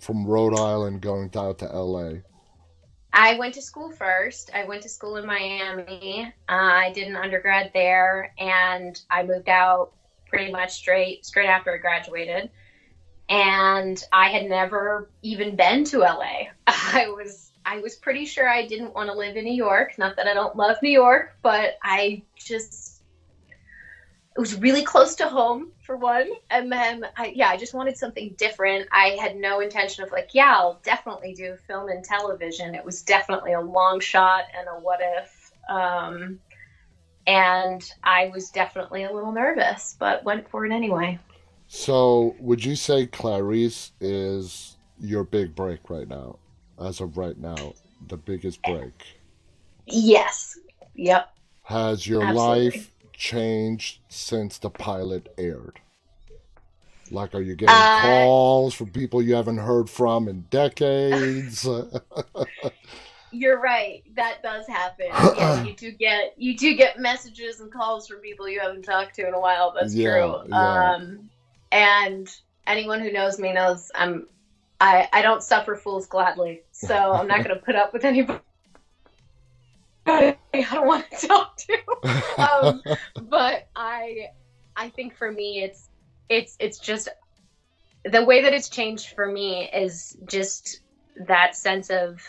From 0.00 0.24
Rhode 0.24 0.56
Island 0.58 1.02
going 1.02 1.30
out 1.36 1.58
to 1.58 1.66
LA. 1.66 2.20
I 3.12 3.38
went 3.38 3.54
to 3.54 3.62
school 3.62 3.90
first. 3.90 4.50
I 4.54 4.64
went 4.64 4.82
to 4.82 4.88
school 4.88 5.16
in 5.16 5.26
Miami. 5.26 6.32
Uh, 6.48 6.52
I 6.52 6.92
did 6.92 7.08
an 7.08 7.16
undergrad 7.16 7.72
there, 7.74 8.32
and 8.38 9.00
I 9.10 9.24
moved 9.24 9.48
out 9.48 9.92
pretty 10.36 10.52
much 10.52 10.72
straight 10.74 11.24
straight 11.24 11.48
after 11.48 11.72
I 11.72 11.78
graduated. 11.78 12.50
And 13.28 14.02
I 14.12 14.28
had 14.28 14.48
never 14.48 15.10
even 15.22 15.56
been 15.56 15.84
to 15.84 16.00
LA. 16.00 16.48
I 16.66 17.08
was 17.08 17.52
I 17.64 17.78
was 17.78 17.96
pretty 17.96 18.26
sure 18.26 18.48
I 18.48 18.66
didn't 18.66 18.94
want 18.94 19.08
to 19.08 19.16
live 19.16 19.36
in 19.36 19.44
New 19.44 19.54
York. 19.54 19.98
Not 19.98 20.16
that 20.16 20.26
I 20.26 20.34
don't 20.34 20.54
love 20.54 20.76
New 20.82 20.90
York, 20.90 21.36
but 21.42 21.78
I 21.82 22.22
just 22.36 23.02
it 24.36 24.40
was 24.40 24.54
really 24.60 24.82
close 24.82 25.14
to 25.16 25.26
home 25.26 25.72
for 25.80 25.96
one 25.96 26.30
and 26.50 26.70
then 26.70 27.06
I, 27.16 27.32
yeah 27.34 27.48
i 27.48 27.56
just 27.56 27.72
wanted 27.72 27.96
something 27.96 28.34
different 28.36 28.86
i 28.92 29.16
had 29.18 29.34
no 29.34 29.60
intention 29.60 30.04
of 30.04 30.12
like 30.12 30.34
yeah 30.34 30.52
i'll 30.54 30.78
definitely 30.82 31.32
do 31.32 31.56
film 31.66 31.88
and 31.88 32.04
television 32.04 32.74
it 32.74 32.84
was 32.84 33.00
definitely 33.00 33.54
a 33.54 33.60
long 33.62 33.98
shot 33.98 34.42
and 34.54 34.68
a 34.68 34.78
what 34.78 35.00
if 35.00 35.52
um, 35.70 36.38
and 37.26 37.92
i 38.04 38.30
was 38.34 38.50
definitely 38.50 39.04
a 39.04 39.12
little 39.12 39.32
nervous 39.32 39.96
but 39.98 40.24
went 40.24 40.48
for 40.48 40.64
it 40.66 40.72
anyway 40.72 41.18
So, 41.68 42.34
would 42.40 42.64
you 42.64 42.74
say 42.76 43.06
Clarice 43.06 43.92
is 44.00 44.76
your 44.98 45.24
big 45.24 45.54
break 45.54 45.88
right 45.90 46.08
now? 46.08 46.38
As 46.78 47.00
of 47.00 47.16
right 47.16 47.38
now, 47.38 47.74
the 48.06 48.16
biggest 48.16 48.62
break. 48.64 49.20
yes 49.86 50.58
yep 50.94 51.30
Has 51.64 52.06
your 52.06 52.24
Absolutely. 52.24 52.26
life 52.26 52.92
changed 53.12 54.00
since 54.08 54.56
the 54.58 54.70
pilot 54.70 55.28
aired? 55.36 55.80
Like, 57.10 57.34
are 57.34 57.40
you 57.40 57.54
getting 57.54 57.86
Uh, 57.88 57.88
calls 57.88 58.74
from 58.74 58.90
people 58.90 59.22
you 59.22 59.34
haven't 59.34 59.58
heard 59.58 59.88
from 59.88 60.28
in 60.28 60.42
decades? 60.50 61.66
you're 63.32 63.60
right. 63.60 64.02
That 64.14 64.42
does 64.42 64.66
happen. 64.66 65.06
Yeah, 65.36 65.62
you 65.64 65.74
do 65.74 65.90
get 65.92 66.34
you 66.36 66.56
do 66.56 66.74
get 66.74 66.98
messages 66.98 67.60
and 67.60 67.72
calls 67.72 68.06
from 68.08 68.18
people 68.18 68.48
you 68.48 68.60
haven't 68.60 68.82
talked 68.84 69.14
to 69.16 69.26
in 69.26 69.34
a 69.34 69.40
while. 69.40 69.74
That's 69.78 69.94
Yeah, 69.94 70.10
true. 70.18 70.42
yeah. 70.48 70.94
um 70.94 71.30
and 71.72 72.28
anyone 72.66 73.00
who 73.00 73.12
knows 73.12 73.38
me 73.38 73.52
knows 73.52 73.90
i'm 73.94 74.26
i 74.80 75.08
i 75.12 75.22
don't 75.22 75.42
suffer 75.42 75.74
fools 75.76 76.06
gladly. 76.06 76.62
So 76.72 76.94
i'm 76.94 77.26
not 77.26 77.44
going 77.44 77.56
to 77.58 77.62
put 77.64 77.74
up 77.76 77.92
with 77.92 78.04
anybody 78.04 78.38
i 80.06 80.36
don't 80.72 80.86
want 80.86 81.04
to 81.10 81.26
talk 81.28 81.56
to. 81.56 81.76
Um, 82.38 82.82
but 83.22 83.66
I 83.74 84.28
I 84.76 84.88
think 84.90 85.16
for 85.16 85.30
me 85.30 85.62
it's 85.62 85.88
it's 86.28 86.56
it's 86.60 86.78
just 86.78 87.08
the 88.04 88.24
way 88.24 88.42
that 88.42 88.52
it's 88.52 88.68
changed 88.68 89.14
for 89.14 89.26
me 89.30 89.68
is 89.72 90.16
just 90.28 90.80
that 91.26 91.56
sense 91.56 91.90
of 91.90 92.20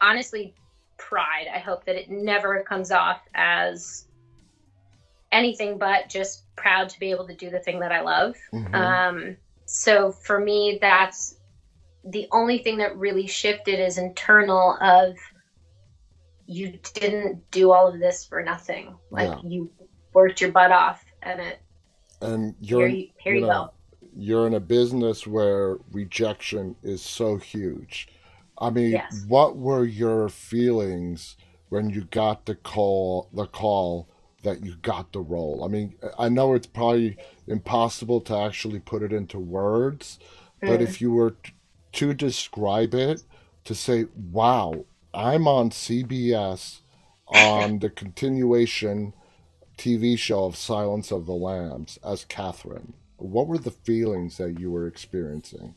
honestly 0.00 0.54
pride. 0.98 1.46
I 1.52 1.58
hope 1.58 1.84
that 1.86 1.96
it 1.96 2.10
never 2.10 2.62
comes 2.62 2.90
off 2.90 3.20
as 3.34 4.06
anything 5.32 5.78
but 5.78 6.08
just 6.08 6.44
proud 6.56 6.88
to 6.88 6.98
be 7.00 7.10
able 7.10 7.26
to 7.26 7.34
do 7.34 7.50
the 7.50 7.58
thing 7.58 7.80
that 7.80 7.92
I 7.92 8.00
love. 8.00 8.36
Mhm. 8.52 8.74
Um, 8.74 9.36
so 9.66 10.12
for 10.12 10.38
me, 10.38 10.78
that's 10.80 11.36
the 12.04 12.28
only 12.32 12.58
thing 12.58 12.78
that 12.78 12.96
really 12.96 13.26
shifted 13.26 13.80
is 13.80 13.98
internal 13.98 14.78
of 14.80 15.16
you 16.46 16.78
didn't 16.94 17.50
do 17.50 17.72
all 17.72 17.88
of 17.88 17.98
this 17.98 18.24
for 18.24 18.42
nothing. 18.42 18.96
Like 19.10 19.28
Yeah. 19.28 19.40
you 19.42 19.70
worked 20.12 20.40
your 20.40 20.52
butt 20.52 20.70
off 20.72 21.04
and 21.22 21.40
it 21.40 21.58
and 22.22 22.54
you're 22.60 22.86
here 22.86 22.96
you, 22.96 23.08
here 23.18 23.34
you 23.34 23.40
you 23.40 23.46
know, 23.46 23.66
go. 23.66 23.72
you're 24.16 24.46
in 24.46 24.54
a 24.54 24.60
business 24.60 25.26
where 25.26 25.76
rejection 25.90 26.76
is 26.82 27.02
so 27.02 27.36
huge. 27.36 28.08
I 28.58 28.70
mean, 28.70 28.92
Yes. 28.92 29.24
what 29.28 29.56
were 29.56 29.84
your 29.84 30.28
feelings 30.28 31.36
when 31.68 31.90
you 31.90 32.04
got 32.04 32.46
the 32.46 32.54
call 32.54 33.28
the 33.32 33.46
call 33.46 34.08
that 34.42 34.64
you 34.64 34.76
got 34.76 35.12
the 35.12 35.20
role? 35.20 35.64
I 35.64 35.68
mean, 35.68 35.94
I 36.18 36.28
know 36.28 36.54
it's 36.54 36.66
probably 36.66 37.16
impossible 37.46 38.20
to 38.22 38.36
actually 38.36 38.80
put 38.80 39.02
it 39.02 39.12
into 39.12 39.38
words, 39.38 40.18
but 40.60 40.80
Mm. 40.80 40.84
if 40.84 41.00
you 41.00 41.10
were 41.12 41.32
t- 41.32 41.52
to 41.92 42.14
describe 42.14 42.94
it, 42.94 43.22
to 43.64 43.74
say, 43.74 44.06
"Wow, 44.32 44.84
I'm 45.12 45.48
on 45.48 45.70
CBS 45.70 46.82
on 47.26 47.80
the 47.80 47.90
continuation 47.90 49.12
TV 49.76 50.16
show 50.16 50.44
of 50.44 50.56
Silence 50.56 51.10
of 51.10 51.26
the 51.26 51.34
Lambs 51.34 51.98
as 52.04 52.24
Catherine. 52.24 52.94
What 53.16 53.46
were 53.48 53.58
the 53.58 53.70
feelings 53.70 54.36
that 54.38 54.58
you 54.60 54.70
were 54.70 54.86
experiencing? 54.86 55.74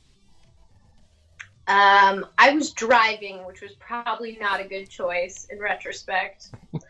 Um, 1.69 2.25
I 2.35 2.51
was 2.55 2.71
driving, 2.71 3.45
which 3.45 3.61
was 3.61 3.73
probably 3.73 4.39
not 4.41 4.59
a 4.59 4.63
good 4.63 4.89
choice 4.89 5.45
in 5.51 5.59
retrospect. 5.59 6.49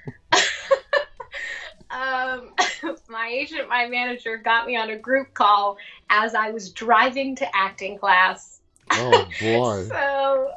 um, 1.91 2.53
my 3.09 3.27
agent, 3.30 3.67
my 3.67 3.88
manager, 3.88 4.38
got 4.38 4.65
me 4.65 4.77
on 4.77 4.89
a 4.89 4.97
group 4.97 5.34
call 5.34 5.77
as 6.09 6.34
I 6.34 6.51
was 6.51 6.71
driving 6.71 7.36
to 7.36 7.55
acting 7.55 7.97
class. 7.97 8.61
Oh 8.91 9.27
boy. 9.41 9.89
So, 9.89 10.51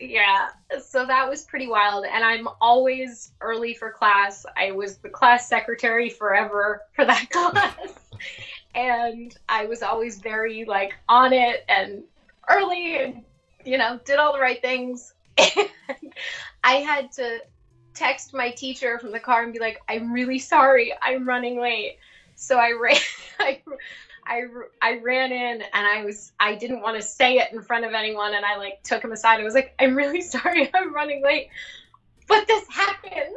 yeah, 0.00 0.48
so 0.84 1.06
that 1.06 1.28
was 1.28 1.44
pretty 1.44 1.68
wild. 1.68 2.04
And 2.04 2.24
I'm 2.24 2.48
always 2.60 3.30
early 3.40 3.74
for 3.74 3.92
class. 3.92 4.44
I 4.56 4.72
was 4.72 4.96
the 4.98 5.08
class 5.08 5.48
secretary 5.48 6.10
forever 6.10 6.82
for 6.94 7.04
that 7.04 7.30
class. 7.30 7.94
and 8.74 9.36
I 9.48 9.66
was 9.66 9.84
always 9.84 10.18
very 10.18 10.64
like 10.64 10.94
on 11.08 11.32
it 11.32 11.64
and 11.68 12.02
early 12.48 12.96
and, 12.96 13.24
you 13.64 13.78
know, 13.78 14.00
did 14.04 14.18
all 14.18 14.32
the 14.32 14.40
right 14.40 14.60
things. 14.60 15.12
And 15.36 15.68
I 16.64 16.74
had 16.76 17.12
to 17.12 17.40
text 17.94 18.32
my 18.32 18.50
teacher 18.50 18.98
from 18.98 19.12
the 19.12 19.20
car 19.20 19.42
and 19.42 19.52
be 19.52 19.58
like, 19.58 19.80
I'm 19.88 20.12
really 20.12 20.38
sorry, 20.38 20.94
I'm 21.02 21.26
running 21.26 21.60
late. 21.60 21.98
So 22.36 22.56
I 22.56 22.72
ran, 22.72 22.96
I, 23.40 23.60
I, 24.24 24.42
I 24.80 24.98
ran 24.98 25.32
in 25.32 25.62
and 25.62 25.86
I 25.86 26.04
was, 26.04 26.32
I 26.38 26.54
didn't 26.54 26.80
want 26.80 26.96
to 26.96 27.02
say 27.02 27.38
it 27.38 27.52
in 27.52 27.62
front 27.62 27.84
of 27.84 27.92
anyone. 27.94 28.34
And 28.34 28.44
I 28.44 28.56
like 28.56 28.82
took 28.82 29.02
him 29.02 29.12
aside. 29.12 29.40
I 29.40 29.44
was 29.44 29.54
like, 29.54 29.74
I'm 29.78 29.96
really 29.96 30.20
sorry, 30.36 30.70
I'm 30.72 30.94
running 30.94 31.22
late, 31.22 31.48
but 32.26 32.46
this 32.46 32.64
happened. 32.68 33.36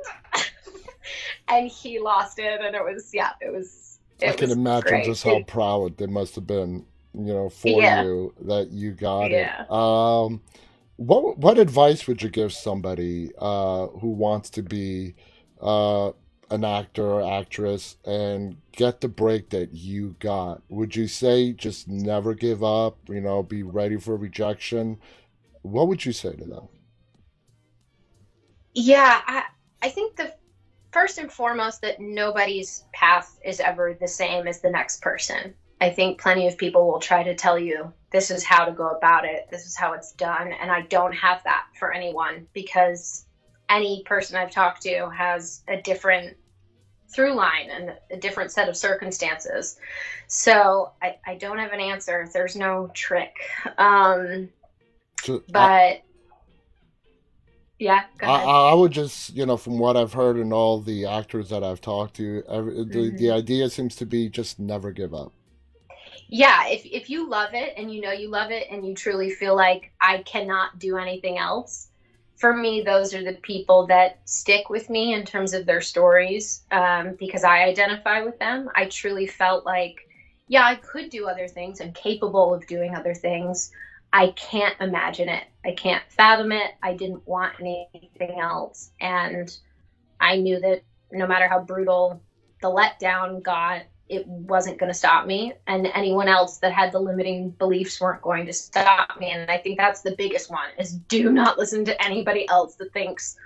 and 1.48 1.68
he 1.68 2.00
lost 2.00 2.40
it. 2.40 2.62
And 2.62 2.76
it 2.76 2.84
was, 2.84 3.12
yeah, 3.14 3.32
it 3.42 3.52
was, 3.52 4.00
it 4.20 4.30
I 4.30 4.34
can 4.34 4.52
imagine 4.52 4.90
great. 4.90 5.06
just 5.06 5.24
how 5.24 5.42
proud 5.44 5.98
they 5.98 6.08
must 6.08 6.36
have 6.36 6.46
been, 6.46 6.86
you 7.14 7.34
know, 7.34 7.50
for 7.50 7.84
Yeah. 7.84 7.86
you 7.86 8.34
that 8.42 8.72
you 8.72 8.92
got 8.94 9.32
Yeah. 9.32 9.34
it. 9.34 9.70
Um, 9.70 10.42
what 10.98 11.38
what 11.40 11.58
advice 11.60 12.08
would 12.08 12.22
you 12.22 12.30
give 12.30 12.54
somebody 12.54 13.32
uh, 13.40 13.88
who 13.88 14.10
wants 14.10 14.50
to 14.52 14.64
be 14.64 15.16
uh, 15.62 16.12
an 16.52 16.64
actor 16.66 17.06
or 17.06 17.40
actress 17.40 17.98
and 18.06 18.58
get 18.74 19.02
the 19.02 19.08
break 19.10 19.50
that 19.52 19.74
you 19.74 20.16
got? 20.20 20.62
Would 20.70 20.96
you 20.96 21.08
say 21.08 21.54
just 21.54 21.88
never 21.88 22.34
give 22.36 22.64
up? 22.64 22.98
You 23.10 23.22
know, 23.22 23.44
be 23.44 23.64
ready 23.64 23.98
for 23.98 24.16
rejection. 24.18 25.00
What 25.64 25.88
would 25.90 26.06
you 26.06 26.14
say 26.14 26.36
to 26.36 26.46
them? 26.46 26.70
Yeah, 28.74 29.22
I, 29.26 29.44
I 29.82 29.90
think 29.90 30.16
the 30.16 30.34
first 30.92 31.18
and 31.18 31.32
foremost 31.32 31.82
that 31.82 32.00
nobody's 32.00 32.86
path 32.94 33.40
is 33.44 33.60
ever 33.60 33.94
the 34.00 34.08
same 34.08 34.48
as 34.48 34.62
the 34.62 34.70
next 34.70 35.02
person. 35.02 35.56
I 35.82 35.90
think 35.90 36.22
plenty 36.22 36.48
of 36.48 36.58
people 36.58 36.88
will 36.88 37.00
try 37.00 37.24
to 37.24 37.36
tell 37.36 37.60
you 37.60 37.92
this 38.12 38.32
is 38.32 38.44
how 38.44 38.66
to 38.66 38.72
go 38.72 38.90
about 38.90 39.26
it, 39.26 39.48
this 39.52 39.66
is 39.66 39.76
how 39.76 39.94
it's 39.94 40.14
done, 40.14 40.54
and 40.54 40.72
I 40.72 40.84
don't 40.84 41.14
have 41.14 41.44
that 41.44 41.66
for 41.80 41.92
anyone 41.92 42.48
because 42.54 43.26
any 43.70 44.04
person 44.06 44.38
I've 44.38 44.52
talked 44.52 44.84
to 44.84 45.10
has 45.10 45.64
a 45.68 45.82
different 45.82 46.38
through 47.14 47.34
line 47.34 47.70
and 47.70 47.94
a 48.12 48.18
different 48.18 48.52
set 48.52 48.70
of 48.70 48.78
circumstances. 48.78 49.78
So 50.28 50.92
I, 51.02 51.18
I 51.26 51.36
don't 51.36 51.58
have 51.58 51.74
an 51.74 51.80
answer. 51.82 52.30
There's 52.34 52.56
no 52.56 52.90
trick. 52.94 53.34
Um, 53.78 54.50
So, 55.24 55.44
but 55.48 55.60
I, 55.62 56.04
yeah, 57.80 58.04
go 58.18 58.28
I, 58.28 58.30
ahead. 58.30 58.48
I 58.72 58.74
would 58.74 58.92
just, 58.92 59.34
you 59.36 59.46
know, 59.46 59.58
from 59.58 59.78
what 59.80 59.98
I've 59.98 60.14
heard 60.14 60.38
and 60.38 60.54
all 60.54 60.80
the 60.82 61.06
actors 61.06 61.50
that 61.50 61.64
I've 61.64 61.82
talked 61.82 62.16
to, 62.18 62.44
every, 62.48 62.86
Mm-hmm. 62.90 63.16
the 63.16 63.32
idea 63.32 63.70
seems 63.70 63.96
to 63.98 64.06
be 64.06 64.30
just 64.30 64.60
never 64.60 64.92
give 64.92 65.14
up. 65.14 65.34
Yeah, 66.32 66.70
if 66.70 66.86
if 66.86 67.10
you 67.10 67.30
love 67.30 67.54
it 67.54 67.74
and 67.76 67.94
you 67.94 68.00
know 68.00 68.14
you 68.14 68.30
love 68.30 68.52
it 68.52 68.68
and 68.72 68.88
you 68.88 68.96
truly 68.96 69.32
feel 69.32 69.54
like 69.54 69.92
I 70.00 70.20
cannot 70.20 70.80
do 70.80 70.98
anything 70.98 71.38
else, 71.38 71.90
for 72.38 72.56
me, 72.56 72.82
those 72.82 73.14
are 73.14 73.24
the 73.24 73.34
people 73.34 73.88
that 73.88 74.22
stick 74.24 74.70
with 74.70 74.90
me 74.90 75.14
in 75.14 75.26
terms 75.26 75.54
of 75.54 75.66
their 75.66 75.82
stories 75.82 76.64
um, 76.72 77.18
because 77.20 77.44
I 77.44 77.64
identify 77.64 78.22
with 78.22 78.40
them. 78.40 78.70
I 78.74 78.86
truly 78.86 79.28
felt 79.28 79.66
like, 79.66 80.08
yeah, 80.48 80.64
I 80.64 80.76
could 80.76 81.10
do 81.10 81.28
other 81.28 81.50
things. 81.50 81.82
I'm 81.82 81.92
capable 81.92 82.54
of 82.54 82.66
doing 82.66 82.96
other 82.96 83.14
things. 83.14 83.70
I 84.14 84.28
can't 84.30 84.80
imagine 84.80 85.28
it. 85.28 85.44
I 85.66 85.74
can't 85.74 86.04
fathom 86.10 86.54
it. 86.54 86.72
I 86.82 86.94
didn't 86.94 87.28
want 87.28 87.60
anything 87.60 88.40
else. 88.40 88.90
And 89.02 89.54
I 90.18 90.38
knew 90.38 90.62
that 90.62 90.84
no 91.12 91.28
matter 91.28 91.50
how 91.50 91.60
brutal 91.60 92.22
the 92.62 92.70
letdown 92.70 93.44
got, 93.44 93.82
it 94.12 94.28
wasn't 94.28 94.78
going 94.78 94.92
to 94.92 94.98
stop 94.98 95.26
me. 95.26 95.54
And 95.68 95.88
anyone 95.88 96.28
else 96.28 96.58
that 96.58 96.74
had 96.74 96.92
the 96.92 97.00
limiting 97.00 97.52
beliefs 97.52 98.00
weren't 98.00 98.22
going 98.22 98.46
to 98.46 98.54
stop 98.54 99.18
me. 99.20 99.32
And 99.32 99.50
I 99.50 99.58
think 99.58 99.78
that's 99.78 100.02
the 100.02 100.16
biggest 100.16 100.52
one 100.52 100.70
is 100.78 100.92
do 100.94 101.32
not 101.32 101.58
listen 101.58 101.86
to 101.86 102.04
anybody 102.04 102.48
else 102.50 102.76
that 102.76 102.92
thinks 102.94 103.38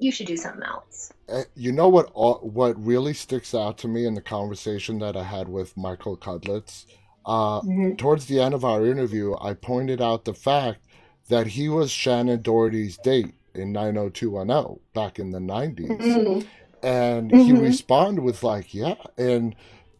you 0.00 0.10
should 0.10 0.26
do 0.26 0.36
something 0.36 0.62
else. 0.64 1.12
Uh, 1.28 1.42
You 1.54 1.72
know 1.72 1.88
what? 1.88 2.10
What 2.14 2.82
really 2.82 3.12
sticks 3.14 3.54
out 3.54 3.78
to 3.78 3.88
me 3.88 4.06
in 4.06 4.14
the 4.14 4.20
conversation 4.22 4.98
that 5.00 5.16
I 5.16 5.22
had 5.22 5.48
with 5.48 5.76
Michael 5.76 6.16
Cudlitz, 6.16 6.86
uh, 7.26 7.60
towards 7.96 8.26
the 8.26 8.40
end 8.40 8.54
of 8.54 8.64
our 8.64 8.84
interview, 8.86 9.34
I 9.40 9.54
pointed 9.54 10.00
out 10.02 10.24
the 10.24 10.34
fact 10.34 10.80
that 11.28 11.48
he 11.48 11.68
was 11.68 11.90
Shannen 11.90 12.42
Doherty's 12.42 12.96
date 12.98 13.34
in 13.54 13.72
90210 13.72 14.80
back 14.94 15.18
in 15.18 15.30
the 15.30 15.38
90s. 15.38 16.46
And 16.82 17.30
he 17.34 17.52
responded 17.52 18.22
with, 18.22 18.42
like, 18.42 18.74
yeah. 18.74 18.96
And 19.16 19.54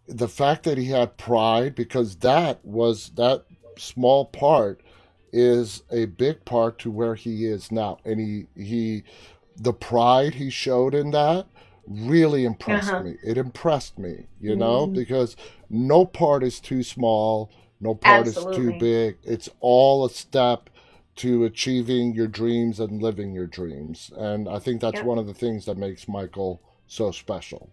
the 0.06 0.28
fact 0.28 0.64
that 0.64 0.78
he 0.78 0.86
had 0.86 1.16
pride, 1.16 1.74
because 1.74 2.16
that 2.16 2.64
was 2.64 3.10
that 3.10 3.44
small 3.78 4.26
part 4.26 4.80
is 5.32 5.82
a 5.90 6.06
big 6.06 6.44
part 6.44 6.78
to 6.78 6.90
where 6.90 7.14
he 7.14 7.46
is 7.46 7.72
now. 7.72 7.98
And 8.04 8.20
he, 8.20 8.46
he, 8.54 9.04
the 9.56 9.72
pride 9.72 10.34
he 10.34 10.50
showed 10.50 10.94
in 10.94 11.10
that 11.12 11.46
really 11.86 12.44
impressed 12.44 12.98
Uh-huh. 12.98 12.98
me. 12.98 13.16
It 13.22 13.36
impressed 13.36 13.98
me, 13.98 14.26
you 14.40 14.56
know, 14.56 14.86
because 14.86 15.36
no 15.68 16.04
part 16.06 16.42
is 16.42 16.60
too 16.60 16.82
small, 16.82 17.50
no 17.80 17.94
part 17.94 18.26
is 18.28 18.46
too 18.46 18.72
big. 18.72 19.18
It's 19.22 19.48
all 19.60 20.04
a 20.04 20.10
step 20.10 20.70
to 21.16 21.44
achieving 21.44 22.14
your 22.14 22.26
dreams 22.28 22.80
and 22.80 23.02
living 23.02 23.32
your 23.34 23.46
dreams. 23.46 24.10
And 24.16 24.48
I 24.48 24.58
think 24.58 24.80
that's 24.80 25.02
Yep. 25.02 25.02
one 25.02 25.18
of 25.18 25.26
the 25.26 25.34
things 25.34 25.64
that 25.66 25.76
makes 25.76 26.08
Michael 26.08 26.60
so 26.86 27.10
special. 27.10 27.70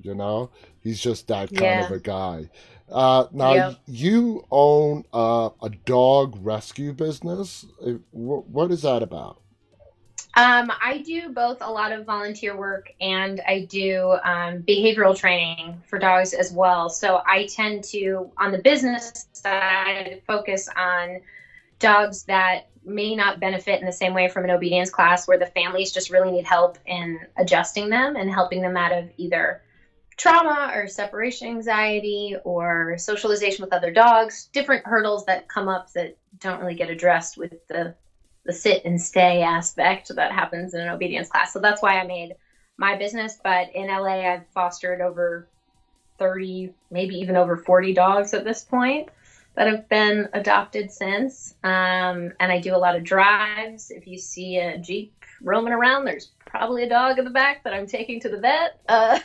You 0.00 0.14
know, 0.14 0.50
he's 0.80 1.00
just 1.00 1.28
that 1.28 1.54
kind 1.54 1.80
of 1.80 1.90
a 1.90 1.98
guy. 2.00 2.50
Uh, 2.90 3.26
now, 3.32 3.54
Yep. 3.54 3.74
you 3.86 4.46
own 4.50 5.04
uh, 5.12 5.50
a 5.62 5.70
dog 5.70 6.38
rescue 6.40 6.92
business. 6.92 7.66
What 8.10 8.70
is 8.70 8.82
that 8.82 9.02
about? 9.02 9.38
Um, 10.34 10.72
I 10.82 11.02
do 11.04 11.28
both 11.28 11.58
a 11.60 11.70
lot 11.70 11.92
of 11.92 12.06
volunteer 12.06 12.56
work 12.56 12.90
and 13.02 13.42
I 13.46 13.66
do 13.66 14.16
um, 14.24 14.62
behavioral 14.62 15.14
training 15.14 15.82
for 15.86 15.98
dogs 15.98 16.32
as 16.32 16.50
well. 16.52 16.88
So 16.88 17.20
I 17.26 17.46
tend 17.46 17.84
to, 17.84 18.30
on 18.38 18.50
the 18.50 18.58
business 18.58 19.26
side, 19.32 20.22
focus 20.26 20.70
on 20.74 21.20
dogs 21.78 22.22
that 22.24 22.68
may 22.84 23.14
not 23.14 23.40
benefit 23.40 23.80
in 23.80 23.86
the 23.86 23.92
same 23.92 24.14
way 24.14 24.28
from 24.28 24.44
an 24.44 24.50
obedience 24.50 24.88
class 24.88 25.28
where 25.28 25.38
the 25.38 25.46
families 25.46 25.92
just 25.92 26.10
really 26.10 26.30
need 26.30 26.46
help 26.46 26.78
in 26.86 27.20
adjusting 27.36 27.90
them 27.90 28.16
and 28.16 28.30
helping 28.30 28.62
them 28.62 28.76
out 28.76 28.92
of 28.92 29.10
either 29.18 29.60
trauma 30.22 30.70
or 30.72 30.86
separation 30.86 31.48
anxiety 31.48 32.36
or 32.44 32.96
socialization 32.96 33.64
with 33.64 33.72
other 33.72 33.90
dogs, 33.90 34.48
different 34.52 34.86
hurdles 34.86 35.24
that 35.24 35.48
come 35.48 35.66
up 35.66 35.92
that 35.94 36.16
don't 36.38 36.60
really 36.60 36.76
get 36.76 36.88
addressed 36.88 37.36
with 37.36 37.54
the 37.66 37.92
the 38.44 38.52
sit 38.52 38.84
and 38.84 39.00
stay 39.00 39.42
aspect 39.42 40.14
that 40.14 40.32
happens 40.32 40.74
in 40.74 40.80
an 40.80 40.88
obedience 40.88 41.28
class. 41.28 41.52
So 41.52 41.58
that's 41.60 41.82
why 41.82 41.98
I 41.98 42.06
made 42.06 42.34
my 42.76 42.96
business. 42.96 43.38
But 43.42 43.74
in 43.74 43.86
LA, 43.86 44.32
I've 44.32 44.46
fostered 44.48 45.00
over 45.00 45.48
30, 46.18 46.72
maybe 46.90 47.16
even 47.16 47.36
over 47.36 47.56
40 47.56 47.92
dogs 47.94 48.34
at 48.34 48.44
this 48.44 48.64
point 48.64 49.08
that 49.54 49.68
have 49.68 49.88
been 49.88 50.28
adopted 50.32 50.90
since. 50.90 51.54
Um, 51.62 52.32
and 52.40 52.50
I 52.50 52.60
do 52.60 52.74
a 52.74 52.78
lot 52.78 52.96
of 52.96 53.04
drives. 53.04 53.90
If 53.90 54.06
you 54.06 54.18
see 54.18 54.56
a 54.56 54.78
Jeep 54.78 55.14
roaming 55.40 55.72
around, 55.72 56.04
there's 56.04 56.32
probably 56.46 56.84
a 56.84 56.88
dog 56.88 57.18
in 57.18 57.24
the 57.24 57.30
back 57.30 57.64
that 57.64 57.74
I'm 57.74 57.86
taking 57.86 58.20
to 58.20 58.28
the 58.28 58.38
vet. 58.38 58.80
Uh, 58.88 59.18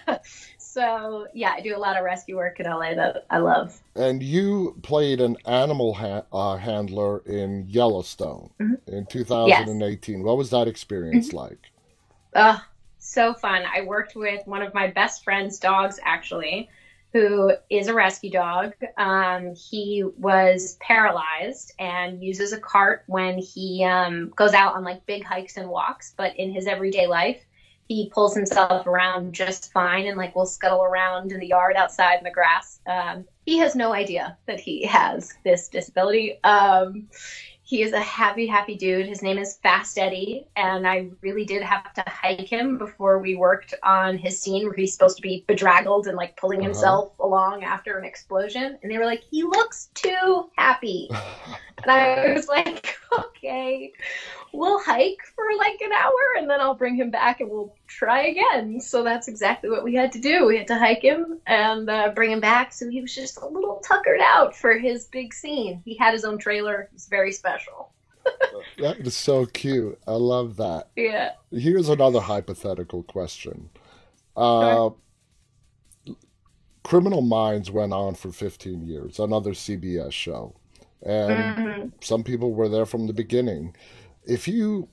so, 0.78 1.28
yeah, 1.34 1.53
I 1.57 1.61
do 1.61 1.75
a 1.75 1.80
lot 1.80 1.97
of 1.97 2.03
rescue 2.03 2.36
work 2.36 2.59
in 2.59 2.67
LA 2.67 2.93
that 2.93 3.25
I 3.32 3.39
love. 3.39 3.82
And 3.95 4.21
you 4.21 4.75
played 4.84 5.19
an 5.19 5.36
animal 5.47 5.95
ha- 5.95 6.25
uh, 6.32 6.57
handler 6.57 7.23
in 7.25 7.65
Yellowstone 7.67 8.51
in 8.86 9.07
2018. 9.07 10.21
What 10.21 10.38
was 10.38 10.51
that 10.51 10.67
experience 10.67 11.34
like? 11.34 11.71
Oh, 12.36 12.61
so 12.99 13.34
fun. 13.34 13.63
I 13.65 13.82
worked 13.82 14.15
with 14.15 14.45
one 14.45 14.61
of 14.61 14.75
my 14.75 14.86
best 14.86 15.23
friend's 15.23 15.57
dogs, 15.57 15.99
actually, 16.03 16.69
who 17.11 17.53
is 17.71 17.88
a 17.88 17.95
rescue 17.95 18.30
dog. 18.30 18.73
Um, 18.99 19.55
he 19.55 20.03
was 20.19 20.78
paralyzed 20.80 21.73
and 21.80 22.23
uses 22.23 22.53
a 22.53 22.59
cart 22.59 23.03
when 23.07 23.39
he 23.39 23.84
um, 23.84 24.32
goes 24.36 24.53
out 24.53 24.75
on 24.75 24.84
like 24.84 25.03
big 25.07 25.23
hikes 25.23 25.57
and 25.57 25.69
walks, 25.69 26.13
but 26.15 26.36
in 26.36 26.51
his 26.51 26.67
everyday 26.67 27.07
life, 27.07 27.47
he 27.88 28.10
pulls 28.14 28.36
himself 28.36 28.86
around 28.86 29.34
just 29.34 29.72
fine 29.72 30.08
and 30.08 30.18
like 30.18 30.36
will 30.36 30.46
scuttle 30.46 30.84
around 30.84 31.32
in 31.32 31.40
the 31.40 31.48
yard 31.48 31.76
outside 31.78 32.18
in 32.18 32.24
the 32.24 32.32
grass. 32.32 32.80
Um, 32.86 33.26
he 33.46 33.58
has 33.60 33.76
no 33.76 33.94
idea 33.94 34.38
that 34.46 34.60
he 34.60 34.86
has 34.86 35.34
this 35.46 35.70
disability. 35.70 36.40
Um, 36.44 37.08
he 37.64 37.82
is 37.82 37.92
a 37.92 38.00
happy, 38.00 38.48
happy 38.48 38.76
dude. 38.78 39.08
His 39.08 39.22
name 39.22 39.38
is 39.38 39.58
Fast 39.62 39.98
Eddie, 39.98 40.48
and 40.56 40.88
I 40.88 41.10
really 41.22 41.44
did 41.44 41.62
have 41.64 41.94
to 41.96 42.04
hike 42.08 42.48
him 42.48 42.78
before 42.78 43.20
we 43.20 43.36
worked 43.36 43.74
on 43.84 44.18
his 44.18 44.42
scene 44.42 44.64
where 44.64 44.74
he's 44.74 44.94
supposed 44.94 45.18
to 45.18 45.22
be 45.22 45.44
bedraggled 45.48 46.08
and 46.08 46.16
like 46.16 46.38
pulling 46.38 46.60
Uh-huh. 46.60 46.68
himself 46.68 47.20
along 47.20 47.66
after 47.66 47.98
an 47.98 48.06
explosion. 48.06 48.80
And 48.82 48.90
they 48.92 48.98
were 48.98 49.06
like, 49.06 49.22
he 49.30 49.44
looks 49.44 49.90
too 49.96 50.50
happy. 50.58 51.10
And 51.84 51.92
I 51.92 52.34
was 52.34 52.48
like, 52.48 52.98
okay, 53.20 53.94
we'll 54.54 54.80
hike 54.80 55.22
for 55.36 55.45
like 55.58 55.80
an 55.82 55.91
hour 55.91 56.38
and 56.38 56.50
then 56.50 56.60
I'll 56.62 56.76
bring 56.76 56.95
him 56.95 57.12
back 57.12 57.41
and 57.41 57.50
we'll 57.50 57.74
try 57.88 58.28
again. 58.28 58.80
So 58.80 59.04
that's 59.04 59.28
exactly 59.28 59.70
what 59.70 59.84
we 59.84 59.93
had 59.93 60.12
to 60.14 60.20
do. 60.20 60.45
We 60.45 60.58
had 60.58 60.68
to 60.68 60.78
hike 60.78 61.02
him 61.02 61.39
and 61.45 61.89
uh, 61.89 62.10
bring 62.10 62.32
him 62.32 62.39
back. 62.39 62.74
So 62.74 62.89
he 62.89 63.02
was 63.02 63.14
just 63.14 63.38
a 63.38 63.48
little 63.48 63.82
tuckered 63.86 64.22
out 64.22 64.56
for 64.56 64.78
his 64.78 65.06
big 65.06 65.34
scene. 65.34 65.82
He 65.86 65.95
had 65.95 66.14
his 66.14 66.26
own 66.26 66.38
trailer. 66.38 66.89
It's 66.93 67.08
very 67.08 67.32
special. 67.32 67.91
That 68.80 69.00
is 69.00 69.16
so 69.16 69.45
cute. 69.45 69.98
I 70.06 70.12
love 70.12 70.58
that. 70.58 70.89
Yeah. 70.95 71.32
Here's 71.50 71.89
another 71.89 72.20
hypothetical 72.20 73.02
question. 73.04 73.70
Uh, 74.36 74.91
Criminal 76.84 77.22
Minds 77.22 77.72
went 77.72 77.93
on 77.93 78.16
for 78.16 78.32
15 78.32 78.86
years, 78.86 79.20
another 79.20 79.52
CBS 79.52 80.12
show. 80.12 80.56
And 81.02 81.91
some 82.02 82.24
people 82.24 82.54
were 82.54 82.70
there 82.70 82.86
from 82.86 83.08
the 83.08 83.14
beginning. 83.14 83.76
If 84.28 84.45
you 84.45 84.89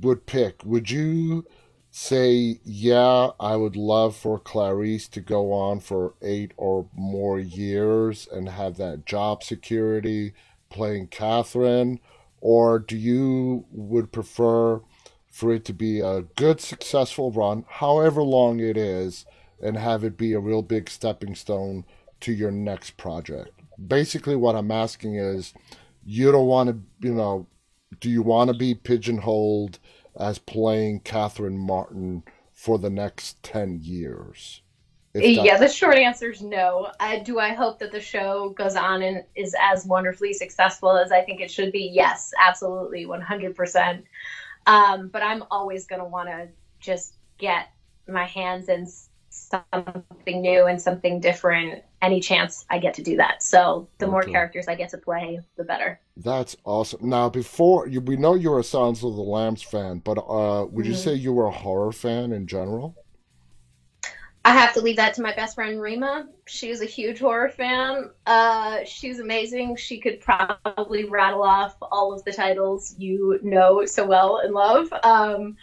would 0.00 0.26
pick, 0.26 0.64
would 0.64 0.90
you 0.90 1.44
say, 1.90 2.60
yeah, 2.64 3.30
I 3.40 3.56
would 3.56 3.74
love 3.74 4.14
for 4.14 4.38
Clarice 4.38 5.08
to 5.08 5.20
go 5.20 5.52
on 5.52 5.80
for 5.80 6.14
eight 6.22 6.52
or 6.56 6.88
more 6.94 7.40
years 7.40 8.28
and 8.30 8.48
have 8.48 8.76
that 8.76 9.06
job 9.06 9.42
security 9.42 10.34
playing 10.70 11.08
Catherine? 11.08 11.98
Or 12.40 12.78
do 12.78 12.96
you 12.96 13.66
would 13.72 14.12
prefer 14.12 14.82
for 15.30 15.52
it 15.52 15.64
to 15.64 15.72
be 15.72 15.98
a 15.98 16.22
good, 16.22 16.60
successful 16.60 17.32
run, 17.32 17.64
however 17.68 18.22
long 18.22 18.60
it 18.60 18.76
is, 18.76 19.26
and 19.60 19.76
have 19.76 20.04
it 20.04 20.16
be 20.16 20.32
a 20.32 20.40
real 20.40 20.62
big 20.62 20.88
stepping 20.88 21.34
stone 21.34 21.84
to 22.20 22.32
your 22.32 22.52
next 22.52 22.96
project? 22.96 23.50
Basically, 23.84 24.36
what 24.36 24.54
I'm 24.54 24.70
asking 24.70 25.16
is, 25.16 25.54
you 26.04 26.30
don't 26.30 26.46
want 26.46 26.68
to, 26.68 27.06
you 27.08 27.14
know, 27.14 27.46
do 28.00 28.10
you 28.10 28.22
want 28.22 28.48
to 28.48 28.56
be 28.56 28.74
pigeonholed 28.74 29.78
as 30.18 30.38
playing 30.38 31.00
Catherine 31.00 31.58
Martin 31.58 32.22
for 32.52 32.78
the 32.78 32.90
next 32.90 33.42
10 33.42 33.80
years? 33.82 34.62
That- 35.12 35.28
Yeah, 35.28 35.58
the 35.58 35.68
short 35.68 35.96
answer 35.96 36.30
is 36.30 36.40
no. 36.42 36.90
I, 36.98 37.18
do 37.18 37.38
I 37.38 37.50
hope 37.50 37.78
that 37.80 37.92
the 37.92 38.00
show 38.00 38.50
goes 38.50 38.76
on 38.76 39.02
and 39.02 39.24
is 39.34 39.54
as 39.60 39.84
wonderfully 39.84 40.32
successful 40.32 40.96
as 40.96 41.12
I 41.12 41.20
think 41.22 41.40
it 41.40 41.50
should 41.50 41.72
be? 41.72 41.90
Yes, 41.92 42.32
absolutely, 42.40 43.04
100%. 43.04 44.02
Um, 44.66 45.08
but 45.08 45.22
I'm 45.22 45.44
always 45.50 45.86
going 45.86 46.00
to 46.00 46.06
want 46.06 46.28
to 46.28 46.48
just 46.80 47.16
get 47.36 47.68
my 48.08 48.24
hands 48.24 48.68
in 48.68 48.86
something 49.28 50.40
new 50.42 50.66
and 50.66 50.80
something 50.80 51.20
different 51.20 51.82
any 52.02 52.20
chance 52.20 52.66
I 52.68 52.78
get 52.78 52.94
to 52.94 53.02
do 53.02 53.16
that. 53.16 53.42
So 53.42 53.88
the 53.98 54.06
more 54.06 54.22
characters 54.22 54.68
I 54.68 54.74
get 54.74 54.90
to 54.90 54.98
play, 54.98 55.40
the 55.56 55.64
better. 55.64 56.00
That's 56.16 56.56
awesome. 56.64 57.08
Now, 57.08 57.30
before 57.30 57.86
you, 57.88 58.00
we 58.00 58.16
know 58.16 58.34
you're 58.34 58.58
a 58.58 58.64
Silence 58.64 59.02
of 59.02 59.14
the 59.14 59.22
Lambs 59.22 59.62
fan, 59.62 60.00
but 60.00 60.18
uh, 60.18 60.66
would 60.66 60.86
you 60.86 60.92
Mhm. 60.92 60.96
say 60.96 61.14
you 61.14 61.32
were 61.32 61.46
a 61.46 61.50
horror 61.52 61.92
fan 61.92 62.32
in 62.32 62.46
general? 62.46 62.96
I 64.44 64.52
have 64.54 64.74
to 64.74 64.80
leave 64.80 64.96
that 64.96 65.14
to 65.14 65.22
my 65.22 65.32
best 65.34 65.54
friend 65.54 65.80
Rima. 65.80 66.28
She 66.46 66.66
She's 66.68 66.80
a 66.80 66.84
huge 66.86 67.20
horror 67.20 67.48
fan. 67.48 68.10
Uh, 68.26 68.78
she's 68.84 69.20
amazing. 69.20 69.76
She 69.76 70.00
could 70.00 70.20
probably 70.20 71.04
rattle 71.04 71.42
off 71.42 71.76
all 71.80 72.12
of 72.12 72.24
the 72.24 72.32
titles 72.32 72.94
you 72.98 73.38
know 73.42 73.84
so 73.86 74.04
well 74.04 74.38
and 74.38 74.52
love. 74.52 74.92
Um, 75.04 75.56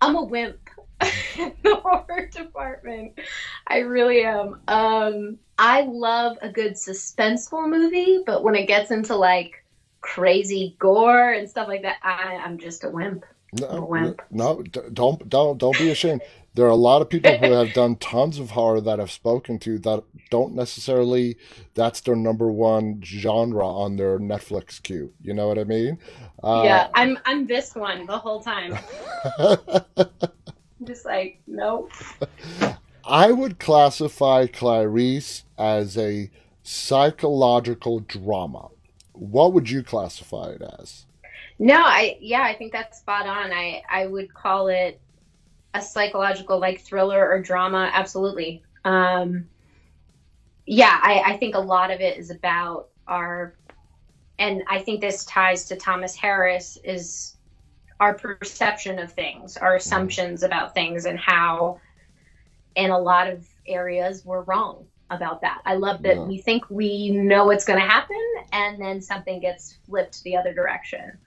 I'm 0.00 0.16
a 0.16 0.22
wimp 0.24 0.56
in 0.56 0.63
the 1.62 1.76
horror 1.76 2.28
department. 2.32 3.18
I 3.66 3.78
really 3.78 4.24
am. 4.24 4.60
Um, 4.68 5.38
I 5.58 5.82
love 5.82 6.38
a 6.42 6.48
good 6.48 6.72
suspenseful 6.74 7.68
movie, 7.68 8.22
but 8.26 8.42
when 8.42 8.54
it 8.54 8.66
gets 8.66 8.90
into 8.90 9.14
like 9.16 9.64
crazy 10.00 10.76
gore 10.78 11.32
and 11.32 11.48
stuff 11.48 11.68
like 11.68 11.82
that, 11.82 11.96
I, 12.02 12.36
I'm 12.36 12.58
just 12.58 12.84
a 12.84 12.90
wimp. 12.90 13.24
No, 13.60 13.86
wimp. 13.88 14.22
no, 14.30 14.62
don't 14.62 15.28
don't 15.28 15.58
don't 15.58 15.78
be 15.78 15.90
ashamed. 15.90 16.22
There 16.54 16.66
are 16.66 16.70
a 16.70 16.76
lot 16.76 17.02
of 17.02 17.08
people 17.08 17.36
who 17.36 17.50
have 17.50 17.72
done 17.72 17.96
tons 17.96 18.38
of 18.38 18.50
horror 18.50 18.80
that 18.80 19.00
I've 19.00 19.10
spoken 19.10 19.58
to 19.60 19.78
that 19.80 20.04
don't 20.30 20.54
necessarily 20.54 21.36
that's 21.74 22.00
their 22.00 22.16
number 22.16 22.50
one 22.50 23.00
genre 23.02 23.66
on 23.66 23.96
their 23.96 24.18
Netflix 24.18 24.82
queue. 24.82 25.12
You 25.20 25.34
know 25.34 25.48
what 25.48 25.58
I 25.58 25.64
mean? 25.64 25.98
Uh, 26.42 26.62
yeah, 26.64 26.88
I'm 26.94 27.18
I'm 27.24 27.46
this 27.46 27.74
one 27.74 28.06
the 28.06 28.18
whole 28.18 28.40
time. 28.40 28.76
I'm 30.80 30.86
just 30.86 31.04
like, 31.04 31.40
nope. 31.46 31.90
I 33.06 33.32
would 33.32 33.58
classify 33.58 34.46
Clarice 34.46 35.44
as 35.58 35.98
a 35.98 36.30
psychological 36.62 38.00
drama. 38.00 38.68
What 39.12 39.52
would 39.52 39.70
you 39.70 39.82
classify 39.82 40.50
it 40.50 40.62
as? 40.80 41.06
No, 41.58 41.76
I 41.76 42.16
yeah, 42.20 42.42
I 42.42 42.54
think 42.54 42.72
that's 42.72 42.98
spot 42.98 43.26
on. 43.26 43.52
I 43.52 43.82
I 43.88 44.06
would 44.06 44.32
call 44.34 44.68
it 44.68 45.00
a 45.74 45.82
psychological 45.82 46.58
like 46.58 46.80
thriller 46.80 47.28
or 47.28 47.40
drama. 47.40 47.90
Absolutely. 47.92 48.62
Um, 48.84 49.48
yeah, 50.66 50.98
I, 51.02 51.22
I 51.26 51.36
think 51.36 51.54
a 51.54 51.60
lot 51.60 51.90
of 51.90 52.00
it 52.00 52.16
is 52.16 52.30
about 52.30 52.88
our, 53.06 53.54
and 54.38 54.62
I 54.68 54.78
think 54.80 55.00
this 55.00 55.24
ties 55.26 55.66
to 55.66 55.76
Thomas 55.76 56.14
Harris 56.14 56.78
is 56.84 57.33
our 58.00 58.14
perception 58.14 58.98
of 58.98 59.12
things, 59.12 59.56
our 59.56 59.76
assumptions 59.76 60.42
about 60.42 60.74
things, 60.74 61.04
and 61.04 61.18
how, 61.18 61.80
in 62.74 62.90
a 62.90 62.98
lot 62.98 63.28
of 63.28 63.46
areas, 63.66 64.24
we're 64.24 64.42
wrong 64.42 64.86
about 65.10 65.42
that. 65.42 65.60
I 65.64 65.74
love 65.74 66.02
that 66.02 66.16
Yeah. 66.16 66.24
we 66.24 66.38
think 66.38 66.64
we 66.70 67.10
know 67.10 67.46
what's 67.46 67.64
going 67.64 67.78
to 67.78 67.86
happen, 67.86 68.16
and 68.52 68.80
then 68.80 69.00
something 69.00 69.40
gets 69.40 69.74
flipped 69.86 70.22
the 70.24 70.36
other 70.36 70.52
direction. 70.52 71.18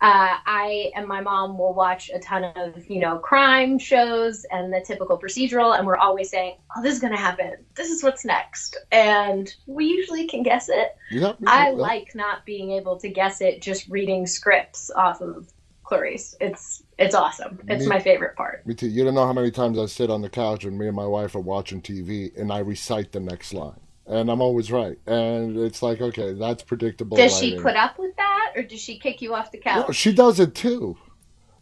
Uh, 0.00 0.38
I 0.46 0.92
and 0.94 1.08
my 1.08 1.20
mom 1.20 1.58
will 1.58 1.74
watch 1.74 2.08
a 2.14 2.20
ton 2.20 2.44
of, 2.44 2.88
you 2.88 3.00
know, 3.00 3.18
crime 3.18 3.80
shows 3.80 4.44
and 4.44 4.72
the 4.72 4.80
typical 4.80 5.18
procedural, 5.18 5.76
and 5.76 5.84
we're 5.84 5.96
always 5.96 6.30
saying, 6.30 6.54
"Oh, 6.76 6.82
this 6.82 6.94
is 6.94 7.00
going 7.00 7.12
to 7.12 7.18
happen. 7.18 7.64
This 7.74 7.90
is 7.90 8.04
what's 8.04 8.24
next," 8.24 8.76
and 8.92 9.52
we 9.66 9.86
usually 9.86 10.28
can 10.28 10.44
guess 10.44 10.68
it. 10.68 10.96
Yeah, 11.10 11.32
I 11.48 11.70
yeah. 11.70 11.74
like 11.74 12.14
not 12.14 12.44
being 12.46 12.70
able 12.70 12.96
to 13.00 13.08
guess 13.08 13.40
it 13.40 13.60
just 13.60 13.88
reading 13.88 14.24
scripts 14.28 14.88
off 14.92 15.20
of 15.20 15.48
Clarice. 15.88 16.36
It's 16.40 16.82
it's 16.98 17.14
awesome. 17.14 17.58
It's 17.66 17.84
Me- 17.84 17.88
my 17.88 17.98
favorite 17.98 18.36
part. 18.36 18.66
Me 18.66 18.74
too. 18.74 18.88
You 18.88 19.04
don't 19.04 19.14
know 19.14 19.26
how 19.26 19.32
many 19.32 19.50
times 19.50 19.78
I 19.78 19.86
sit 19.86 20.10
on 20.10 20.20
the 20.20 20.28
couch 20.28 20.64
and 20.64 20.76
me 20.78 20.86
and 20.86 20.94
my 20.94 21.06
wife 21.06 21.34
are 21.34 21.40
watching 21.40 21.80
TV 21.80 22.36
and 22.38 22.52
I 22.52 22.58
recite 22.58 23.12
the 23.12 23.20
next 23.20 23.54
line. 23.54 23.80
And 24.06 24.30
I'm 24.30 24.40
always 24.42 24.70
right. 24.70 24.98
And 25.06 25.56
it's 25.58 25.82
like, 25.82 26.00
okay, 26.02 26.34
that's 26.34 26.62
predictable. 26.62 27.16
Does 27.16 27.38
she 27.38 27.58
put 27.58 27.76
up 27.76 27.98
with 27.98 28.14
that, 28.16 28.52
or 28.56 28.62
does 28.62 28.80
she 28.80 28.98
kick 28.98 29.20
you 29.22 29.34
off 29.34 29.50
the 29.50 29.58
couch? 29.58 29.86
No, 29.88 29.92
she 29.92 30.12
does 30.12 30.40
it 30.40 30.54
too. 30.54 30.96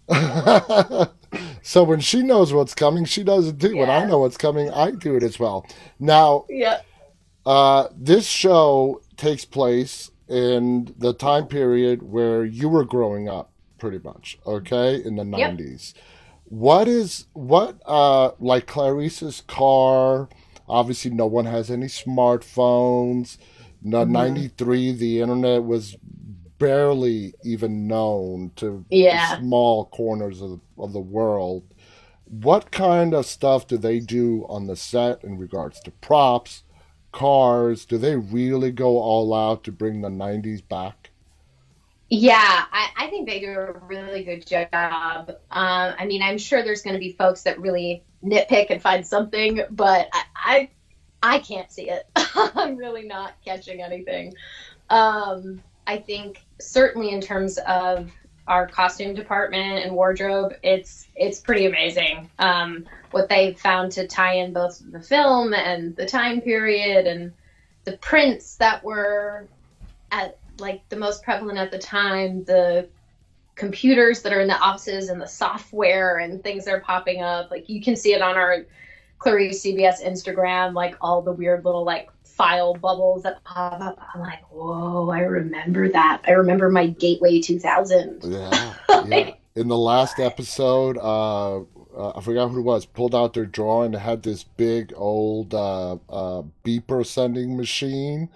so 1.62 1.82
when 1.82 2.00
she 2.00 2.22
knows 2.22 2.52
what's 2.52 2.74
coming, 2.74 3.04
she 3.04 3.22
does 3.24 3.48
it 3.48 3.60
too. 3.60 3.76
When 3.76 3.90
I 3.90 4.04
know 4.06 4.18
what's 4.18 4.36
coming, 4.36 4.70
I 4.70 4.90
do 4.92 5.16
it 5.16 5.22
as 5.22 5.38
well. 5.38 5.66
Now, 5.98 6.46
Yeah. 6.48 6.80
uh, 7.44 7.88
this 7.96 8.26
show 8.26 9.00
takes 9.16 9.44
place 9.44 10.10
in 10.28 10.94
the 10.98 11.12
time 11.14 11.46
period 11.46 12.02
where 12.02 12.44
you 12.44 12.68
were 12.68 12.84
growing 12.84 13.28
up, 13.28 13.50
pretty 13.78 13.98
much, 14.02 14.38
okay, 14.46 15.02
in 15.02 15.16
the 15.16 15.24
90s. 15.24 15.94
What 16.44 16.86
is, 16.88 17.26
what, 17.32 17.80
uh, 17.86 18.30
like 18.38 18.66
Clarice's 18.66 19.42
car, 19.46 20.28
obviously 20.68 21.10
no 21.10 21.26
one 21.26 21.46
has 21.46 21.70
any 21.70 21.86
smartphones. 21.86 23.38
No, 23.82 24.02
Mm-hmm. 24.04 24.12
93, 24.12 24.92
the 24.92 25.20
internet 25.20 25.64
was 25.64 25.96
barely 26.58 27.34
even 27.44 27.86
known 27.86 28.50
to 28.56 28.84
Yeah. 28.90 29.38
small 29.38 29.86
corners 29.86 30.40
of, 30.40 30.50
the, 30.50 30.60
of 30.82 30.92
the 30.92 31.00
world. 31.00 31.64
What 32.24 32.70
kind 32.72 33.14
of 33.14 33.26
stuff 33.26 33.66
do 33.66 33.76
they 33.76 34.00
do 34.00 34.46
on 34.48 34.66
the 34.66 34.74
set 34.76 35.22
in 35.22 35.38
regards 35.38 35.80
to 35.80 35.90
props, 35.90 36.62
cars? 37.12 37.84
Do 37.84 37.98
they 37.98 38.16
really 38.16 38.72
go 38.72 38.98
all 38.98 39.32
out 39.34 39.62
to 39.64 39.72
bring 39.72 40.00
the 40.00 40.08
90s 40.08 40.66
back? 40.66 41.05
Yeah, 42.08 42.36
I, 42.38 42.88
I 42.96 43.06
think 43.08 43.28
they 43.28 43.40
do 43.40 43.50
a 43.50 43.72
really 43.72 44.22
good 44.22 44.46
job. 44.46 45.30
Um, 45.50 45.94
I 45.98 46.06
mean, 46.06 46.22
I'm 46.22 46.38
sure 46.38 46.62
there's 46.62 46.82
going 46.82 46.94
to 46.94 47.00
be 47.00 47.12
folks 47.12 47.42
that 47.42 47.60
really 47.60 48.04
nitpick 48.24 48.70
and 48.70 48.80
find 48.80 49.04
something, 49.04 49.62
but 49.70 50.08
I, 50.12 50.22
I, 50.34 50.70
I 51.22 51.38
can't 51.40 51.70
see 51.70 51.90
it. 51.90 52.08
I'm 52.14 52.76
really 52.76 53.04
not 53.04 53.32
catching 53.44 53.82
anything. 53.82 54.34
Um, 54.88 55.62
I 55.86 55.98
think 55.98 56.44
certainly 56.60 57.10
in 57.10 57.20
terms 57.20 57.58
of 57.58 58.10
our 58.46 58.68
costume 58.68 59.14
department 59.14 59.84
and 59.84 59.94
wardrobe, 59.94 60.54
it's 60.62 61.08
it's 61.16 61.40
pretty 61.40 61.66
amazing. 61.66 62.30
Um, 62.38 62.86
what 63.10 63.28
they've 63.28 63.58
found 63.58 63.92
to 63.92 64.06
tie 64.06 64.34
in 64.34 64.52
both 64.52 64.80
the 64.88 65.00
film 65.00 65.52
and 65.54 65.96
the 65.96 66.06
time 66.06 66.40
period 66.40 67.06
and 67.06 67.32
the 67.84 67.96
prints 67.96 68.56
that 68.56 68.84
were 68.84 69.48
at 70.12 70.38
like 70.58 70.88
the 70.88 70.96
most 70.96 71.22
prevalent 71.22 71.58
at 71.58 71.70
the 71.70 71.78
time, 71.78 72.44
the 72.44 72.88
computers 73.54 74.22
that 74.22 74.32
are 74.32 74.40
in 74.40 74.48
the 74.48 74.58
offices 74.58 75.08
and 75.08 75.20
the 75.20 75.26
software 75.26 76.18
and 76.18 76.42
things 76.42 76.66
that 76.66 76.74
are 76.74 76.80
popping 76.80 77.22
up. 77.22 77.50
Like 77.50 77.68
you 77.68 77.82
can 77.82 77.96
see 77.96 78.12
it 78.12 78.22
on 78.22 78.36
our 78.36 78.66
Clarice 79.18 79.64
CBS 79.64 80.04
Instagram, 80.04 80.74
like 80.74 80.94
all 81.00 81.22
the 81.22 81.32
weird 81.32 81.64
little 81.64 81.84
like 81.84 82.10
file 82.22 82.74
bubbles 82.74 83.22
that 83.22 83.42
pop 83.44 83.80
up. 83.80 83.98
I'm 84.14 84.20
like, 84.20 84.42
whoa, 84.50 85.08
I 85.10 85.20
remember 85.20 85.88
that. 85.88 86.22
I 86.26 86.32
remember 86.32 86.68
my 86.68 86.88
Gateway 86.88 87.40
2000. 87.40 88.20
Yeah, 88.24 88.74
yeah. 89.06 89.30
In 89.54 89.68
the 89.68 89.78
last 89.78 90.20
episode, 90.20 90.98
uh, 90.98 91.60
uh, 91.96 92.12
I 92.14 92.20
forgot 92.20 92.48
who 92.48 92.58
it 92.58 92.62
was, 92.62 92.84
pulled 92.84 93.14
out 93.14 93.32
their 93.32 93.46
drawer 93.46 93.86
and 93.86 93.94
had 93.94 94.22
this 94.22 94.44
big 94.44 94.92
old 94.94 95.54
uh, 95.54 95.94
uh, 96.10 96.42
beeper 96.62 97.06
sending 97.06 97.56
machine. 97.56 98.28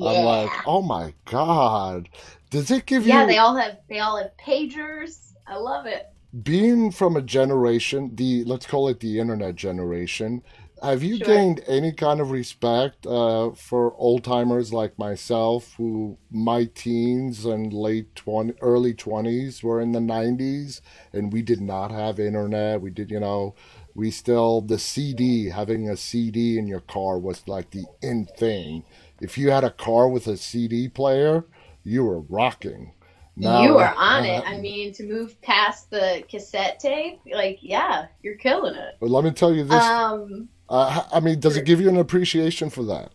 I'm 0.00 0.20
like, 0.20 0.58
oh 0.64 0.82
my 0.82 1.14
god! 1.26 2.08
Does 2.50 2.70
it 2.70 2.86
give 2.86 3.06
yeah, 3.06 3.14
you 3.14 3.20
Yeah, 3.20 3.26
they 3.26 3.38
all 3.38 3.56
have 3.56 3.78
they 3.88 3.98
all 4.00 4.16
have 4.18 4.36
pagers. 4.36 5.32
I 5.46 5.56
love 5.56 5.86
it. 5.86 6.06
being 6.42 6.90
from 6.90 7.16
a 7.16 7.22
generation, 7.22 8.14
the 8.16 8.44
let's 8.44 8.66
call 8.66 8.88
it 8.88 9.00
the 9.00 9.20
internet 9.20 9.54
generation? 9.56 10.42
Have 10.82 11.02
you 11.02 11.18
Sure. 11.18 11.20
gained 11.20 11.62
any 11.66 11.92
kind 11.92 12.20
of 12.20 12.30
respect 12.32 13.06
uh, 13.06 13.52
for 13.52 13.94
old 13.96 14.24
timers 14.24 14.72
like 14.72 14.98
myself, 14.98 15.74
who 15.78 16.18
my 16.30 16.64
teens 16.74 17.44
and 17.46 17.72
late 17.72 18.14
twenty, 18.16 18.54
early 18.60 18.92
twenties 18.94 19.62
were 19.62 19.80
in 19.80 19.92
the 19.92 20.00
'90s, 20.00 20.80
and 21.12 21.32
we 21.32 21.40
did 21.42 21.60
not 21.60 21.90
have 21.92 22.18
internet. 22.20 22.80
We 22.80 22.90
did, 22.90 23.10
you 23.10 23.20
know, 23.20 23.54
we 23.94 24.10
still 24.10 24.60
the 24.60 24.78
CD. 24.78 25.48
Having 25.50 25.88
a 25.88 25.96
CD 25.96 26.58
in 26.58 26.66
your 26.66 26.80
car 26.80 27.18
was 27.18 27.46
like 27.46 27.70
the 27.70 27.86
in 28.02 28.26
thing. 28.26 28.84
If 29.20 29.38
you 29.38 29.50
had 29.50 29.64
a 29.64 29.70
car 29.70 30.08
with 30.08 30.26
a 30.26 30.36
CD 30.36 30.88
player, 30.88 31.44
you 31.82 32.04
were 32.04 32.20
rocking. 32.20 32.92
Now- 33.36 33.62
you 33.62 33.74
were 33.74 33.88
on 33.96 34.24
it. 34.24 34.44
uh, 34.44 34.48
I 34.48 34.58
mean, 34.58 34.92
to 34.94 35.04
move 35.04 35.40
past 35.42 35.90
the 35.90 36.22
cassette 36.28 36.78
tape, 36.80 37.20
like, 37.32 37.58
yeah, 37.62 38.06
you're 38.22 38.36
killing 38.36 38.74
it. 38.76 38.96
But 39.00 39.10
let 39.10 39.24
me 39.24 39.30
tell 39.32 39.52
you 39.52 39.64
this. 39.64 39.82
Um, 39.82 40.48
Uh, 40.68 41.04
I 41.12 41.20
mean, 41.20 41.40
does 41.40 41.56
it 41.58 41.66
give 41.66 41.80
you 41.80 41.88
an 41.90 41.98
appreciation 41.98 42.70
for 42.70 42.84
that? 42.84 43.10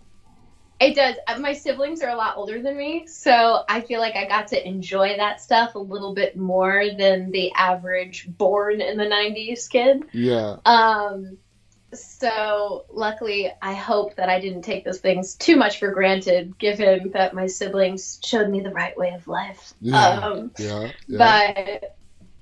It 0.80 0.95
does. 0.95 1.16
Uh, 1.28 1.39
My 1.39 1.54
siblings 1.54 2.02
are 2.04 2.10
a 2.10 2.16
lot 2.16 2.38
older 2.38 2.62
than 2.62 2.78
me, 2.78 3.06
so 3.08 3.64
I 3.68 3.82
feel 3.82 4.00
like 4.00 4.16
I 4.16 4.26
got 4.28 4.47
to 4.50 4.68
enjoy 4.68 5.18
that 5.18 5.41
stuff 5.41 5.76
a 5.76 5.80
little 5.80 6.14
bit 6.14 6.38
more 6.38 6.86
than 6.97 7.32
the 7.32 7.52
average 7.54 8.28
born 8.38 8.82
in 8.82 8.97
the 8.97 9.06
90s 9.06 9.68
kid. 9.70 10.04
Yeah. 10.14 10.58
Um, 10.66 11.38
so 11.94 12.86
luckily, 12.92 13.52
I 13.62 13.74
hope 13.74 14.16
that 14.16 14.30
I 14.30 14.40
didn't 14.40 14.62
take 14.64 14.86
those 14.86 15.00
things 15.00 15.36
too 15.36 15.56
much 15.56 15.80
for 15.80 15.92
granted, 15.92 16.58
given 16.58 17.12
that 17.12 17.34
my 17.34 17.48
siblings 17.48 18.20
showed 18.24 18.50
me 18.50 18.62
the 18.62 18.72
right 18.72 18.98
way 18.98 19.14
of 19.14 19.28
life. 19.28 19.74
Yeah. 19.82 20.08
Um, 20.20 20.52
Yeah. 20.58 20.92
Yeah. 21.08 21.18
but 21.18 21.96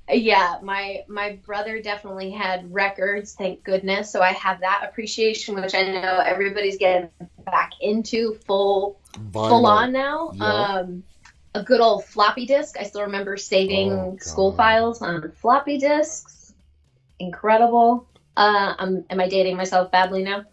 Yeah, 0.09 0.59
my 0.61 1.03
my 1.07 1.37
brother 1.45 1.81
definitely 1.81 2.31
had 2.31 2.73
records, 2.73 3.33
thank 3.33 3.63
goodness. 3.63 4.09
So 4.11 4.21
I 4.21 4.31
have 4.33 4.61
that 4.61 4.87
appreciation, 4.89 5.55
which 5.55 5.75
I 5.75 5.83
know 5.83 6.21
everybody's 6.25 6.77
getting 6.77 7.09
back 7.45 7.71
into 7.81 8.35
full 8.45 8.99
full 9.33 9.65
on 9.65 9.91
now. 9.91 10.31
Yeah. 10.33 10.45
Um, 10.45 11.03
a 11.53 11.63
good 11.63 11.81
old 11.81 12.05
floppy 12.05 12.45
disk. 12.45 12.77
I 12.79 12.83
still 12.83 13.01
remember 13.03 13.35
saving 13.35 13.91
Oh, 13.91 14.17
school 14.19 14.51
files 14.53 15.01
on 15.01 15.31
floppy 15.41 15.77
disks. 15.77 16.53
Incredible. 17.19 18.07
Uh, 18.37 18.75
um, 18.79 19.05
am 19.09 19.19
I 19.19 19.27
dating 19.27 19.57
myself 19.57 19.91
badly 19.91 20.23
now? 20.23 20.45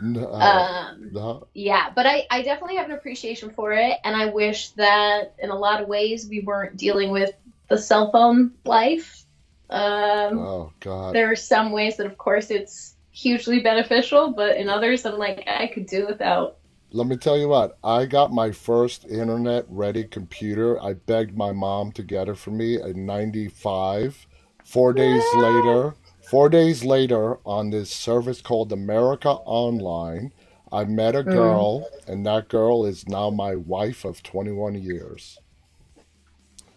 No, 0.00 0.26
Um, 0.32 1.10
no. 1.12 1.46
yeah, 1.54 1.90
but 1.94 2.06
I, 2.06 2.26
I 2.30 2.42
definitely 2.42 2.76
have 2.76 2.86
an 2.86 2.92
appreciation 2.92 3.50
for 3.50 3.72
it, 3.72 3.98
and 4.04 4.16
I 4.16 4.26
wish 4.26 4.70
that 4.70 5.34
in 5.38 5.50
a 5.50 5.54
lot 5.58 5.82
of 5.82 5.88
ways 5.88 6.28
we 6.28 6.40
weren't 6.40 6.76
dealing 6.76 7.10
with 7.10 7.32
the 7.68 7.78
cell 7.78 8.10
phone 8.12 8.52
life. 8.64 9.24
Um, 9.68 10.36
Oh 10.38 10.72
God. 10.80 11.14
there 11.14 11.30
are 11.30 11.36
some 11.36 11.72
ways 11.72 11.96
that, 11.96 12.06
of 12.06 12.16
course, 12.16 12.50
it's 12.50 12.96
hugely 13.10 13.60
beneficial, 13.60 14.32
but 14.32 14.56
in 14.56 14.68
others, 14.68 15.04
I'm 15.04 15.18
like, 15.18 15.44
I 15.46 15.66
could 15.66 15.86
do 15.86 16.06
without. 16.06 16.58
Let 16.92 17.06
me 17.06 17.16
tell 17.16 17.38
you 17.38 17.48
what, 17.48 17.78
I 17.82 18.06
got 18.06 18.32
my 18.32 18.52
first 18.52 19.06
internet 19.06 19.64
ready 19.68 20.04
computer. 20.04 20.80
I 20.80 20.94
begged 20.94 21.36
my 21.36 21.52
mom 21.52 21.92
to 21.92 22.02
get 22.02 22.28
it 22.28 22.36
for 22.36 22.50
me 22.50 22.80
in 22.80 23.06
95. 23.06 24.26
Four 24.64 24.92
days 24.92 25.34
later, 25.34 25.94
four 26.32 26.48
days 26.48 26.82
later, 26.82 27.36
on 27.44 27.68
this 27.68 27.90
service 27.90 28.40
called 28.40 28.72
America 28.72 29.28
Online, 29.28 30.32
I 30.72 30.84
met 30.84 31.14
a 31.14 31.22
mm. 31.22 31.30
girl, 31.30 31.86
and 32.08 32.24
that 32.24 32.48
girl 32.48 32.86
is 32.86 33.06
now 33.06 33.28
my 33.28 33.54
wife 33.54 34.06
of 34.06 34.22
21 34.22 34.76
years. 34.76 35.38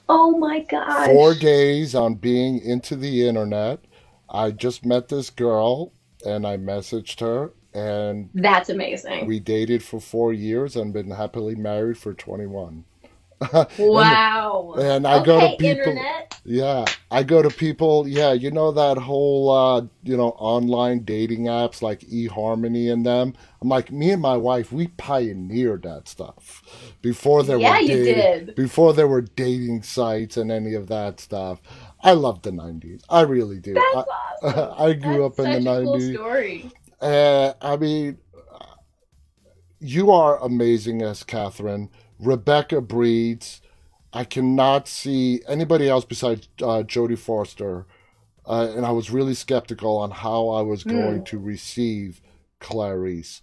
Oh 0.10 0.38
my 0.38 0.60
gosh. 0.60 1.06
Four 1.08 1.36
days 1.36 1.96
on 1.96 2.16
being 2.16 2.60
into 2.60 2.98
the 2.98 3.26
internet. 3.26 3.80
I 4.30 4.52
just 4.52 4.86
met 4.86 5.08
this 5.08 5.30
girl, 5.30 5.94
and 6.26 6.46
I 6.46 6.58
messaged 6.58 7.22
her, 7.22 7.54
and 7.74 8.30
That's 8.34 8.68
amazing. 8.68 9.26
we 9.26 9.40
dated 9.40 9.82
for 9.82 10.02
four 10.02 10.34
years 10.34 10.76
and 10.76 10.92
been 10.92 11.12
happily 11.12 11.56
married 11.56 11.98
for 11.98 12.14
21. 12.14 12.84
wow. 13.78 14.76
And 14.76 15.08
I 15.08 15.20
go 15.20 15.40
to 15.40 15.50
Okay, 15.50 15.58
people. 15.58 15.94
internet. 15.94 16.42
Yeah, 16.48 16.86
I 17.10 17.24
go 17.24 17.42
to 17.42 17.50
people. 17.50 18.08
Yeah, 18.08 18.34
you 18.34 18.52
know 18.52 18.72
that 18.72 18.98
whole, 18.98 19.50
uh, 19.50 19.82
you 20.04 20.16
know, 20.16 20.30
online 20.38 21.00
dating 21.04 21.46
apps 21.46 21.82
like 21.82 22.02
eHarmony 22.02 22.92
and 22.92 23.06
them. 23.06 23.34
I'm 23.62 23.70
like, 23.70 23.92
me 23.92 24.12
and 24.12 24.22
my 24.22 24.38
wife, 24.38 24.72
we 24.72 24.88
pioneered 24.90 25.84
that 25.84 26.08
stuff 26.08 26.62
before 27.02 27.44
there 27.44 27.60
Yeah, 27.60 27.60
were 27.60 27.80
you 27.80 27.98
dating, 27.98 28.30
did. 28.30 28.56
before 28.56 28.94
there 28.94 29.08
were 29.08 29.22
dating 29.22 29.82
sites 29.84 30.38
and 30.38 30.52
any 30.52 30.76
of 30.76 30.88
that 30.90 31.20
stuff. 31.20 31.62
I 32.02 32.12
love 32.14 32.44
the 32.44 32.52
'90s. 32.52 33.04
I 33.10 33.22
really 33.22 33.60
do. 33.60 33.86
That's 33.94 33.96
I, 33.96 34.06
awesome. 34.08 34.70
I 34.78 34.94
grew 34.94 35.26
That's 35.26 35.26
up 35.26 35.40
in 35.40 35.52
the 35.52 35.60
such 35.60 35.66
a 35.66 35.74
cool 35.74 36.00
'90s. 36.00 36.20
story. 36.20 36.72
Uh, 37.02 37.54
I 37.62 37.78
mean, 37.78 38.18
you 39.80 40.12
are 40.12 40.42
amazing 40.44 41.02
as 41.02 41.24
Catherine. 41.24 41.90
Rebecca 42.20 42.82
Breeds. 42.82 43.62
I 44.14 44.24
cannot 44.24 44.88
see 44.88 45.42
anybody 45.48 45.90
else 45.90 46.06
besides 46.06 46.48
uh, 46.62 46.84
Jodie 46.84 47.18
Foster. 47.20 47.86
Uh, 48.46 48.72
and 48.76 48.86
I 48.86 48.92
was 48.92 49.10
really 49.12 49.34
skeptical 49.34 49.98
on 49.98 50.12
how 50.12 50.50
I 50.50 50.62
was 50.62 50.84
going 50.84 51.24
to 51.26 51.40
receive 51.40 52.22
Clarice. 52.60 53.42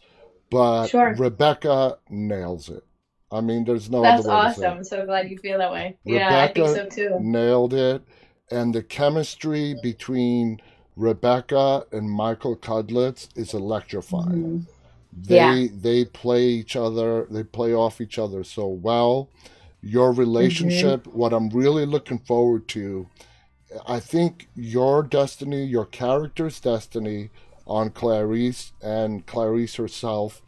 But 0.50 0.86
Sure. 0.88 1.14
Rebecca 1.14 1.98
nails 2.08 2.68
it. 2.68 2.84
I 3.30 3.40
mean, 3.40 3.64
there's 3.64 3.90
no 3.90 4.02
That's 4.02 4.26
other 4.26 4.34
way 4.36 4.48
to 4.48 4.54
say 4.54 4.66
awesome. 4.66 4.78
I'm 4.78 4.84
so 4.84 5.06
glad 5.06 5.30
you 5.30 5.38
feel 5.38 5.58
that 5.58 5.72
way. 5.72 5.98
yeah, 6.04 6.42
I 6.42 6.52
think 6.52 6.68
so 6.68 6.74
Rebecca 6.74 6.94
too. 6.94 7.18
nailed 7.20 7.74
it. 7.74 8.02
And 8.50 8.74
the 8.74 8.82
chemistry 8.82 9.74
between 9.82 10.60
Rebecca 10.96 11.86
and 11.90 12.10
Michael 12.10 12.56
Cudlitz 12.56 13.28
is 13.36 13.54
electrifying. 13.54 14.66
They 15.12 15.36
Yeah. 15.36 15.68
they 15.72 16.04
play 16.04 16.46
each 16.48 16.76
other, 16.76 17.26
they 17.30 17.44
play 17.44 17.74
off 17.74 18.00
each 18.00 18.18
other 18.18 18.44
so 18.44 18.66
well. 18.66 19.28
Your 19.82 20.12
relationship, 20.12 21.04
mm-hmm. 21.04 21.18
what 21.18 21.32
I'm 21.32 21.48
really 21.50 21.86
looking 21.86 22.18
forward 22.18 22.68
to, 22.68 23.08
I 23.86 24.00
think 24.00 24.48
your 24.54 25.02
destiny, 25.02 25.64
your 25.64 25.86
character's 25.86 26.60
destiny 26.60 27.30
on 27.66 27.90
Clarice 27.90 28.72
and 28.82 29.26
Clarice 29.26 29.76
herself 29.76 30.42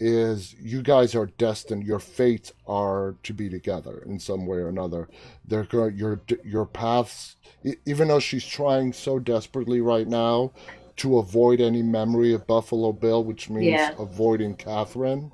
is 0.00 0.54
you 0.60 0.80
guys 0.82 1.14
are 1.14 1.26
destined 1.26 1.82
your 1.82 1.98
fates 1.98 2.52
are 2.66 3.16
to 3.24 3.32
be 3.32 3.48
together 3.48 4.02
in 4.06 4.18
some 4.20 4.46
way 4.46 4.58
or 4.58 4.68
another 4.68 5.08
they're 5.44 5.64
going 5.64 5.96
your 5.96 6.20
your 6.44 6.64
paths 6.64 7.36
even 7.84 8.08
though 8.08 8.20
she's 8.20 8.46
trying 8.46 8.92
so 8.92 9.18
desperately 9.18 9.80
right 9.80 10.06
now 10.06 10.52
to 10.98 11.18
avoid 11.18 11.60
any 11.60 11.82
memory 11.82 12.32
of 12.32 12.46
Buffalo 12.46 12.92
Bill 12.92 13.24
which 13.24 13.48
means 13.50 13.66
Yeah. 13.66 13.92
avoiding 13.98 14.54
Catherine 14.54 15.32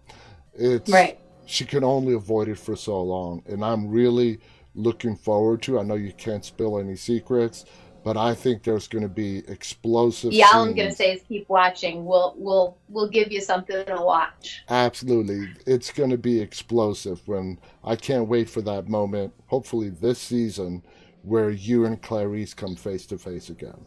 it's 0.55 0.91
Right. 0.91 1.19
she 1.47 1.65
can 1.65 1.85
only 1.85 2.15
avoid 2.15 2.49
it 2.49 2.59
for 2.59 2.77
so 2.77 3.03
long 3.03 3.43
and 3.47 3.65
I'm 3.65 3.89
really 3.89 4.39
looking 4.75 5.17
forward 5.17 5.63
to 5.63 5.79
I 5.79 5.83
know 5.83 5.95
you 5.95 6.13
can't 6.13 6.45
spill 6.45 6.79
any 6.79 6.97
secrets 6.97 7.65
but 8.05 8.19
I 8.19 8.35
think 8.35 8.63
there's 8.63 8.87
going 8.87 9.03
to 9.03 9.09
be 9.09 9.39
explosive 9.49 10.33
Yeah, 10.35 10.49
all 10.53 10.65
I'm 10.65 10.75
gonna 10.75 10.93
say 10.93 11.15
is 11.15 11.23
keep 11.27 11.49
watching. 11.49 12.05
We'll 12.05 12.35
we'll 12.37 12.77
we'll 12.91 13.09
give 13.09 13.33
you 13.33 13.41
something 13.41 13.83
to 13.87 13.97
watch. 13.97 14.63
Absolutely. 14.69 15.49
It's 15.67 15.91
going 15.91 16.11
to 16.11 16.19
be 16.19 16.39
explosive 16.39 17.27
when 17.27 17.59
I 17.83 17.97
can't 17.97 18.29
wait 18.29 18.51
for 18.51 18.61
that 18.61 18.89
moment, 18.91 19.33
hopefully 19.47 19.89
this 19.89 20.19
season, 20.19 20.83
where 21.23 21.49
you 21.49 21.87
and 21.87 22.01
Clarice 22.03 22.53
come 22.53 22.77
face 22.77 23.07
to 23.07 23.17
face 23.17 23.49
again. 23.49 23.87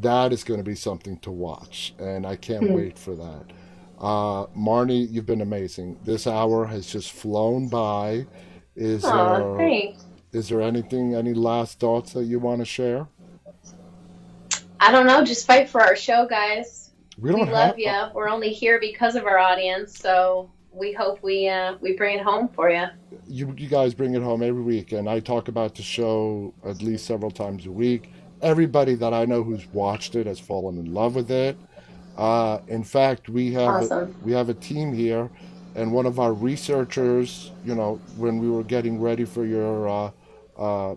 That 0.00 0.32
is 0.32 0.44
going 0.44 0.58
to 0.58 0.64
be 0.64 0.74
something 0.76 1.18
to 1.20 1.30
watch, 1.30 1.94
and 1.98 2.26
I 2.26 2.36
can't 2.36 2.66
Hmm. 2.68 2.74
wait 2.74 2.98
for 2.98 3.14
that. 3.16 3.44
Uh, 4.00 4.46
Marnee, 4.56 5.08
you've 5.10 5.26
been 5.26 5.40
amazing. 5.40 5.98
This 6.04 6.26
hour 6.26 6.66
has 6.66 6.86
just 6.86 7.10
flown 7.12 7.68
by. 7.68 8.26
Is 8.76 9.04
Aw, 9.04 9.38
there, 9.38 9.56
thanks. 9.56 10.04
is 10.32 10.48
there 10.48 10.62
anything, 10.62 11.14
any 11.16 11.34
last 11.34 11.80
thoughts 11.80 12.12
that 12.12 12.24
you 12.24 12.38
want 12.38 12.60
to 12.60 12.64
share? 12.64 13.08
I 14.80 14.92
don't 14.92 15.06
know. 15.06 15.24
Just 15.24 15.46
fight 15.46 15.68
for 15.68 15.80
our 15.80 15.96
show, 15.96 16.26
guys. 16.28 16.90
We 17.18 17.34
We 17.34 17.42
love 17.44 17.76
you. 17.78 17.92
We're 18.14 18.28
only 18.28 18.50
here 18.52 18.78
because 18.78 19.16
of 19.16 19.24
our 19.24 19.38
audience, 19.38 19.98
so 19.98 20.50
we 20.72 20.92
hope 20.92 21.20
we 21.24 21.48
uh, 21.48 21.74
we 21.80 21.96
bring 21.96 22.18
it 22.18 22.22
home 22.24 22.48
for 22.48 22.70
you. 22.70 22.84
you 23.26 23.52
you 23.58 23.68
guys 23.68 23.94
bring 23.94 24.14
it 24.14 24.22
home 24.22 24.42
every 24.44 24.62
week 24.62 24.92
and 24.92 25.08
I 25.08 25.18
talk 25.18 25.48
about 25.48 25.74
the 25.74 25.82
show 25.82 26.54
at 26.64 26.80
least 26.82 27.04
several 27.06 27.32
times 27.32 27.66
a 27.66 27.72
week. 27.72 28.12
Everybody 28.42 28.94
that 28.96 29.12
I 29.12 29.24
know 29.24 29.42
who's 29.42 29.66
watched 29.72 30.14
it 30.14 30.26
has 30.26 30.38
fallen 30.38 30.78
in 30.78 30.92
love 30.94 31.14
with 31.14 31.30
it. 31.30 31.56
Uh, 32.16 32.58
in 32.68 32.82
fact, 32.84 33.28
we 33.28 33.52
have 33.52 33.68
Awesome. 33.84 34.14
we 34.24 34.32
have 34.32 34.48
a 34.48 34.54
team 34.54 34.92
here, 34.92 35.30
and 35.76 35.92
one 35.92 36.06
of 36.06 36.18
our 36.18 36.32
researchers, 36.32 37.52
you 37.64 37.74
know, 37.74 38.00
when 38.16 38.38
we 38.38 38.48
were 38.50 38.64
getting 38.64 39.00
ready 39.00 39.24
for 39.24 39.44
your 39.44 39.88
uh, 39.88 40.10
uh, 40.58 40.94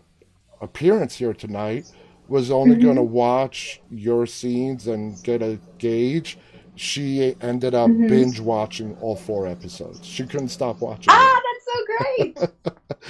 appearance 0.62 1.16
here 1.16 1.34
tonight, 1.34 1.86
was 2.28 2.50
only 2.52 2.76
Mm-hmm. 2.76 2.84
going 2.86 2.96
to 2.96 3.04
watch 3.04 3.82
your 3.92 4.26
scenes 4.26 4.88
and 4.88 5.22
get 5.24 5.42
a 5.42 5.60
gauge. 5.78 6.38
She 6.76 7.36
ended 7.42 7.76
up 7.76 7.90
Mm-hmm. 7.90 8.08
binge 8.08 8.40
watching 8.40 8.96
all 9.02 9.16
four 9.16 9.46
episodes. 9.46 10.04
She 10.06 10.26
couldn't 10.26 10.50
stop 10.50 10.80
watching. 10.82 11.14
it. 11.14 11.18
Ah, 11.18 11.42
that's 11.46 11.66
so 11.66 11.86
great. 11.98 12.38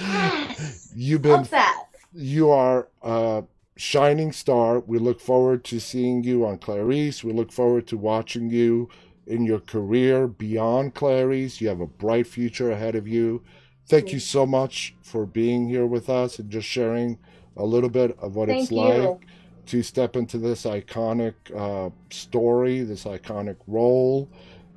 yes. 0.00 0.92
You've 0.94 1.22
been 1.22 1.32
Love 1.32 1.50
that. 1.50 1.84
you 2.12 2.50
are 2.50 2.88
a 3.02 3.44
shining 3.76 4.32
star. 4.32 4.80
We 4.80 4.98
look 4.98 5.20
forward 5.20 5.64
to 5.64 5.80
seeing 5.80 6.24
you 6.24 6.46
on 6.46 6.58
Clarice. 6.58 7.24
We 7.24 7.32
look 7.32 7.52
forward 7.52 7.86
to 7.88 7.96
watching 7.96 8.50
you 8.50 8.88
in 9.26 9.44
your 9.44 9.60
career 9.60 10.26
beyond 10.26 10.94
Clarice. 10.94 11.60
You 11.60 11.68
have 11.68 11.80
a 11.80 11.86
bright 11.86 12.26
future 12.26 12.70
ahead 12.70 12.94
of 12.94 13.08
you. 13.08 13.42
Thank 13.88 14.12
you 14.12 14.20
so 14.20 14.46
much 14.46 14.94
for 15.02 15.26
being 15.26 15.68
here 15.68 15.86
with 15.86 16.08
us 16.08 16.38
and 16.38 16.50
just 16.50 16.68
sharing 16.68 17.18
a 17.56 17.64
little 17.64 17.90
bit 17.90 18.16
of 18.20 18.36
what 18.36 18.48
Thank 18.48 18.62
it's 18.62 18.70
you. 18.72 18.78
like 18.78 19.26
to 19.66 19.82
step 19.82 20.16
into 20.16 20.38
this 20.38 20.64
iconic 20.64 21.34
uh, 21.54 21.90
story, 22.10 22.82
this 22.82 23.04
iconic 23.04 23.56
role. 23.66 24.28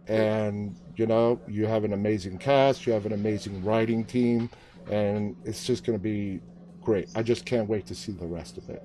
And, 0.08 0.76
you 0.96 1.08
know, 1.08 1.40
you 1.48 1.66
have 1.66 1.84
an 1.84 1.94
amazing 1.94 2.38
cast, 2.38 2.86
you 2.86 2.94
have 2.94 3.06
an 3.06 3.14
amazing 3.14 3.64
writing 3.64 4.06
team, 4.06 4.50
and 4.92 5.36
it's 5.44 5.64
just 5.66 5.84
going 5.84 5.98
to 5.98 6.04
be 6.04 6.40
great. 6.86 7.10
I 7.16 7.24
just 7.24 7.46
can't 7.46 7.68
wait 7.68 7.86
to 7.88 7.96
see 7.96 8.14
the 8.14 8.26
rest 8.28 8.58
of 8.58 8.70
it. 8.70 8.84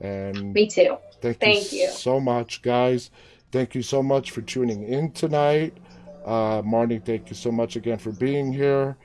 And 0.00 0.54
Me 0.54 0.66
too. 0.66 0.96
thank, 1.20 1.38
Thank 1.38 1.72
you, 1.72 1.82
you. 1.82 1.90
so 1.90 2.18
much, 2.18 2.62
guys. 2.62 3.10
Thank 3.52 3.74
you 3.74 3.82
so 3.82 4.02
much 4.02 4.30
for 4.30 4.40
tuning 4.40 4.84
in 4.84 5.12
tonight. 5.12 5.76
Uh, 6.24 6.62
Marnee, 6.62 7.04
thank 7.04 7.28
you 7.28 7.36
so 7.36 7.52
much 7.52 7.76
again 7.76 7.98
for 7.98 8.12
being 8.12 8.52
here. 8.52 8.96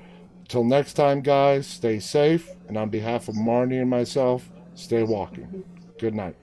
Till 0.48 0.64
next 0.64 0.94
time, 0.94 1.22
guys, 1.22 1.68
stay 1.68 2.00
safe. 2.00 2.50
And 2.68 2.78
on 2.78 2.90
behalf 2.90 3.28
of 3.28 3.36
Marnee 3.36 3.80
and 3.82 3.90
myself, 3.90 4.50
stay 4.76 5.04
walking. 5.04 5.64
Good 6.00 6.16
night. 6.16 6.36